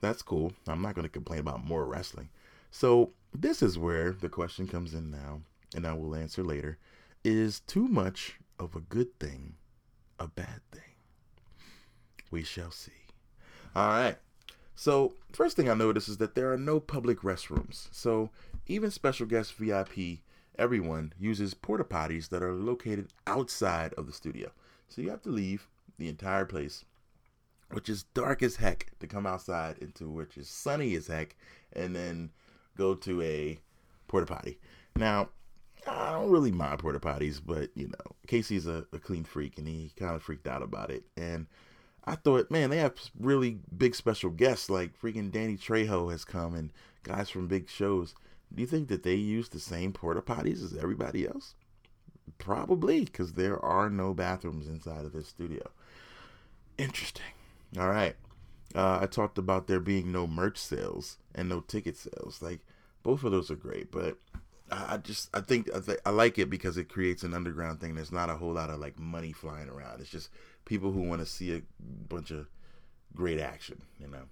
That's 0.00 0.22
cool. 0.22 0.52
I'm 0.68 0.82
not 0.82 0.94
going 0.94 1.06
to 1.06 1.12
complain 1.12 1.40
about 1.40 1.64
more 1.64 1.86
wrestling. 1.86 2.28
So 2.70 3.12
this 3.32 3.62
is 3.62 3.78
where 3.78 4.12
the 4.12 4.28
question 4.28 4.66
comes 4.68 4.92
in 4.92 5.10
now, 5.10 5.40
and 5.74 5.86
I 5.86 5.94
will 5.94 6.14
answer 6.14 6.42
later. 6.42 6.78
Is 7.24 7.60
too 7.60 7.88
much 7.88 8.38
of 8.58 8.76
a 8.76 8.80
good 8.80 9.18
thing 9.18 9.54
a 10.18 10.28
bad 10.28 10.60
thing? 10.70 10.82
We 12.30 12.42
shall 12.42 12.70
see. 12.70 12.92
All 13.74 13.88
right. 13.88 14.16
So 14.74 15.14
first 15.32 15.56
thing 15.56 15.70
I 15.70 15.74
notice 15.74 16.08
is 16.08 16.18
that 16.18 16.34
there 16.34 16.52
are 16.52 16.58
no 16.58 16.80
public 16.80 17.20
restrooms. 17.20 17.88
So 17.92 18.30
even 18.66 18.90
special 18.90 19.26
guest 19.26 19.54
VIP 19.54 20.20
everyone 20.58 21.12
uses 21.18 21.54
porta 21.54 21.84
potties 21.84 22.28
that 22.28 22.42
are 22.42 22.52
located 22.52 23.08
outside 23.26 23.94
of 23.94 24.06
the 24.06 24.12
studio. 24.12 24.50
So 24.88 25.02
you 25.02 25.10
have 25.10 25.22
to 25.22 25.30
leave 25.30 25.68
the 25.98 26.08
entire 26.08 26.44
place, 26.44 26.84
which 27.70 27.88
is 27.88 28.04
dark 28.14 28.42
as 28.42 28.56
heck, 28.56 28.92
to 29.00 29.06
come 29.06 29.26
outside 29.26 29.78
into 29.78 30.08
which 30.08 30.36
is 30.36 30.48
sunny 30.48 30.94
as 30.94 31.06
heck, 31.08 31.36
and 31.72 31.94
then 31.94 32.30
go 32.76 32.94
to 32.94 33.22
a 33.22 33.60
porta 34.08 34.26
potty. 34.26 34.58
Now, 34.96 35.30
I 35.86 36.12
don't 36.12 36.30
really 36.30 36.52
mind 36.52 36.78
porta 36.78 37.00
potties, 37.00 37.40
but 37.44 37.70
you 37.74 37.88
know, 37.88 38.16
Casey's 38.26 38.66
a, 38.66 38.86
a 38.92 38.98
clean 38.98 39.24
freak 39.24 39.58
and 39.58 39.68
he 39.68 39.92
kind 39.98 40.14
of 40.14 40.22
freaked 40.22 40.46
out 40.46 40.62
about 40.62 40.90
it. 40.90 41.04
And 41.16 41.46
I 42.04 42.16
thought, 42.16 42.50
man, 42.50 42.70
they 42.70 42.78
have 42.78 42.94
really 43.18 43.58
big 43.76 43.94
special 43.94 44.30
guests 44.30 44.70
like 44.70 44.98
freaking 44.98 45.30
Danny 45.30 45.56
Trejo 45.56 46.10
has 46.10 46.24
come 46.24 46.54
and 46.54 46.70
guys 47.02 47.30
from 47.30 47.48
big 47.48 47.68
shows. 47.68 48.14
Do 48.54 48.60
you 48.60 48.66
think 48.66 48.88
that 48.88 49.02
they 49.02 49.14
use 49.14 49.48
the 49.48 49.60
same 49.60 49.92
porta 49.92 50.22
potties 50.22 50.62
as 50.62 50.76
everybody 50.76 51.26
else? 51.26 51.54
Probably, 52.38 53.04
because 53.04 53.32
there 53.32 53.62
are 53.64 53.90
no 53.90 54.14
bathrooms 54.14 54.68
inside 54.68 55.04
of 55.04 55.12
this 55.12 55.28
studio. 55.28 55.70
Interesting. 56.78 57.24
All 57.78 57.88
right. 57.88 58.16
Uh, 58.74 58.98
I 59.02 59.06
talked 59.06 59.38
about 59.38 59.66
there 59.66 59.80
being 59.80 60.10
no 60.10 60.26
merch 60.26 60.58
sales 60.58 61.18
and 61.34 61.48
no 61.48 61.60
ticket 61.60 61.96
sales. 61.96 62.40
Like, 62.40 62.60
both 63.02 63.22
of 63.22 63.32
those 63.32 63.50
are 63.50 63.56
great, 63.56 63.92
but 63.92 64.18
I 64.70 64.96
just 64.96 65.28
I 65.34 65.40
think 65.40 65.68
I, 65.74 65.80
th- 65.80 66.00
I 66.06 66.10
like 66.10 66.38
it 66.38 66.48
because 66.50 66.76
it 66.76 66.88
creates 66.88 67.22
an 67.22 67.34
underground 67.34 67.80
thing. 67.80 67.94
There's 67.94 68.12
not 68.12 68.30
a 68.30 68.34
whole 68.34 68.52
lot 68.52 68.70
of 68.70 68.80
like 68.80 68.98
money 68.98 69.32
flying 69.32 69.68
around. 69.68 70.00
It's 70.00 70.10
just 70.10 70.30
people 70.64 70.90
who 70.90 71.02
want 71.02 71.20
to 71.20 71.26
see 71.26 71.54
a 71.54 71.62
bunch 72.08 72.30
of 72.30 72.48
great 73.14 73.38
action, 73.38 73.82
you 74.00 74.08
know. 74.08 74.22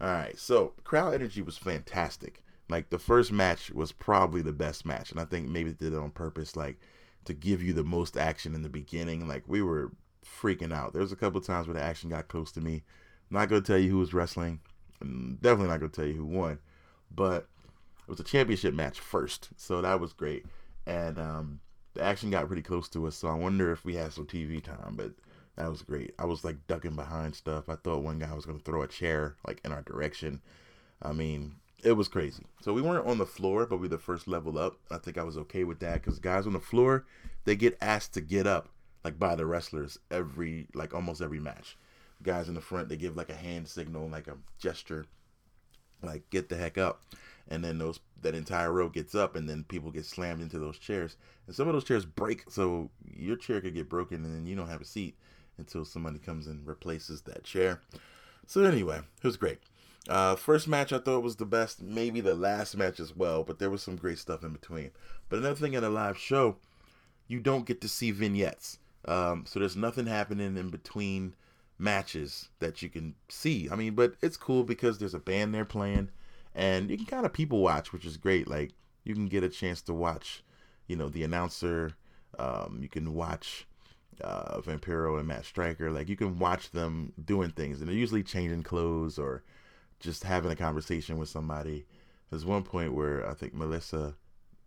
All 0.00 0.08
right, 0.08 0.38
so 0.38 0.72
crowd 0.84 1.14
energy 1.14 1.42
was 1.42 1.58
fantastic. 1.58 2.42
Like 2.68 2.90
the 2.90 2.98
first 2.98 3.32
match 3.32 3.70
was 3.70 3.92
probably 3.92 4.42
the 4.42 4.52
best 4.52 4.84
match, 4.84 5.10
and 5.10 5.20
I 5.20 5.24
think 5.24 5.48
maybe 5.48 5.70
they 5.70 5.86
did 5.86 5.94
it 5.94 5.98
on 5.98 6.10
purpose, 6.10 6.56
like 6.56 6.78
to 7.24 7.34
give 7.34 7.62
you 7.62 7.72
the 7.72 7.84
most 7.84 8.16
action 8.16 8.54
in 8.54 8.62
the 8.62 8.68
beginning. 8.68 9.26
Like 9.26 9.44
we 9.46 9.62
were 9.62 9.92
freaking 10.24 10.72
out. 10.72 10.92
There 10.92 11.02
was 11.02 11.12
a 11.12 11.16
couple 11.16 11.40
times 11.40 11.66
where 11.66 11.74
the 11.74 11.82
action 11.82 12.10
got 12.10 12.28
close 12.28 12.52
to 12.52 12.60
me. 12.60 12.82
I'm 13.30 13.36
not 13.36 13.48
gonna 13.48 13.62
tell 13.62 13.78
you 13.78 13.90
who 13.90 13.98
was 13.98 14.14
wrestling. 14.14 14.60
I'm 15.00 15.38
definitely 15.40 15.68
not 15.68 15.80
gonna 15.80 15.92
tell 15.92 16.06
you 16.06 16.14
who 16.14 16.26
won, 16.26 16.58
but 17.14 17.48
it 18.00 18.10
was 18.10 18.20
a 18.20 18.24
championship 18.24 18.74
match 18.74 19.00
first, 19.00 19.50
so 19.56 19.80
that 19.80 20.00
was 20.00 20.12
great. 20.12 20.44
And 20.86 21.18
um, 21.18 21.60
the 21.94 22.02
action 22.02 22.30
got 22.30 22.46
pretty 22.46 22.62
close 22.62 22.88
to 22.90 23.06
us, 23.06 23.16
so 23.16 23.28
I 23.28 23.34
wonder 23.34 23.72
if 23.72 23.84
we 23.84 23.94
had 23.94 24.12
some 24.12 24.26
TV 24.26 24.62
time. 24.62 24.94
But 24.96 25.12
that 25.56 25.70
was 25.70 25.82
great. 25.82 26.14
I 26.18 26.24
was 26.24 26.44
like 26.44 26.66
ducking 26.66 26.96
behind 26.96 27.34
stuff. 27.34 27.68
I 27.68 27.76
thought 27.76 28.02
one 28.02 28.18
guy 28.18 28.32
was 28.34 28.46
gonna 28.46 28.58
throw 28.58 28.82
a 28.82 28.88
chair 28.88 29.36
like 29.46 29.60
in 29.64 29.72
our 29.72 29.82
direction. 29.82 30.40
I 31.02 31.12
mean, 31.12 31.56
it 31.82 31.92
was 31.92 32.08
crazy. 32.08 32.44
So 32.62 32.72
we 32.72 32.82
weren't 32.82 33.06
on 33.06 33.18
the 33.18 33.26
floor, 33.26 33.66
but 33.66 33.76
we 33.76 33.82
were 33.82 33.88
the 33.88 33.98
first 33.98 34.28
level 34.28 34.58
up. 34.58 34.78
I 34.90 34.98
think 34.98 35.18
I 35.18 35.22
was 35.22 35.38
okay 35.38 35.64
with 35.64 35.80
that 35.80 35.94
because 35.94 36.18
guys 36.18 36.46
on 36.46 36.52
the 36.52 36.60
floor, 36.60 37.04
they 37.44 37.56
get 37.56 37.78
asked 37.80 38.14
to 38.14 38.20
get 38.20 38.46
up 38.46 38.68
like 39.04 39.18
by 39.18 39.34
the 39.36 39.46
wrestlers 39.46 39.98
every 40.10 40.68
like 40.74 40.94
almost 40.94 41.22
every 41.22 41.40
match. 41.40 41.76
Guys 42.22 42.48
in 42.48 42.54
the 42.54 42.60
front, 42.60 42.88
they 42.88 42.96
give 42.96 43.16
like 43.16 43.30
a 43.30 43.36
hand 43.36 43.68
signal, 43.68 44.08
like 44.08 44.26
a 44.26 44.36
gesture, 44.58 45.06
like 46.02 46.28
get 46.30 46.48
the 46.48 46.56
heck 46.56 46.78
up 46.78 47.02
and 47.48 47.64
then 47.64 47.78
those 47.78 48.00
that 48.20 48.34
entire 48.34 48.72
row 48.72 48.88
gets 48.88 49.14
up 49.14 49.36
and 49.36 49.48
then 49.48 49.64
people 49.64 49.90
get 49.90 50.04
slammed 50.04 50.42
into 50.42 50.58
those 50.58 50.78
chairs 50.78 51.16
and 51.46 51.54
some 51.54 51.68
of 51.68 51.74
those 51.74 51.84
chairs 51.84 52.04
break 52.04 52.44
so 52.48 52.90
your 53.14 53.36
chair 53.36 53.60
could 53.60 53.74
get 53.74 53.88
broken 53.88 54.24
and 54.24 54.34
then 54.34 54.46
you 54.46 54.56
don't 54.56 54.68
have 54.68 54.80
a 54.80 54.86
seat 54.86 55.16
until 55.56 55.84
somebody 55.84 56.18
comes 56.18 56.46
and 56.46 56.66
replaces 56.66 57.22
that 57.22 57.44
chair 57.44 57.80
so 58.46 58.62
anyway 58.64 58.98
it 58.98 59.26
was 59.26 59.36
great 59.36 59.58
uh, 60.08 60.36
first 60.36 60.68
match 60.68 60.92
i 60.92 60.98
thought 60.98 61.22
was 61.22 61.36
the 61.36 61.46
best 61.46 61.82
maybe 61.82 62.20
the 62.20 62.34
last 62.34 62.76
match 62.76 63.00
as 63.00 63.14
well 63.14 63.42
but 63.42 63.58
there 63.58 63.70
was 63.70 63.82
some 63.82 63.96
great 63.96 64.18
stuff 64.18 64.42
in 64.42 64.52
between 64.52 64.90
but 65.28 65.38
another 65.38 65.54
thing 65.54 65.74
in 65.74 65.84
a 65.84 65.90
live 65.90 66.18
show 66.18 66.56
you 67.26 67.40
don't 67.40 67.66
get 67.66 67.80
to 67.80 67.88
see 67.88 68.10
vignettes 68.10 68.78
um, 69.04 69.44
so 69.46 69.58
there's 69.58 69.76
nothing 69.76 70.06
happening 70.06 70.56
in 70.56 70.70
between 70.70 71.34
matches 71.78 72.48
that 72.58 72.82
you 72.82 72.88
can 72.88 73.14
see 73.28 73.68
i 73.70 73.76
mean 73.76 73.94
but 73.94 74.14
it's 74.22 74.36
cool 74.36 74.64
because 74.64 74.98
there's 74.98 75.14
a 75.14 75.20
band 75.20 75.54
there 75.54 75.64
playing 75.64 76.10
and 76.58 76.90
you 76.90 76.96
can 76.96 77.06
kind 77.06 77.24
of 77.24 77.32
people 77.32 77.60
watch, 77.60 77.92
which 77.92 78.04
is 78.04 78.16
great. 78.16 78.48
Like 78.48 78.72
you 79.04 79.14
can 79.14 79.28
get 79.28 79.44
a 79.44 79.48
chance 79.48 79.80
to 79.82 79.94
watch, 79.94 80.42
you 80.88 80.96
know, 80.96 81.08
the 81.08 81.22
announcer. 81.22 81.92
Um, 82.36 82.80
you 82.82 82.88
can 82.88 83.14
watch 83.14 83.66
uh, 84.22 84.60
Vampiro 84.60 85.18
and 85.18 85.28
Matt 85.28 85.44
Striker. 85.44 85.90
Like 85.90 86.08
you 86.08 86.16
can 86.16 86.38
watch 86.38 86.72
them 86.72 87.12
doing 87.24 87.50
things, 87.50 87.80
and 87.80 87.88
they're 87.88 87.96
usually 87.96 88.24
changing 88.24 88.64
clothes 88.64 89.20
or 89.20 89.44
just 90.00 90.24
having 90.24 90.50
a 90.50 90.56
conversation 90.56 91.18
with 91.18 91.28
somebody. 91.28 91.86
There's 92.30 92.44
one 92.44 92.62
point 92.62 92.94
where 92.94 93.28
I 93.28 93.34
think 93.34 93.54
Melissa, 93.54 94.14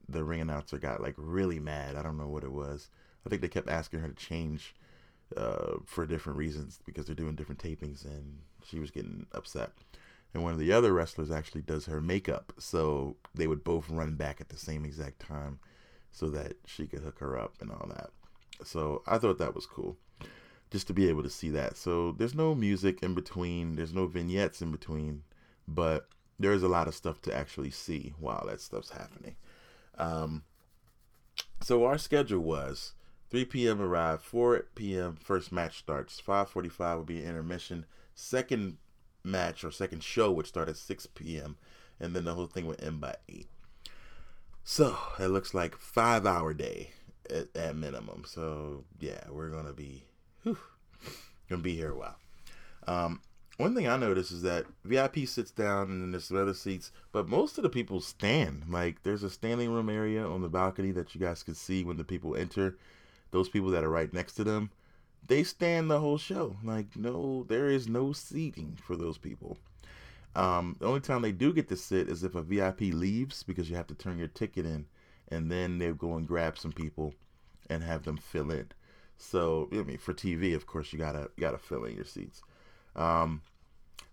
the 0.10 0.24
ring 0.24 0.42
announcer, 0.42 0.78
got 0.78 1.02
like 1.02 1.16
really 1.18 1.60
mad. 1.60 1.96
I 1.96 2.02
don't 2.02 2.18
know 2.18 2.28
what 2.28 2.44
it 2.44 2.52
was. 2.52 2.90
I 3.26 3.30
think 3.30 3.42
they 3.42 3.48
kept 3.48 3.70
asking 3.70 4.00
her 4.00 4.08
to 4.08 4.16
change 4.16 4.76
uh, 5.38 5.74
for 5.86 6.06
different 6.06 6.38
reasons 6.38 6.80
because 6.86 7.06
they're 7.06 7.16
doing 7.16 7.36
different 7.36 7.62
tapings, 7.62 8.04
and 8.04 8.40
she 8.64 8.80
was 8.80 8.92
getting 8.92 9.28
upset 9.32 9.72
and 10.34 10.44
one 10.44 10.54
of 10.54 10.60
the 10.60 10.72
other 10.72 10.94
wrestlers 10.94 11.32
actually 11.32 11.62
does 11.62 11.86
her 11.86 12.02
makeup. 12.02 12.54
So 12.58 13.18
they 13.34 13.48
would 13.48 13.64
both 13.64 13.90
run 13.90 14.16
back 14.16 14.40
at 14.40 14.50
the 14.50 14.58
same 14.58 14.86
exact 14.86 15.20
time 15.20 15.60
so 16.12 16.30
that 16.30 16.54
she 16.66 16.88
could 16.88 17.02
hook 17.02 17.20
her 17.20 17.38
up 17.38 17.56
and 17.62 17.72
all 17.72 17.88
that. 17.90 18.10
So 18.64 19.04
I 19.08 19.18
thought 19.18 19.38
that 19.40 19.56
was 19.56 19.66
cool 19.66 19.98
just 20.72 20.88
to 20.88 20.94
be 20.94 21.10
able 21.10 21.22
to 21.22 21.30
see 21.30 21.50
that. 21.50 21.78
So 21.78 22.14
there's 22.14 22.34
no 22.34 22.56
music 22.56 23.04
in 23.04 23.14
between, 23.14 23.76
there's 23.76 23.94
no 23.94 24.08
vignettes 24.08 24.62
in 24.62 24.72
between, 24.72 25.24
but 25.68 26.08
there's 26.40 26.64
a 26.64 26.70
lot 26.70 26.88
of 26.88 26.96
stuff 26.96 27.22
to 27.24 27.38
actually 27.38 27.72
see 27.72 28.14
while 28.18 28.46
that 28.48 28.62
stuff's 28.62 28.92
happening. 28.92 29.36
Um, 29.98 30.44
so 31.62 31.86
our 31.86 31.98
schedule 31.98 32.40
was 32.40 32.94
3 33.30 33.46
p.m. 33.46 33.82
arrive, 33.82 34.22
4 34.22 34.68
p.m. 34.74 35.18
first 35.22 35.52
match 35.52 35.78
starts, 35.78 36.22
5:45 36.26 36.98
would 36.98 37.06
be 37.06 37.24
intermission. 37.24 37.86
Second 38.16 38.78
match 39.24 39.64
or 39.64 39.72
second 39.72 40.04
show 40.04 40.32
would 40.32 40.48
start 40.48 40.70
at 40.70 40.78
6 40.78 41.06
p.m. 41.08 41.58
and 42.00 42.16
then 42.16 42.26
the 42.26 42.34
whole 42.34 42.48
thing 42.48 42.66
would 42.66 42.82
end 42.82 43.02
by 43.02 43.16
8. 43.30 43.48
So 44.64 44.98
it 45.20 45.28
looks 45.28 45.54
like 45.54 45.76
five 45.76 46.26
hour 46.26 46.54
day 46.54 46.92
at, 47.30 47.56
at 47.56 47.76
minimum. 47.76 48.24
So 48.26 48.86
yeah, 49.00 49.24
we're 49.30 49.50
gonna 49.50 49.74
be 49.74 50.06
gonna 50.44 51.62
be 51.62 51.76
here 51.76 51.92
a 51.92 51.98
while. 51.98 52.18
Um, 52.88 53.22
one 53.58 53.76
thing 53.76 53.88
I 53.88 53.98
noticed 53.98 54.32
is 54.32 54.42
that 54.42 54.66
VIP 54.84 55.28
sits 55.28 55.52
down 55.52 55.92
and 55.92 56.02
then 56.02 56.12
there's 56.12 56.26
some 56.26 56.38
other 56.38 56.54
seats, 56.54 56.92
but 57.12 57.30
most 57.30 57.58
of 57.58 57.64
the 57.64 57.70
people 57.70 58.02
stand. 58.02 58.64
Like 58.70 59.04
there's 59.04 59.24
a 59.24 59.30
standing 59.30 59.72
room 59.72 59.90
area 59.90 60.26
on 60.26 60.42
the 60.42 60.50
balcony 60.50 60.92
that 60.92 61.14
you 61.14 61.22
guys 61.22 61.44
can 61.44 61.54
see 61.54 61.84
when 61.84 61.98
the 61.98 62.04
people 62.04 62.36
enter. 62.36 62.78
Those 63.32 63.50
people 63.50 63.70
that 63.70 63.84
are 63.84 63.90
right 63.90 64.12
next 64.12 64.34
to 64.34 64.44
them, 64.44 64.72
they 65.28 65.44
stand 65.44 65.90
the 65.90 66.00
whole 66.00 66.18
show. 66.18 66.58
Like 66.64 66.96
no, 66.96 67.46
there 67.48 67.70
is 67.70 67.88
no 67.88 68.14
seating 68.14 68.78
for 68.82 68.96
those 68.96 69.18
people. 69.18 69.58
Um, 70.36 70.78
the 70.80 70.88
only 70.88 71.02
time 71.02 71.22
they 71.22 71.34
do 71.34 71.54
get 71.54 71.68
to 71.70 71.76
sit 71.76 72.08
is 72.08 72.24
if 72.24 72.36
a 72.36 72.42
VIP 72.42 72.82
leaves 72.82 73.44
because 73.44 73.70
you 73.70 73.76
have 73.76 73.88
to 73.88 73.96
turn 73.96 74.18
your 74.18 74.30
ticket 74.30 74.66
in, 74.66 74.86
and 75.28 75.52
then 75.52 75.78
they 75.78 75.92
go 75.92 76.16
and 76.16 76.28
grab 76.28 76.58
some 76.58 76.72
people 76.72 77.14
and 77.70 77.84
have 77.84 78.04
them 78.04 78.18
fill 78.18 78.50
in. 78.50 78.70
So 79.22 79.70
I 79.72 79.84
mean, 79.84 79.98
for 79.98 80.14
TV, 80.14 80.56
of 80.56 80.66
course, 80.66 80.92
you 80.92 81.00
gotta 81.00 81.30
you 81.36 81.42
gotta 81.42 81.58
fill 81.58 81.86
in 81.86 81.96
your 81.96 82.06
seats. 82.06 82.42
Um, 82.96 83.42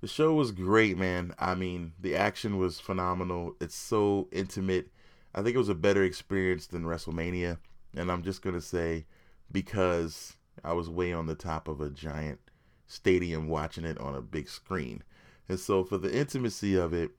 the 0.01 0.07
show 0.07 0.33
was 0.35 0.53
great, 0.53 0.97
man. 0.97 1.35
I 1.39 1.55
mean, 1.55 1.93
the 1.99 2.15
action 2.15 2.59
was 2.59 2.79
phenomenal. 2.79 3.57
It's 3.61 3.75
so 3.75 4.29
intimate. 4.31 4.89
I 5.35 5.43
think 5.43 5.55
it 5.55 5.59
was 5.59 5.69
a 5.69 5.75
better 5.75 6.05
experience 6.05 6.67
than 6.67 6.85
WrestleMania, 6.85 7.59
and 7.97 8.13
I'm 8.13 8.23
just 8.23 8.43
gonna 8.43 8.61
say 8.61 9.07
because 9.51 10.37
I 10.63 10.73
was 10.73 10.91
way 10.91 11.13
on 11.13 11.27
the 11.27 11.35
top 11.35 11.69
of 11.69 11.81
a 11.81 11.91
giant 11.91 12.41
stadium 12.87 13.49
watching 13.49 13.85
it 13.85 13.99
on 13.99 14.15
a 14.15 14.23
big 14.23 14.49
screen. 14.49 15.03
And 15.49 15.59
so 15.59 15.85
for 15.85 15.99
the 15.99 16.15
intimacy 16.15 16.77
of 16.77 16.93
it, 16.93 17.13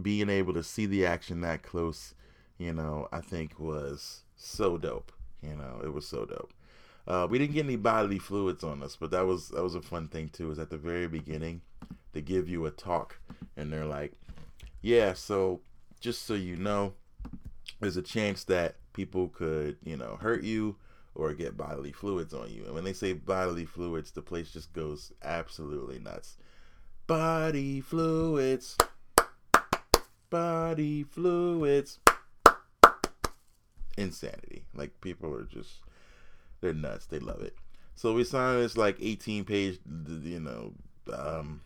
being 0.00 0.28
able 0.28 0.54
to 0.54 0.62
see 0.62 0.86
the 0.86 1.06
action 1.06 1.40
that 1.42 1.62
close, 1.62 2.14
you 2.58 2.72
know, 2.72 3.08
I 3.12 3.20
think 3.20 3.58
was 3.58 4.22
so 4.36 4.78
dope. 4.78 5.12
You 5.42 5.56
know, 5.56 5.80
it 5.84 5.92
was 5.92 6.06
so 6.06 6.24
dope. 6.24 6.52
Uh, 7.06 7.26
we 7.30 7.38
didn't 7.38 7.54
get 7.54 7.64
any 7.64 7.76
bodily 7.76 8.18
fluids 8.18 8.64
on 8.64 8.82
us, 8.82 8.96
but 8.96 9.10
that 9.12 9.26
was 9.26 9.48
that 9.50 9.62
was 9.62 9.74
a 9.74 9.82
fun 9.82 10.08
thing 10.08 10.28
too. 10.28 10.50
Is 10.50 10.58
at 10.58 10.70
the 10.70 10.76
very 10.76 11.06
beginning, 11.06 11.62
they 12.12 12.20
give 12.20 12.48
you 12.48 12.66
a 12.66 12.70
talk, 12.70 13.18
and 13.56 13.72
they're 13.72 13.84
like, 13.84 14.12
"Yeah, 14.82 15.12
so 15.12 15.60
just 16.00 16.26
so 16.26 16.34
you 16.34 16.56
know, 16.56 16.94
there's 17.80 17.96
a 17.96 18.02
chance 18.02 18.44
that 18.44 18.76
people 18.92 19.28
could, 19.28 19.76
you 19.84 19.96
know, 19.96 20.16
hurt 20.20 20.42
you 20.42 20.76
or 21.14 21.32
get 21.32 21.56
bodily 21.56 21.92
fluids 21.92 22.34
on 22.34 22.50
you. 22.50 22.64
And 22.64 22.74
when 22.74 22.84
they 22.84 22.92
say 22.92 23.12
bodily 23.12 23.64
fluids, 23.64 24.10
the 24.10 24.22
place 24.22 24.50
just 24.50 24.72
goes 24.72 25.12
absolutely 25.22 25.98
nuts. 25.98 26.36
Body 27.06 27.80
fluids. 27.80 28.76
Body 30.30 31.04
fluids. 31.04 32.00
Insanity. 33.96 34.64
Like 34.74 35.00
people 35.00 35.34
are 35.34 35.44
just 35.44 35.80
they're 36.60 36.74
nuts. 36.74 37.06
They 37.06 37.18
love 37.18 37.40
it. 37.42 37.54
So 37.94 38.12
we 38.14 38.24
signed 38.24 38.62
this 38.62 38.76
like 38.76 38.96
18 39.00 39.44
page, 39.44 39.78
you 40.22 40.40
know, 40.40 40.72
um, 41.12 41.62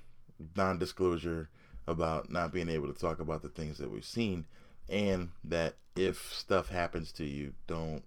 non 0.56 0.78
disclosure 0.78 1.48
about 1.86 2.30
not 2.30 2.52
being 2.52 2.68
able 2.68 2.92
to 2.92 2.98
talk 2.98 3.18
about 3.20 3.42
the 3.42 3.48
things 3.48 3.78
that 3.78 3.90
we've 3.90 4.04
seen. 4.04 4.46
and 4.88 5.30
that 5.44 5.74
if 5.96 6.32
stuff 6.32 6.68
happens 6.68 7.12
to 7.12 7.24
you, 7.24 7.52
don't 7.66 8.02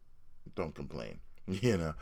don't 0.56 0.76
complain, 0.76 1.20
you 1.48 1.78
know. 1.78 1.94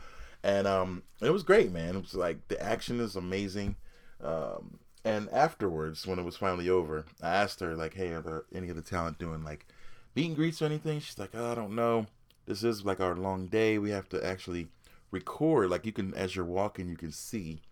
And 0.42 0.66
um, 0.66 1.02
it 1.20 1.30
was 1.30 1.42
great, 1.44 1.70
man. 1.72 1.96
It 1.96 2.02
was 2.02 2.14
like 2.14 2.48
the 2.48 2.60
action 2.62 3.00
is 3.00 3.16
amazing. 3.16 3.76
Um, 4.22 4.78
and 5.04 5.28
afterwards, 5.30 6.06
when 6.06 6.18
it 6.18 6.24
was 6.24 6.36
finally 6.36 6.68
over, 6.68 7.04
I 7.22 7.30
asked 7.30 7.60
her 7.60 7.74
like, 7.76 7.94
"Hey, 7.94 8.10
are 8.12 8.22
there 8.22 8.44
any 8.54 8.68
of 8.70 8.76
the 8.76 8.82
talent 8.82 9.18
doing 9.18 9.44
like 9.44 9.66
meet 10.14 10.26
and 10.26 10.36
greets 10.36 10.62
or 10.62 10.66
anything?" 10.66 11.00
She's 11.00 11.18
like, 11.18 11.30
oh, 11.34 11.52
"I 11.52 11.54
don't 11.54 11.74
know. 11.74 12.06
This 12.52 12.64
is 12.64 12.84
like 12.84 13.00
our 13.00 13.16
long 13.16 13.46
day. 13.46 13.78
We 13.78 13.90
have 13.90 14.10
to 14.10 14.22
actually 14.22 14.68
record. 15.10 15.70
Like 15.70 15.86
you 15.86 15.92
can, 15.92 16.12
as 16.12 16.36
you're 16.36 16.44
walking, 16.44 16.86
you 16.86 16.98
can 16.98 17.10
see 17.10 17.62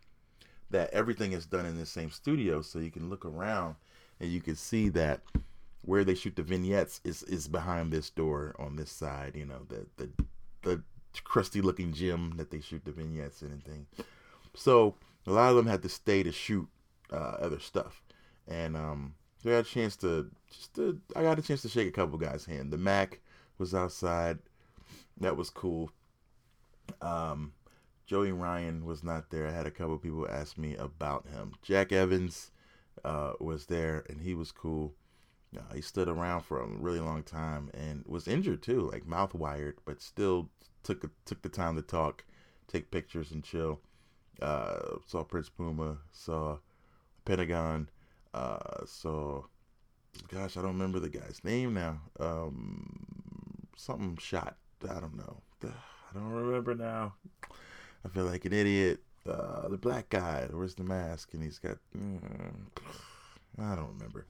that 0.71 0.89
everything 0.91 1.33
is 1.33 1.45
done 1.45 1.67
in 1.67 1.77
the 1.77 1.85
same 1.85 2.11
studio, 2.11 2.63
so 2.63 2.79
you 2.79 2.91
can 2.91 3.11
look 3.11 3.27
around 3.27 3.75
and 4.21 4.31
you 4.31 4.41
can 4.41 4.57
see 4.57 4.89
that 4.91 5.21
where 5.83 6.03
they 6.03 6.15
shoot 6.15 6.35
the 6.35 6.43
vignettes 6.43 7.03
is 7.05 7.23
is 7.25 7.47
behind 7.47 7.93
this 7.93 8.09
door 8.09 8.57
on 8.59 8.77
this 8.77 8.91
side. 8.91 9.37
You 9.37 9.45
know, 9.45 9.67
the 9.69 9.87
the 9.99 10.25
the 10.63 10.83
crusty 11.25 11.61
looking 11.61 11.93
gym 11.93 12.35
that 12.39 12.51
they 12.51 12.61
shoot 12.61 12.83
the 12.87 12.93
vignettes 12.93 13.43
in 13.43 13.49
and 13.49 13.63
thing. 13.63 13.87
So 14.55 14.95
a 15.27 15.33
lot 15.33 15.51
of 15.51 15.57
them 15.57 15.67
had 15.67 15.83
to 15.83 15.91
stay 15.91 16.23
to 16.23 16.33
shoot 16.33 16.67
uh, 17.13 17.37
other 17.39 17.61
stuff, 17.61 18.03
and 18.49 18.79
um, 18.79 19.15
so 19.43 19.51
I 19.51 19.57
got 19.57 19.67
a 19.67 19.71
chance 19.71 19.97
to 19.97 20.31
just 20.51 20.75
to, 20.77 20.99
I 21.15 21.23
got 21.23 21.39
a 21.39 21.43
chance 21.43 21.61
to 21.63 21.69
shake 21.69 21.89
a 21.89 21.93
couple 21.93 22.17
guys' 22.17 22.47
hand. 22.47 22.73
The 22.73 22.79
Mack 22.79 23.21
was 23.59 23.75
outside, 23.75 24.39
that 25.21 25.37
was 25.37 25.51
cool. 25.51 25.91
Um, 27.01 27.53
Joey 28.07 28.33
Ryan 28.33 28.85
was 28.85 29.05
not 29.05 29.31
there. 29.31 29.47
I 29.47 29.53
had 29.53 29.67
a 29.67 29.71
couple 29.71 29.97
people 29.99 30.27
ask 30.29 30.59
me 30.59 30.75
about 30.77 31.29
him. 31.29 31.53
Jack 31.63 31.93
Evans 31.93 32.51
uh, 33.05 33.35
was 33.39 33.67
there, 33.67 34.05
and 34.09 34.21
he 34.21 34.35
was 34.35 34.51
cool. 34.51 34.95
Uh, 35.57 35.75
he 35.75 35.81
stood 35.81 36.09
around 36.09 36.43
for 36.43 36.61
a 36.61 36.67
really 36.67 37.01
long 37.01 37.23
time 37.23 37.71
and 37.75 38.05
was 38.07 38.29
injured 38.29 38.63
too, 38.63 38.89
like 38.93 39.07
mouth 39.07 39.35
wired, 39.35 39.79
but 39.85 40.01
still 40.01 40.49
took 40.83 41.09
took 41.25 41.43
the 41.43 41.49
time 41.49 41.77
to 41.77 41.83
talk, 41.83 42.25
take 42.69 42.91
pictures, 42.91 43.31
and 43.31 43.45
chill. 43.45 43.81
Uh, 44.41 44.97
saw 45.07 45.23
Prince 45.23 45.49
Puma, 45.49 45.99
saw 46.13 46.59
Pentagon, 47.25 47.91
uh, 48.33 48.85
saw 48.87 49.43
gosh, 50.29 50.57
I 50.57 50.63
don't 50.63 50.73
remember 50.73 51.01
the 51.01 51.09
guy's 51.09 51.41
name 51.45 51.75
now. 51.75 52.01
Um, 52.19 53.69
something 53.77 54.17
shot. 54.17 54.57
I 54.85 55.01
don't 55.01 55.17
know. 55.17 55.37
I 55.65 56.15
don't 56.15 56.31
remember 56.31 56.75
now. 56.75 57.15
I 58.05 58.09
feel 58.09 58.25
like 58.25 58.45
an 58.45 58.53
idiot. 58.53 59.01
Uh, 59.29 59.69
the 59.69 59.77
black 59.77 60.09
guy, 60.09 60.49
where's 60.51 60.75
the 60.75 60.85
mask? 60.85 61.35
And 61.35 61.43
he's 61.43 61.59
got. 61.59 61.79
Mm, 61.97 62.21
I 63.59 63.75
don't 63.75 63.95
remember. 63.95 64.27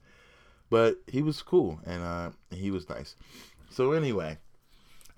But 0.69 0.97
he 1.07 1.21
was 1.21 1.41
cool 1.41 1.79
and 1.85 2.01
uh, 2.01 2.29
he 2.49 2.71
was 2.71 2.87
nice. 2.87 3.15
So, 3.69 3.91
anyway, 3.91 4.37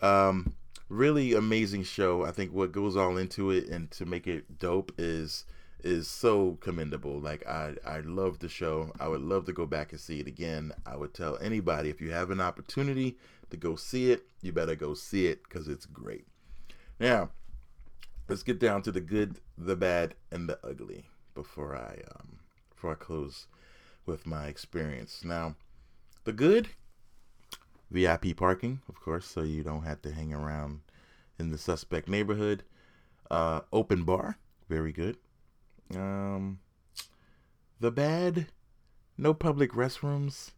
um, 0.01 0.53
really 0.89 1.33
amazing 1.33 1.83
show. 1.83 2.23
I 2.23 2.31
think 2.31 2.51
what 2.53 2.71
goes 2.71 2.95
all 2.95 3.17
into 3.17 3.51
it 3.51 3.67
and 3.67 3.89
to 3.91 4.05
make 4.05 4.27
it 4.27 4.59
dope 4.59 4.91
is 4.97 5.45
is 5.83 6.07
so 6.07 6.57
commendable. 6.61 7.19
Like 7.19 7.45
I 7.47 7.75
I 7.85 7.99
love 7.99 8.39
the 8.39 8.49
show. 8.49 8.93
I 8.99 9.07
would 9.07 9.21
love 9.21 9.45
to 9.45 9.53
go 9.53 9.65
back 9.65 9.91
and 9.91 9.99
see 9.99 10.19
it 10.19 10.27
again. 10.27 10.73
I 10.85 10.95
would 10.95 11.13
tell 11.13 11.37
anybody 11.37 11.89
if 11.89 12.01
you 12.01 12.11
have 12.11 12.31
an 12.31 12.41
opportunity 12.41 13.17
to 13.49 13.57
go 13.57 13.75
see 13.75 14.11
it, 14.11 14.23
you 14.41 14.51
better 14.51 14.75
go 14.75 14.93
see 14.93 15.27
it 15.27 15.47
cuz 15.49 15.67
it's 15.67 15.85
great. 15.85 16.25
Now, 16.99 17.31
let's 18.29 18.43
get 18.43 18.59
down 18.59 18.81
to 18.83 18.91
the 18.91 19.01
good, 19.01 19.39
the 19.57 19.75
bad 19.75 20.15
and 20.31 20.47
the 20.47 20.59
ugly 20.65 21.09
before 21.35 21.75
I 21.75 22.01
um 22.15 22.39
before 22.69 22.91
I 22.93 22.95
close 22.95 23.47
with 24.05 24.25
my 24.25 24.47
experience. 24.47 25.23
Now, 25.23 25.55
the 26.23 26.33
good 26.33 26.69
VIP 27.91 28.35
parking, 28.35 28.81
of 28.89 28.99
course, 28.99 29.25
so 29.25 29.43
you 29.43 29.63
don't 29.63 29.83
have 29.83 30.01
to 30.01 30.11
hang 30.11 30.33
around 30.33 30.81
in 31.37 31.51
the 31.51 31.57
suspect 31.57 32.07
neighborhood. 32.07 32.63
Uh, 33.29 33.61
open 33.71 34.03
bar, 34.03 34.37
very 34.67 34.91
good. 34.91 35.17
Um, 35.95 36.59
the 37.79 37.91
bad, 37.91 38.47
no 39.17 39.33
public 39.33 39.71
restrooms, 39.71 40.51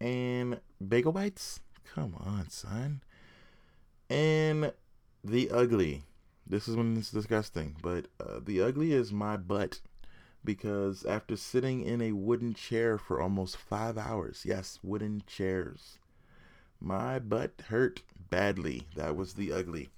and 0.00 0.60
bagel 0.86 1.12
bites. 1.12 1.60
Come 1.94 2.14
on, 2.18 2.48
son. 2.48 3.02
And 4.08 4.72
the 5.24 5.50
ugly. 5.50 6.04
This 6.46 6.68
is 6.68 6.76
when 6.76 6.96
it's 6.96 7.10
disgusting, 7.10 7.76
but 7.82 8.06
uh, 8.20 8.40
the 8.44 8.60
ugly 8.60 8.92
is 8.92 9.12
my 9.12 9.36
butt 9.36 9.80
because 10.44 11.04
after 11.04 11.36
sitting 11.36 11.82
in 11.82 12.02
a 12.02 12.12
wooden 12.12 12.52
chair 12.54 12.98
for 12.98 13.20
almost 13.20 13.56
five 13.56 13.96
hours, 13.96 14.42
yes, 14.44 14.78
wooden 14.82 15.22
chairs, 15.26 15.98
my 16.80 17.18
butt 17.18 17.62
hurt 17.68 18.02
badly. 18.28 18.88
That 18.96 19.16
was 19.16 19.34
the 19.34 19.52
ugly. 19.52 19.90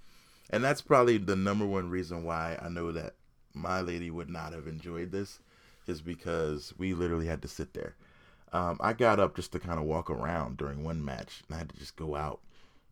And 0.50 0.62
that's 0.62 0.82
probably 0.82 1.18
the 1.18 1.36
number 1.36 1.64
one 1.64 1.88
reason 1.88 2.24
why 2.24 2.58
I 2.60 2.68
know 2.68 2.92
that 2.92 3.14
my 3.54 3.80
lady 3.80 4.10
would 4.10 4.28
not 4.28 4.52
have 4.52 4.66
enjoyed 4.66 5.12
this 5.12 5.38
is 5.86 6.00
because 6.00 6.74
we 6.78 6.94
literally 6.94 7.26
had 7.26 7.42
to 7.42 7.48
sit 7.48 7.74
there. 7.74 7.94
Um, 8.52 8.78
I 8.80 8.92
got 8.92 9.18
up 9.20 9.34
just 9.34 9.52
to 9.52 9.58
kind 9.58 9.78
of 9.78 9.84
walk 9.84 10.10
around 10.10 10.56
during 10.56 10.84
one 10.84 11.04
match, 11.04 11.42
and 11.46 11.54
I 11.56 11.58
had 11.58 11.70
to 11.70 11.76
just 11.76 11.96
go 11.96 12.14
out. 12.14 12.40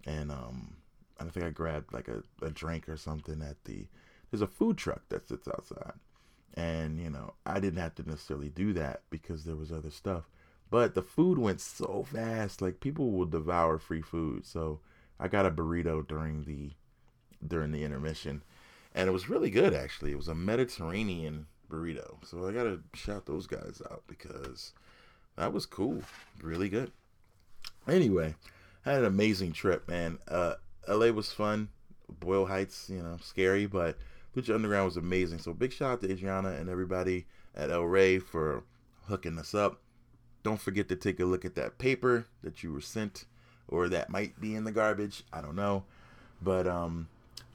And 0.07 0.33
um, 0.33 0.77
I 1.21 1.25
think 1.25 1.47
I 1.47 1.51
grabbed 1.51 1.93
like 1.93 2.09
a, 2.09 2.23
a 2.45 2.51
drink 2.51 2.89
or 2.89 2.97
something 2.97 3.43
at 3.43 3.65
the. 3.65 3.87
There's 4.31 4.43
a 4.43 4.47
food 4.47 4.79
truck 4.79 5.03
that 5.11 5.29
sits 5.29 5.47
outside, 5.47 5.93
and 6.55 6.99
you 6.99 7.11
know 7.11 7.35
I 7.47 7.61
didn't 7.61 7.81
have 7.81 7.95
to 7.97 8.09
necessarily 8.09 8.49
do 8.49 8.73
that 8.73 9.03
because 9.11 9.45
there 9.45 9.57
was 9.57 9.71
other 9.71 9.91
stuff. 9.91 10.29
But 10.71 10.95
the 10.95 11.03
food 11.03 11.39
went 11.39 11.61
so 11.61 12.07
fast, 12.11 12.63
like 12.63 12.81
people 12.81 13.13
will 13.13 13.27
devour 13.27 13.79
free 13.79 14.01
food. 14.01 14.47
So 14.47 14.81
I 15.21 15.29
got 15.29 15.47
a 15.47 15.51
burrito 15.51 16.07
during 16.07 16.45
the 16.45 16.73
during 17.47 17.73
the 17.73 17.85
intermission, 17.85 18.43
and 18.95 19.09
it 19.09 19.13
was 19.13 19.29
really 19.29 19.51
good 19.51 19.75
actually. 19.75 20.13
It 20.13 20.17
was 20.17 20.29
a 20.29 20.35
Mediterranean 20.35 21.47
burrito, 21.71 22.17
so 22.25 22.47
I 22.47 22.53
gotta 22.53 22.81
shout 22.95 23.27
those 23.27 23.47
guys 23.47 23.81
out 23.91 24.03
because 24.07 24.73
that 25.37 25.53
was 25.53 25.67
cool, 25.67 26.03
really 26.43 26.69
good. 26.69 26.93
Anyway, 27.89 28.35
I 28.85 28.93
had 28.93 29.01
an 29.01 29.07
amazing 29.07 29.53
trip, 29.53 29.89
man. 29.89 30.19
Uh, 30.29 30.55
LA 30.89 31.11
was 31.11 31.33
fun. 31.33 31.69
Boyle 32.21 32.47
Heights, 32.47 32.91
you 32.91 33.03
know, 33.03 33.17
scary, 33.23 33.67
but 33.67 33.97
Lucha 34.37 34.55
Underground 34.55 34.87
was 34.87 34.97
amazing. 34.97 35.39
So 35.39 35.53
big 35.53 35.73
shout 35.73 35.93
out 35.93 36.01
to 36.03 36.11
Adriana 36.11 36.51
and 36.51 36.69
everybody 36.69 37.27
at 37.55 37.71
El 37.71 37.85
Rey 37.85 38.19
for 38.19 38.65
hooking 39.07 39.39
us 39.39 39.55
up. 39.55 39.81
Don't 40.43 40.61
forget 40.61 40.89
to 40.89 40.97
take 40.97 41.21
a 41.21 41.25
look 41.25 41.45
at 41.45 41.55
that 41.55 41.79
paper 41.79 42.27
that 42.43 42.63
you 42.63 42.73
were 42.73 42.81
sent 42.81 43.25
or 43.69 43.89
that 43.89 44.11
might 44.11 44.41
be 44.41 44.55
in 44.55 44.65
the 44.65 44.73
garbage. 44.73 45.25
I 45.33 45.41
don't 45.41 45.57
know. 45.57 45.85
But 46.41 46.67
um 46.67 47.09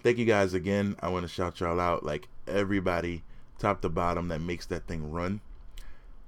thank 0.03 0.17
you 0.17 0.25
guys 0.25 0.53
again. 0.53 0.95
I 0.99 1.09
want 1.09 1.23
to 1.23 1.31
shout 1.31 1.59
y'all 1.59 1.79
out 1.79 2.03
like 2.03 2.27
everybody 2.47 3.23
top 3.59 3.81
to 3.81 3.89
bottom 3.89 4.27
that 4.29 4.41
makes 4.41 4.65
that 4.67 4.87
thing 4.87 5.11
run. 5.11 5.41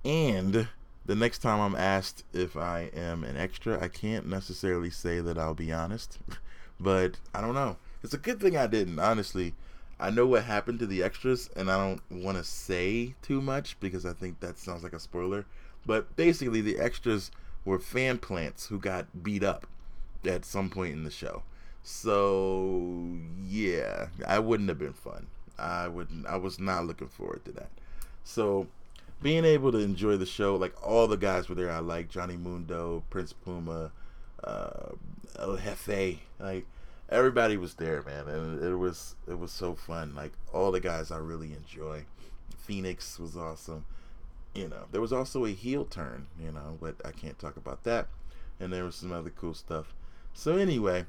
And 0.03 0.67
the 1.05 1.15
next 1.15 1.39
time 1.39 1.59
I'm 1.59 1.76
asked 1.76 2.24
if 2.34 2.55
I 2.55 2.89
am 2.93 3.24
an 3.24 3.38
extra, 3.38 3.82
I 3.82 3.88
can't 3.88 4.28
necessarily 4.28 4.89
say 4.89 5.20
that 5.20 5.38
I'll 5.38 5.53
be 5.53 5.72
honest, 5.72 6.20
but 6.80 7.17
I 7.34 7.41
don't 7.41 7.55
know. 7.55 7.78
It's 8.03 8.13
a 8.13 8.17
good 8.17 8.39
thing 8.39 8.55
I 8.55 8.67
didn't, 8.67 8.99
honestly. 8.99 9.53
I 9.99 10.09
know 10.09 10.26
what 10.26 10.45
happened 10.45 10.80
to 10.80 10.88
the 10.88 11.03
extras, 11.03 11.49
and 11.55 11.70
I 11.70 11.78
don't 11.78 12.01
want 12.09 12.38
to 12.38 12.43
say 12.43 13.15
too 13.22 13.41
much 13.41 13.78
because 13.82 14.05
I 14.05 14.13
think 14.13 14.39
that 14.39 14.57
sounds 14.57 14.84
like 14.84 14.93
a 14.93 14.99
spoiler. 14.99 15.45
But 15.86 16.15
basically, 16.15 16.61
the 16.61 16.80
extras 16.80 17.32
were 17.65 17.80
fan 17.80 18.20
plants 18.20 18.67
who 18.67 18.80
got 18.80 19.24
beat 19.24 19.43
up 19.43 19.67
at 20.26 20.45
some 20.45 20.70
point 20.70 20.93
in 20.93 21.03
the 21.03 21.11
show. 21.11 21.43
So 21.84 23.17
yeah, 23.47 24.07
I 24.27 24.39
wouldn't 24.39 24.69
have 24.69 24.80
been 24.80 24.93
fun. 24.93 25.27
I 25.57 25.88
wouldn't. 25.88 26.25
I 26.27 26.38
was 26.38 26.59
not 26.59 26.86
looking 26.86 27.07
forward 27.07 27.43
to 27.45 27.51
that. 27.53 27.69
So 28.23 28.67
being 29.21 29.45
able 29.45 29.71
to 29.71 29.80
enjoy 29.80 30.17
the 30.17 30.25
show, 30.25 30.55
like 30.55 30.73
all 30.86 31.07
the 31.07 31.17
guys 31.17 31.49
were 31.49 31.55
there. 31.55 31.71
I 31.71 31.80
like 31.80 32.09
Johnny 32.09 32.38
Mundo, 32.38 33.03
Prince 33.09 33.34
Puma, 33.34 33.91
uh, 34.43 34.91
El 35.38 35.57
Jefe, 35.57 36.19
like 36.39 36.65
everybody 37.09 37.57
was 37.57 37.73
there, 37.75 38.01
man, 38.03 38.27
and 38.27 38.63
it 38.63 38.75
was 38.75 39.15
it 39.27 39.38
was 39.38 39.51
so 39.51 39.75
fun. 39.75 40.13
Like 40.15 40.32
all 40.53 40.71
the 40.71 40.80
guys 40.80 41.11
I 41.11 41.17
really 41.17 41.53
enjoy. 41.53 42.05
Phoenix 42.57 43.19
was 43.19 43.36
awesome. 43.36 43.86
You 44.53 44.67
know, 44.67 44.86
there 44.91 45.01
was 45.01 45.13
also 45.13 45.45
a 45.45 45.51
heel 45.51 45.86
turn, 45.86 46.27
you 46.39 46.51
know, 46.51 46.77
but 46.82 46.95
I 47.05 47.11
can't 47.11 47.38
talk 47.39 47.57
about 47.57 47.84
that. 47.84 48.07
And 48.59 48.73
there 48.73 48.84
was 48.84 48.95
some 48.95 49.11
other 49.11 49.30
cool 49.30 49.53
stuff. 49.53 49.93
So 50.34 50.57
anyway, 50.57 51.05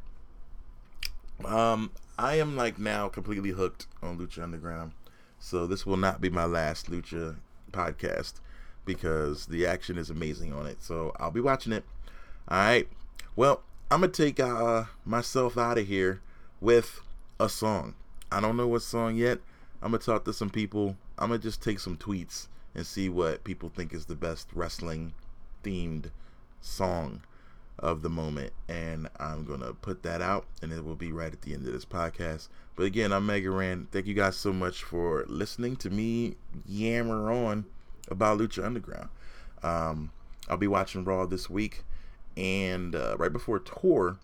um, 1.47 1.91
I 2.19 2.37
am 2.37 2.57
like 2.57 2.79
now 2.79 3.09
completely 3.09 3.51
hooked 3.51 3.87
on 4.03 4.19
Lucha 4.19 4.43
Underground. 4.43 4.93
So 5.39 5.67
this 5.67 5.87
will 5.87 5.97
not 5.97 6.21
be 6.21 6.29
my 6.29 6.45
last 6.45 6.91
Lucha 6.91 7.37
podcast 7.73 8.35
because 8.85 9.47
the 9.47 9.67
action 9.67 9.97
is 9.97 10.11
amazing 10.11 10.53
on 10.53 10.67
it. 10.67 10.83
So 10.83 11.15
I'll 11.19 11.31
be 11.31 11.41
watching 11.41 11.73
it. 11.73 11.85
All 12.49 12.59
right. 12.59 12.89
Well, 13.37 13.63
I'm 13.91 14.01
gonna 14.01 14.13
take 14.13 14.39
uh, 14.39 14.85
myself 15.05 15.57
out 15.57 15.79
of 15.79 15.87
here 15.87 16.21
with 16.61 17.01
a 17.39 17.49
song. 17.49 17.95
I 18.31 18.41
don't 18.41 18.57
know 18.57 18.69
what 18.69 18.83
song 18.83 19.17
yet. 19.17 19.39
I'm 19.83 19.93
gonna 19.93 20.03
talk 20.03 20.25
to 20.25 20.33
some 20.33 20.51
people. 20.51 20.97
I'm 21.19 21.29
gonna 21.29 21.39
just 21.39 21.63
take 21.63 21.81
some 21.81 21.97
tweets 21.97 22.49
and 22.75 22.87
see 22.87 23.09
what 23.09 23.45
people 23.45 23.69
think 23.69 23.95
is 23.95 24.07
the 24.07 24.15
best 24.15 24.49
wrestling 24.55 25.15
themed 25.65 26.11
song 26.61 27.23
of 27.81 28.03
the 28.03 28.11
moment, 28.11 28.53
and 28.69 29.09
I'm 29.19 29.45
gonna 29.45 29.73
put 29.73 30.03
that 30.03 30.21
out, 30.21 30.47
and 30.63 30.73
it 30.73 30.85
will 30.85 30.97
be 30.97 31.13
right 31.13 31.33
at 31.33 31.43
the 31.43 31.55
end 31.55 31.67
of 31.67 31.73
this 31.73 31.87
podcast. 31.87 32.49
But 32.77 32.85
again, 32.85 33.13
I'm 33.13 33.27
Mega 33.27 33.51
Ran. 33.51 33.89
Thank 33.91 34.07
you 34.07 34.15
guys 34.15 34.37
so 34.37 34.53
much 34.53 34.83
for 34.83 35.25
listening 35.27 35.77
to 35.77 35.91
me 35.91 36.37
yammer 36.67 37.33
on 37.33 37.65
about 38.09 38.39
Lucha 38.39 38.65
Underground. 38.65 39.09
Um, 39.63 40.13
I'll 40.49 40.59
be 40.59 40.69
watching 40.69 41.05
Raw 41.05 41.25
this 41.27 41.49
week, 41.49 41.85
and 42.37 42.95
uh, 42.95 43.17
right 43.19 43.33
before 43.33 43.59
tour, 43.59 44.19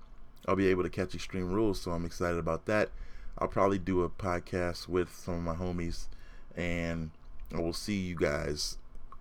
I'll 0.47 0.57
be 0.57 0.69
able 0.69 0.83
to 0.83 0.91
catch 0.91 1.15
Extreme 1.15 1.51
Rules, 1.51 1.81
so 1.81 1.93
I'm 1.93 2.05
excited 2.05 2.39
about 2.39 2.67
that. 2.67 2.91
I'll 3.39 3.49
probably 3.49 3.79
do 3.79 4.03
a 4.03 4.11
podcast 4.11 4.87
with 4.89 5.15
some 5.15 5.35
of 5.35 5.43
my 5.43 5.55
homies, 5.55 6.09
and 6.55 7.11
I 7.55 7.61
will 7.61 7.73
see 7.73 7.97
you 7.97 8.17
guys 8.17 8.77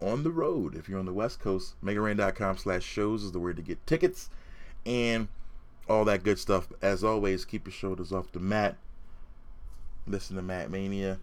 on 0.06 0.24
the 0.24 0.30
road. 0.30 0.76
If 0.76 0.88
you're 0.88 1.00
on 1.00 1.06
the 1.06 1.14
West 1.14 1.40
Coast, 1.40 1.74
megaran.com 1.84 2.58
slash 2.58 2.84
shows 2.84 3.24
is 3.24 3.32
the 3.32 3.40
word 3.40 3.56
to 3.58 3.62
get 3.62 3.86
tickets 3.88 4.30
and 4.86 5.28
all 5.90 6.06
that 6.06 6.24
good 6.24 6.40
stuff. 6.40 6.68
As 6.82 7.04
always, 7.04 7.44
keep 7.46 7.66
your 7.66 7.74
shoulders 7.74 8.12
off 8.12 8.32
the 8.32 8.40
mat. 8.40 8.78
Listen 10.08 10.36
to 10.36 10.42
Matt 10.42 10.70
Mania. 10.70 11.20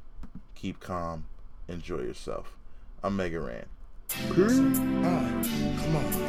Keep 0.54 0.80
calm. 0.80 1.26
Enjoy 1.68 2.00
yourself. 2.00 2.56
I'm 3.02 3.16
Mega 3.16 3.40
Ran. 3.40 3.66
Come 4.08 5.96
on. 5.96 6.22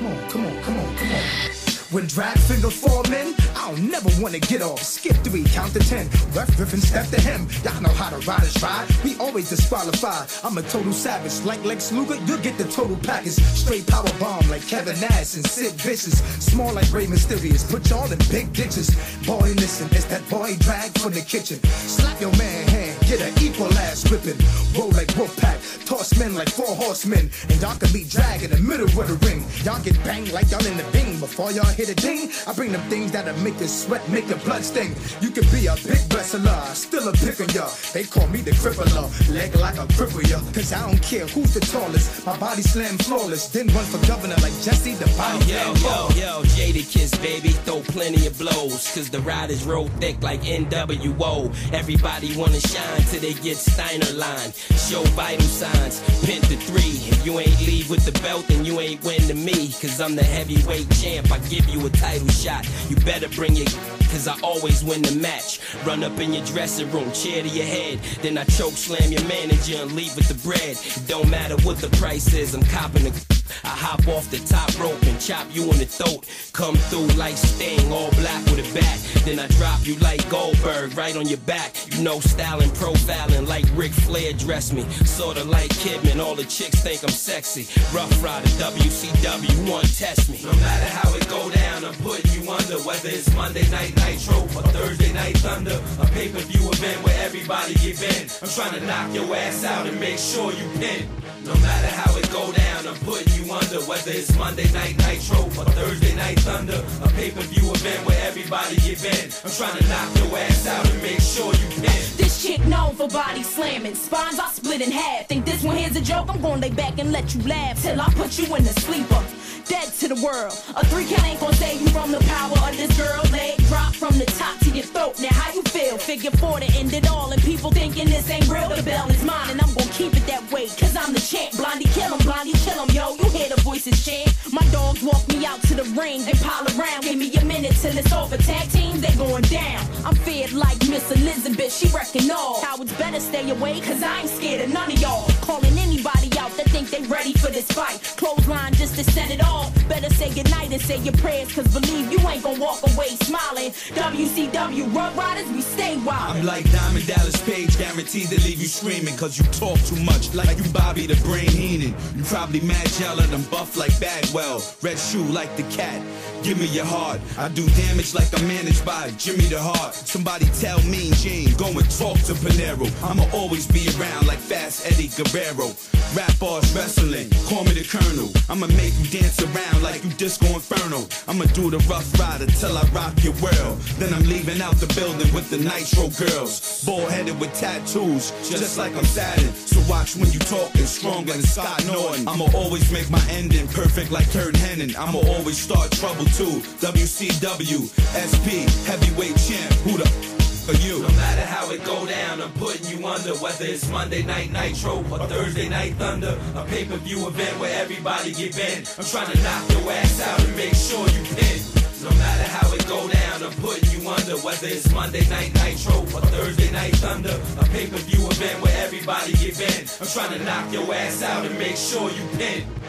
Come 0.00 0.06
on, 0.06 0.28
come 0.28 0.46
on, 0.46 0.62
come 0.62 0.78
on, 0.78 0.96
come 0.96 1.12
on. 1.12 1.59
When 1.90 2.06
drag 2.06 2.38
finger 2.38 2.70
in, 3.12 3.34
I 3.56 3.72
don't 3.72 3.90
never 3.90 4.10
wanna 4.22 4.38
get 4.38 4.62
off. 4.62 4.80
Skip 4.80 5.16
three, 5.24 5.42
count 5.42 5.72
to 5.72 5.80
ten. 5.80 6.08
Ref, 6.32 6.48
riff, 6.58 6.72
step 6.78 7.06
to 7.08 7.20
him. 7.20 7.48
Y'all 7.64 7.82
know 7.82 7.90
how 7.90 8.10
to 8.10 8.18
ride 8.28 8.44
is 8.44 8.62
ride. 8.62 8.86
We 9.02 9.16
always 9.18 9.50
disqualify. 9.50 10.24
I'm 10.44 10.56
a 10.56 10.62
total 10.62 10.92
savage. 10.92 11.44
Like 11.44 11.64
Lex 11.64 11.90
Luger, 11.90 12.14
you'll 12.26 12.38
get 12.38 12.56
the 12.58 12.64
total 12.64 12.96
package. 13.02 13.32
Straight 13.32 13.88
power 13.88 14.06
bomb 14.20 14.48
like 14.48 14.64
Kevin 14.68 15.00
Nash 15.00 15.34
and 15.34 15.44
Sid 15.44 15.72
Vicious. 15.82 16.22
Small 16.38 16.72
like 16.72 16.92
Ray 16.92 17.08
Mysterious. 17.08 17.68
Put 17.68 17.90
y'all 17.90 18.10
in 18.10 18.18
big 18.30 18.52
ditches. 18.52 18.90
Boy, 19.26 19.50
listen, 19.58 19.88
it's 19.90 20.04
that 20.06 20.22
boy 20.30 20.54
drag 20.60 20.96
from 20.96 21.12
the 21.12 21.22
kitchen. 21.22 21.58
Slap 21.64 22.20
your 22.20 22.34
man 22.38 22.68
hand, 22.68 22.89
get 23.10 23.20
an 23.20 23.42
equal 23.42 23.72
ass 23.90 24.08
whipping. 24.08 24.38
Roll 24.78 24.90
like 24.90 25.10
wolf 25.16 25.34
pack, 25.36 25.58
Toss 25.84 26.16
men 26.18 26.34
like 26.34 26.48
four 26.48 26.74
horsemen. 26.76 27.28
And 27.50 27.60
y'all 27.60 27.76
can 27.76 27.92
be 27.92 28.04
dragged 28.04 28.44
in 28.44 28.50
the 28.50 28.62
middle 28.62 28.86
of 28.86 29.08
the 29.08 29.18
ring. 29.26 29.42
Y'all 29.64 29.82
get 29.82 29.98
banged 30.04 30.32
like 30.32 30.48
y'all 30.50 30.64
in 30.64 30.76
the 30.76 30.86
bing. 30.92 31.18
Before 31.18 31.50
y'all 31.50 31.74
hit 31.74 31.88
a 31.88 31.94
ding, 31.94 32.30
I 32.46 32.52
bring 32.52 32.70
them 32.70 32.82
things 32.88 33.10
that'll 33.10 33.36
make 33.42 33.58
you 33.58 33.66
sweat, 33.66 34.08
make 34.08 34.28
your 34.28 34.38
blood 34.46 34.62
sting. 34.62 34.94
You 35.20 35.30
can 35.30 35.42
be 35.50 35.66
a 35.66 35.74
big 35.74 36.02
wrestler, 36.14 36.62
still 36.74 37.08
a 37.08 37.12
pick 37.12 37.40
on 37.40 37.48
ya. 37.50 37.66
They 37.92 38.04
call 38.04 38.28
me 38.28 38.40
the 38.42 38.52
crippler, 38.52 39.10
leg 39.34 39.56
like 39.56 39.78
a 39.78 39.86
cripple 39.98 40.22
ya. 40.30 40.38
Cause 40.54 40.72
I 40.72 40.86
don't 40.86 41.02
care 41.02 41.26
who's 41.26 41.54
the 41.54 41.60
tallest. 41.60 42.24
My 42.24 42.38
body 42.38 42.62
slam 42.62 42.96
flawless. 42.98 43.48
Then 43.48 43.66
run 43.74 43.84
for 43.86 44.00
governor 44.06 44.36
like 44.36 44.54
Jesse 44.62 44.94
the 44.94 45.10
body 45.18 45.44
Yo, 45.50 45.74
yo, 45.82 46.08
yo, 46.14 46.42
Jadakiss, 46.54 47.20
baby, 47.20 47.50
throw 47.66 47.80
plenty 47.80 48.28
of 48.28 48.38
blows. 48.38 48.86
Cause 48.94 49.10
the 49.10 49.20
riders 49.20 49.64
roll 49.64 49.88
thick 49.98 50.22
like 50.22 50.42
NWO. 50.42 51.50
Everybody 51.72 52.36
wanna 52.36 52.60
shine 52.60 52.99
till 53.08 53.20
they 53.20 53.34
get 53.34 53.56
Steiner 53.56 54.12
line. 54.12 54.52
Show 54.76 55.02
vital 55.14 55.46
signs, 55.46 56.00
pin 56.24 56.42
to 56.42 56.56
three. 56.56 56.98
If 57.10 57.24
you 57.24 57.38
ain't 57.38 57.60
leave 57.60 57.90
with 57.90 58.04
the 58.04 58.18
belt, 58.20 58.46
then 58.48 58.64
you 58.64 58.80
ain't 58.80 59.02
win 59.04 59.20
to 59.28 59.34
me. 59.34 59.72
Cause 59.80 60.00
I'm 60.00 60.16
the 60.16 60.24
heavyweight 60.24 60.90
champ, 60.90 61.30
I 61.30 61.38
give 61.48 61.68
you 61.68 61.84
a 61.86 61.90
title 61.90 62.28
shot. 62.28 62.68
You 62.88 62.96
better 62.96 63.28
bring 63.30 63.56
it. 63.56 63.72
Cause 64.10 64.26
I 64.26 64.38
always 64.42 64.82
win 64.82 65.02
the 65.02 65.14
match. 65.16 65.60
Run 65.84 66.02
up 66.02 66.18
in 66.18 66.32
your 66.32 66.44
dressing 66.44 66.90
room, 66.90 67.12
chair 67.12 67.42
to 67.42 67.48
your 67.48 67.66
head. 67.66 68.00
Then 68.22 68.36
I 68.38 68.44
choke 68.44 68.74
slam 68.74 69.12
your 69.12 69.24
manager 69.24 69.76
and 69.76 69.92
leave 69.92 70.14
with 70.16 70.28
the 70.28 70.34
bread. 70.46 70.76
It 70.76 71.02
don't 71.06 71.30
matter 71.30 71.56
what 71.64 71.78
the 71.78 71.88
price 71.98 72.34
is, 72.34 72.54
I'm 72.54 72.64
copping 72.64 73.04
the. 73.04 73.39
I 73.64 73.68
hop 73.68 74.06
off 74.08 74.30
the 74.30 74.38
top 74.38 74.70
rope 74.78 75.02
and 75.02 75.20
chop 75.20 75.46
you 75.50 75.64
in 75.64 75.78
the 75.78 75.86
throat. 75.86 76.26
Come 76.52 76.76
through 76.76 77.08
like 77.18 77.36
Sting, 77.36 77.92
all 77.92 78.10
black 78.12 78.44
with 78.46 78.58
a 78.60 78.74
bat. 78.74 78.98
Then 79.24 79.38
I 79.38 79.46
drop 79.58 79.86
you 79.86 79.96
like 79.96 80.28
Goldberg, 80.30 80.96
right 80.96 81.16
on 81.16 81.28
your 81.28 81.38
back. 81.44 81.74
You 81.92 82.02
know, 82.02 82.20
styling, 82.20 82.70
profiling 82.70 83.46
like 83.46 83.64
Ric 83.74 83.92
Flair 83.92 84.32
dress 84.32 84.72
me. 84.72 84.82
Sorta 85.04 85.44
like 85.44 85.70
Kidman, 85.70 86.20
all 86.24 86.34
the 86.34 86.44
chicks 86.44 86.80
think 86.82 87.02
I'm 87.02 87.10
sexy. 87.10 87.66
Ruff 87.94 88.10
Ryder, 88.22 88.48
WCW, 88.58 89.70
one 89.70 89.84
test 89.84 90.30
me. 90.30 90.40
No 90.42 90.52
matter 90.52 90.88
how 90.96 91.14
it 91.14 91.28
go 91.28 91.50
down, 91.50 91.84
I'm 91.84 91.94
putting 91.94 92.30
you 92.32 92.50
under. 92.50 92.78
Whether 92.80 93.10
it's 93.10 93.32
Monday 93.34 93.68
Night 93.70 93.94
Nitro 93.96 94.42
or 94.42 94.64
Thursday 94.72 95.12
Night 95.12 95.36
Thunder, 95.38 95.80
a 96.00 96.06
pay-per-view 96.06 96.70
event 96.70 97.04
where 97.04 97.24
everybody 97.24 97.74
give 97.74 98.02
in. 98.02 98.28
I'm 98.42 98.48
trying 98.48 98.78
to 98.78 98.86
knock 98.86 99.14
your 99.14 99.34
ass 99.34 99.64
out 99.64 99.86
and 99.86 99.98
make 100.00 100.18
sure 100.18 100.52
you 100.52 100.66
pin. 100.78 101.19
No 101.44 101.54
matter 101.54 101.88
how 101.88 102.16
it 102.16 102.30
go 102.30 102.52
down, 102.52 102.86
I'm 102.86 102.96
putting 102.96 103.32
you 103.32 103.52
under. 103.52 103.80
Whether 103.88 104.12
it's 104.12 104.36
Monday 104.36 104.70
Night 104.72 104.96
Nitro 104.98 105.44
or 105.44 105.64
Thursday 105.72 106.14
Night 106.14 106.38
Thunder, 106.40 106.84
a 107.02 107.08
pay-per-view 107.08 107.70
event 107.70 108.06
where 108.06 108.20
everybody 108.26 108.76
give 108.76 109.04
in. 109.04 109.32
I'm 109.44 109.50
trying 109.50 109.76
to 109.78 109.88
knock 109.88 110.14
your 110.16 110.38
ass 110.38 110.66
out 110.66 110.88
and 110.88 111.02
make 111.02 111.20
sure 111.20 111.52
you 111.54 111.68
pin. 111.80 112.00
This 112.16 112.42
chick 112.42 112.64
known 112.66 112.94
for 112.94 113.08
body 113.08 113.42
slamming. 113.42 113.94
Spines 113.94 114.38
I 114.38 114.50
split 114.50 114.82
in 114.82 114.90
half. 114.90 115.28
Think 115.28 115.46
this 115.46 115.62
one 115.62 115.76
here's 115.76 115.96
a 115.96 116.00
joke? 116.00 116.28
I'm 116.28 116.40
gonna 116.42 116.60
lay 116.60 116.70
back 116.70 116.98
and 116.98 117.10
let 117.10 117.34
you 117.34 117.42
laugh 117.42 117.82
till 117.82 118.00
I 118.00 118.08
put 118.14 118.38
you 118.38 118.54
in 118.56 118.62
the 118.64 118.74
sleeper. 118.80 119.22
Dead 119.70 119.86
to 120.00 120.08
the 120.08 120.18
world. 120.18 120.50
A 120.74 120.84
three 120.86 121.06
count 121.06 121.22
ain't 121.22 121.38
gonna 121.38 121.54
save 121.54 121.80
you 121.80 121.86
from 121.90 122.10
the 122.10 122.18
power 122.26 122.58
of 122.66 122.76
this 122.76 122.90
girl. 122.98 123.22
Leg 123.30 123.56
drop 123.68 123.94
from 123.94 124.18
the 124.18 124.26
top 124.26 124.58
to 124.66 124.70
your 124.70 124.82
throat. 124.82 125.14
Now 125.20 125.30
how 125.30 125.54
you 125.54 125.62
feel? 125.62 125.96
Figure 125.96 126.32
four 126.32 126.58
to 126.58 126.66
end 126.76 126.92
it 126.92 127.08
all. 127.08 127.30
And 127.30 127.40
people 127.42 127.70
thinking 127.70 128.08
this 128.10 128.28
ain't 128.30 128.48
real. 128.48 128.68
The 128.68 128.82
bell 128.82 129.08
is 129.10 129.22
mine 129.22 129.50
and 129.50 129.62
I'm 129.62 129.72
gonna 129.74 129.92
keep 129.92 130.16
it 130.16 130.26
that 130.26 130.42
way. 130.50 130.66
Cause 130.66 130.96
I'm 130.96 131.14
the 131.14 131.20
champ. 131.20 131.54
Blondie 131.54 131.86
kill 131.94 132.12
'em, 132.12 132.18
blondie 132.26 132.58
kill 132.66 132.82
'em, 132.82 132.90
yo. 132.90 133.14
You 133.14 133.30
hear 133.30 133.48
the 133.48 133.60
voices 133.62 134.04
chant. 134.04 134.34
My 134.52 134.66
dogs 134.72 135.04
walk 135.04 135.22
me 135.28 135.46
out 135.46 135.62
to 135.68 135.74
the 135.76 135.84
ring. 135.94 136.24
They 136.24 136.34
pile 136.42 136.66
around. 136.74 137.02
Give 137.02 137.16
me 137.16 137.32
a 137.36 137.44
minute 137.44 137.76
till 137.80 137.96
it's 137.96 138.12
over. 138.12 138.38
Tag 138.38 138.68
teams, 138.72 139.00
they 139.00 139.14
going 139.14 139.44
down. 139.44 139.86
I'm 140.04 140.16
feared 140.16 140.52
like 140.52 140.78
Miss 140.88 141.08
Elizabeth. 141.12 141.72
She 141.72 141.86
wrecking 141.94 142.28
all. 142.28 142.60
Cowards 142.60 142.92
better 142.94 143.20
stay 143.20 143.48
away. 143.48 143.80
Cause 143.82 144.02
I 144.02 144.22
ain't 144.22 144.30
scared 144.30 144.62
of 144.62 144.72
none 144.72 144.90
of 144.90 144.98
y'all. 144.98 145.30
Calling 145.42 145.78
anybody 145.78 146.29
that 146.60 146.70
think 146.70 146.90
they 146.90 147.02
ready 147.08 147.32
for 147.32 147.50
this 147.50 147.66
fight. 147.72 148.00
Clothesline 148.16 148.74
just 148.74 148.94
to 148.96 149.04
set 149.04 149.30
it 149.30 149.42
off. 149.44 149.72
Better 149.88 150.12
say 150.14 150.32
goodnight 150.34 150.72
and 150.72 150.80
say 150.80 150.98
your 150.98 151.14
prayers. 151.14 151.52
Cause 151.54 151.68
believe 151.68 152.12
you 152.12 152.18
ain't 152.28 152.42
gonna 152.42 152.60
walk 152.60 152.80
away 152.92 153.08
smiling. 153.24 153.70
WCW 153.96 154.94
Ruff 154.94 155.16
Ryders, 155.16 155.48
we 155.52 155.62
stay 155.62 155.96
wild. 156.04 156.36
I'm 156.36 156.46
like 156.46 156.70
Diamond 156.70 157.06
Dallas 157.06 157.40
Page, 157.42 157.76
guaranteed 157.78 158.28
to 158.28 158.40
leave 158.42 158.60
you 158.60 158.68
screaming. 158.68 159.16
Cause 159.16 159.38
you 159.38 159.44
talk 159.52 159.78
too 159.80 160.00
much, 160.04 160.34
like 160.34 160.58
you 160.58 160.70
Bobby 160.72 161.06
the 161.06 161.16
Brain 161.24 161.48
Heenan. 161.48 161.94
You 162.16 162.24
probably 162.24 162.60
mad 162.60 162.90
yelling, 162.98 163.32
I'm 163.32 163.42
buff 163.44 163.76
like 163.76 163.98
Bagwell. 164.00 164.62
Red 164.82 164.98
shoe 164.98 165.24
like 165.24 165.54
the 165.56 165.64
cat. 165.64 166.02
Give 166.42 166.58
me 166.58 166.66
your 166.66 166.86
heart. 166.86 167.20
I 167.38 167.48
do 167.48 167.66
damage 167.70 168.14
like 168.14 168.28
I'm 168.38 168.46
managed 168.46 168.84
by 168.84 169.10
Jimmy 169.18 169.46
the 169.46 169.60
Heart. 169.60 169.94
Somebody 169.94 170.46
tell 170.60 170.80
Mean 170.84 171.12
Gene, 171.14 171.54
go 171.56 171.68
and 171.68 171.90
talk 171.98 172.18
to 172.28 172.34
Panero. 172.34 172.88
I'ma 173.04 173.26
always 173.32 173.66
be 173.66 173.88
around 173.98 174.26
like 174.26 174.38
Fast 174.38 174.86
Eddie 174.86 175.08
Guerrero. 175.08 175.72
Rap 176.14 176.42
wrestling, 176.58 177.30
call 177.46 177.62
me 177.62 177.72
the 177.72 177.84
Colonel. 177.86 178.28
I'ma 178.48 178.66
make 178.74 178.92
you 178.98 179.06
dance 179.20 179.40
around 179.40 179.82
like 179.82 180.02
you 180.02 180.10
Disco 180.10 180.46
Inferno. 180.46 181.06
I'ma 181.28 181.44
do 181.54 181.70
the 181.70 181.78
rough 181.86 182.10
rider 182.18 182.46
till 182.46 182.76
I 182.76 182.82
rock 182.90 183.14
your 183.22 183.34
world. 183.34 183.78
Then 183.98 184.12
I'm 184.12 184.24
leaving 184.24 184.60
out 184.60 184.74
the 184.76 184.90
building 184.98 185.32
with 185.32 185.48
the 185.50 185.58
Nitro 185.58 186.10
girls. 186.18 186.82
Bald 186.84 187.10
headed 187.10 187.38
with 187.38 187.52
tattoos, 187.54 188.32
just 188.50 188.78
like 188.78 188.94
I'm 188.96 189.04
Saturn. 189.04 189.52
So 189.54 189.78
watch 189.88 190.16
when 190.16 190.30
you 190.32 190.40
talking 190.40 190.86
stronger 190.86 191.32
than 191.32 191.42
Scott 191.42 191.84
Norton. 191.86 192.26
I'ma 192.26 192.48
always 192.54 192.90
make 192.90 193.08
my 193.10 193.24
ending 193.30 193.68
perfect 193.68 194.10
like 194.10 194.28
Curt 194.32 194.54
Hennig. 194.54 194.96
I'ma 194.98 195.20
always 195.34 195.58
start 195.58 195.92
trouble 195.92 196.26
too. 196.34 196.58
WCW, 196.82 197.86
SP, 198.18 198.66
heavyweight 198.86 199.36
champ. 199.38 199.72
Who 199.86 199.98
the 199.98 200.29
f- 200.72 200.76
are 200.76 200.86
you? 200.86 201.02
No 201.02 201.08
matter 201.08 201.42
how 201.42 201.70
it 201.70 201.84
go 201.84 202.06
down, 202.06 202.40
I'm 202.40 202.52
putting 202.52 202.86
you 202.86 203.06
under. 203.06 203.34
Whether 203.36 203.64
it's 203.66 203.88
Monday 203.90 204.22
Night 204.22 204.52
Nitro 204.52 204.98
or 205.10 205.18
Thursday 205.26 205.68
Night 205.68 205.94
Thunder, 205.94 206.38
a 206.54 206.64
pay-per-view 206.64 207.26
event 207.26 207.58
where 207.58 207.80
everybody 207.80 208.32
give 208.32 208.58
in. 208.58 208.84
I'm 208.98 209.04
trying 209.04 209.30
to 209.32 209.42
knock 209.42 209.70
your 209.70 209.90
ass 209.92 210.20
out 210.20 210.40
and 210.44 210.56
make 210.56 210.74
sure 210.74 211.06
you 211.08 211.22
pin. 211.34 211.58
No 212.02 212.10
matter 212.10 212.44
how 212.44 212.72
it 212.72 212.86
go 212.88 213.08
down, 213.08 213.42
I'm 213.42 213.52
putting 213.60 213.90
you 213.90 214.08
under. 214.08 214.36
Whether 214.38 214.68
it's 214.68 214.92
Monday 214.92 215.28
Night 215.28 215.52
Nitro 215.54 216.00
or 216.00 216.22
Thursday 216.32 216.70
Night 216.72 216.94
Thunder, 216.96 217.34
a 217.58 217.64
pay-per-view 217.64 218.26
event 218.28 218.62
where 218.62 218.76
everybody 218.84 219.32
give 219.32 219.60
in. 219.60 219.86
I'm 220.00 220.06
trying 220.06 220.38
to 220.38 220.44
knock 220.44 220.72
your 220.72 220.92
ass 220.94 221.22
out 221.22 221.44
and 221.44 221.58
make 221.58 221.76
sure 221.76 222.10
you 222.10 222.24
pin. 222.38 222.79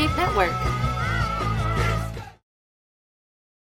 Geekscape 0.00 0.16
Network. 0.16 0.89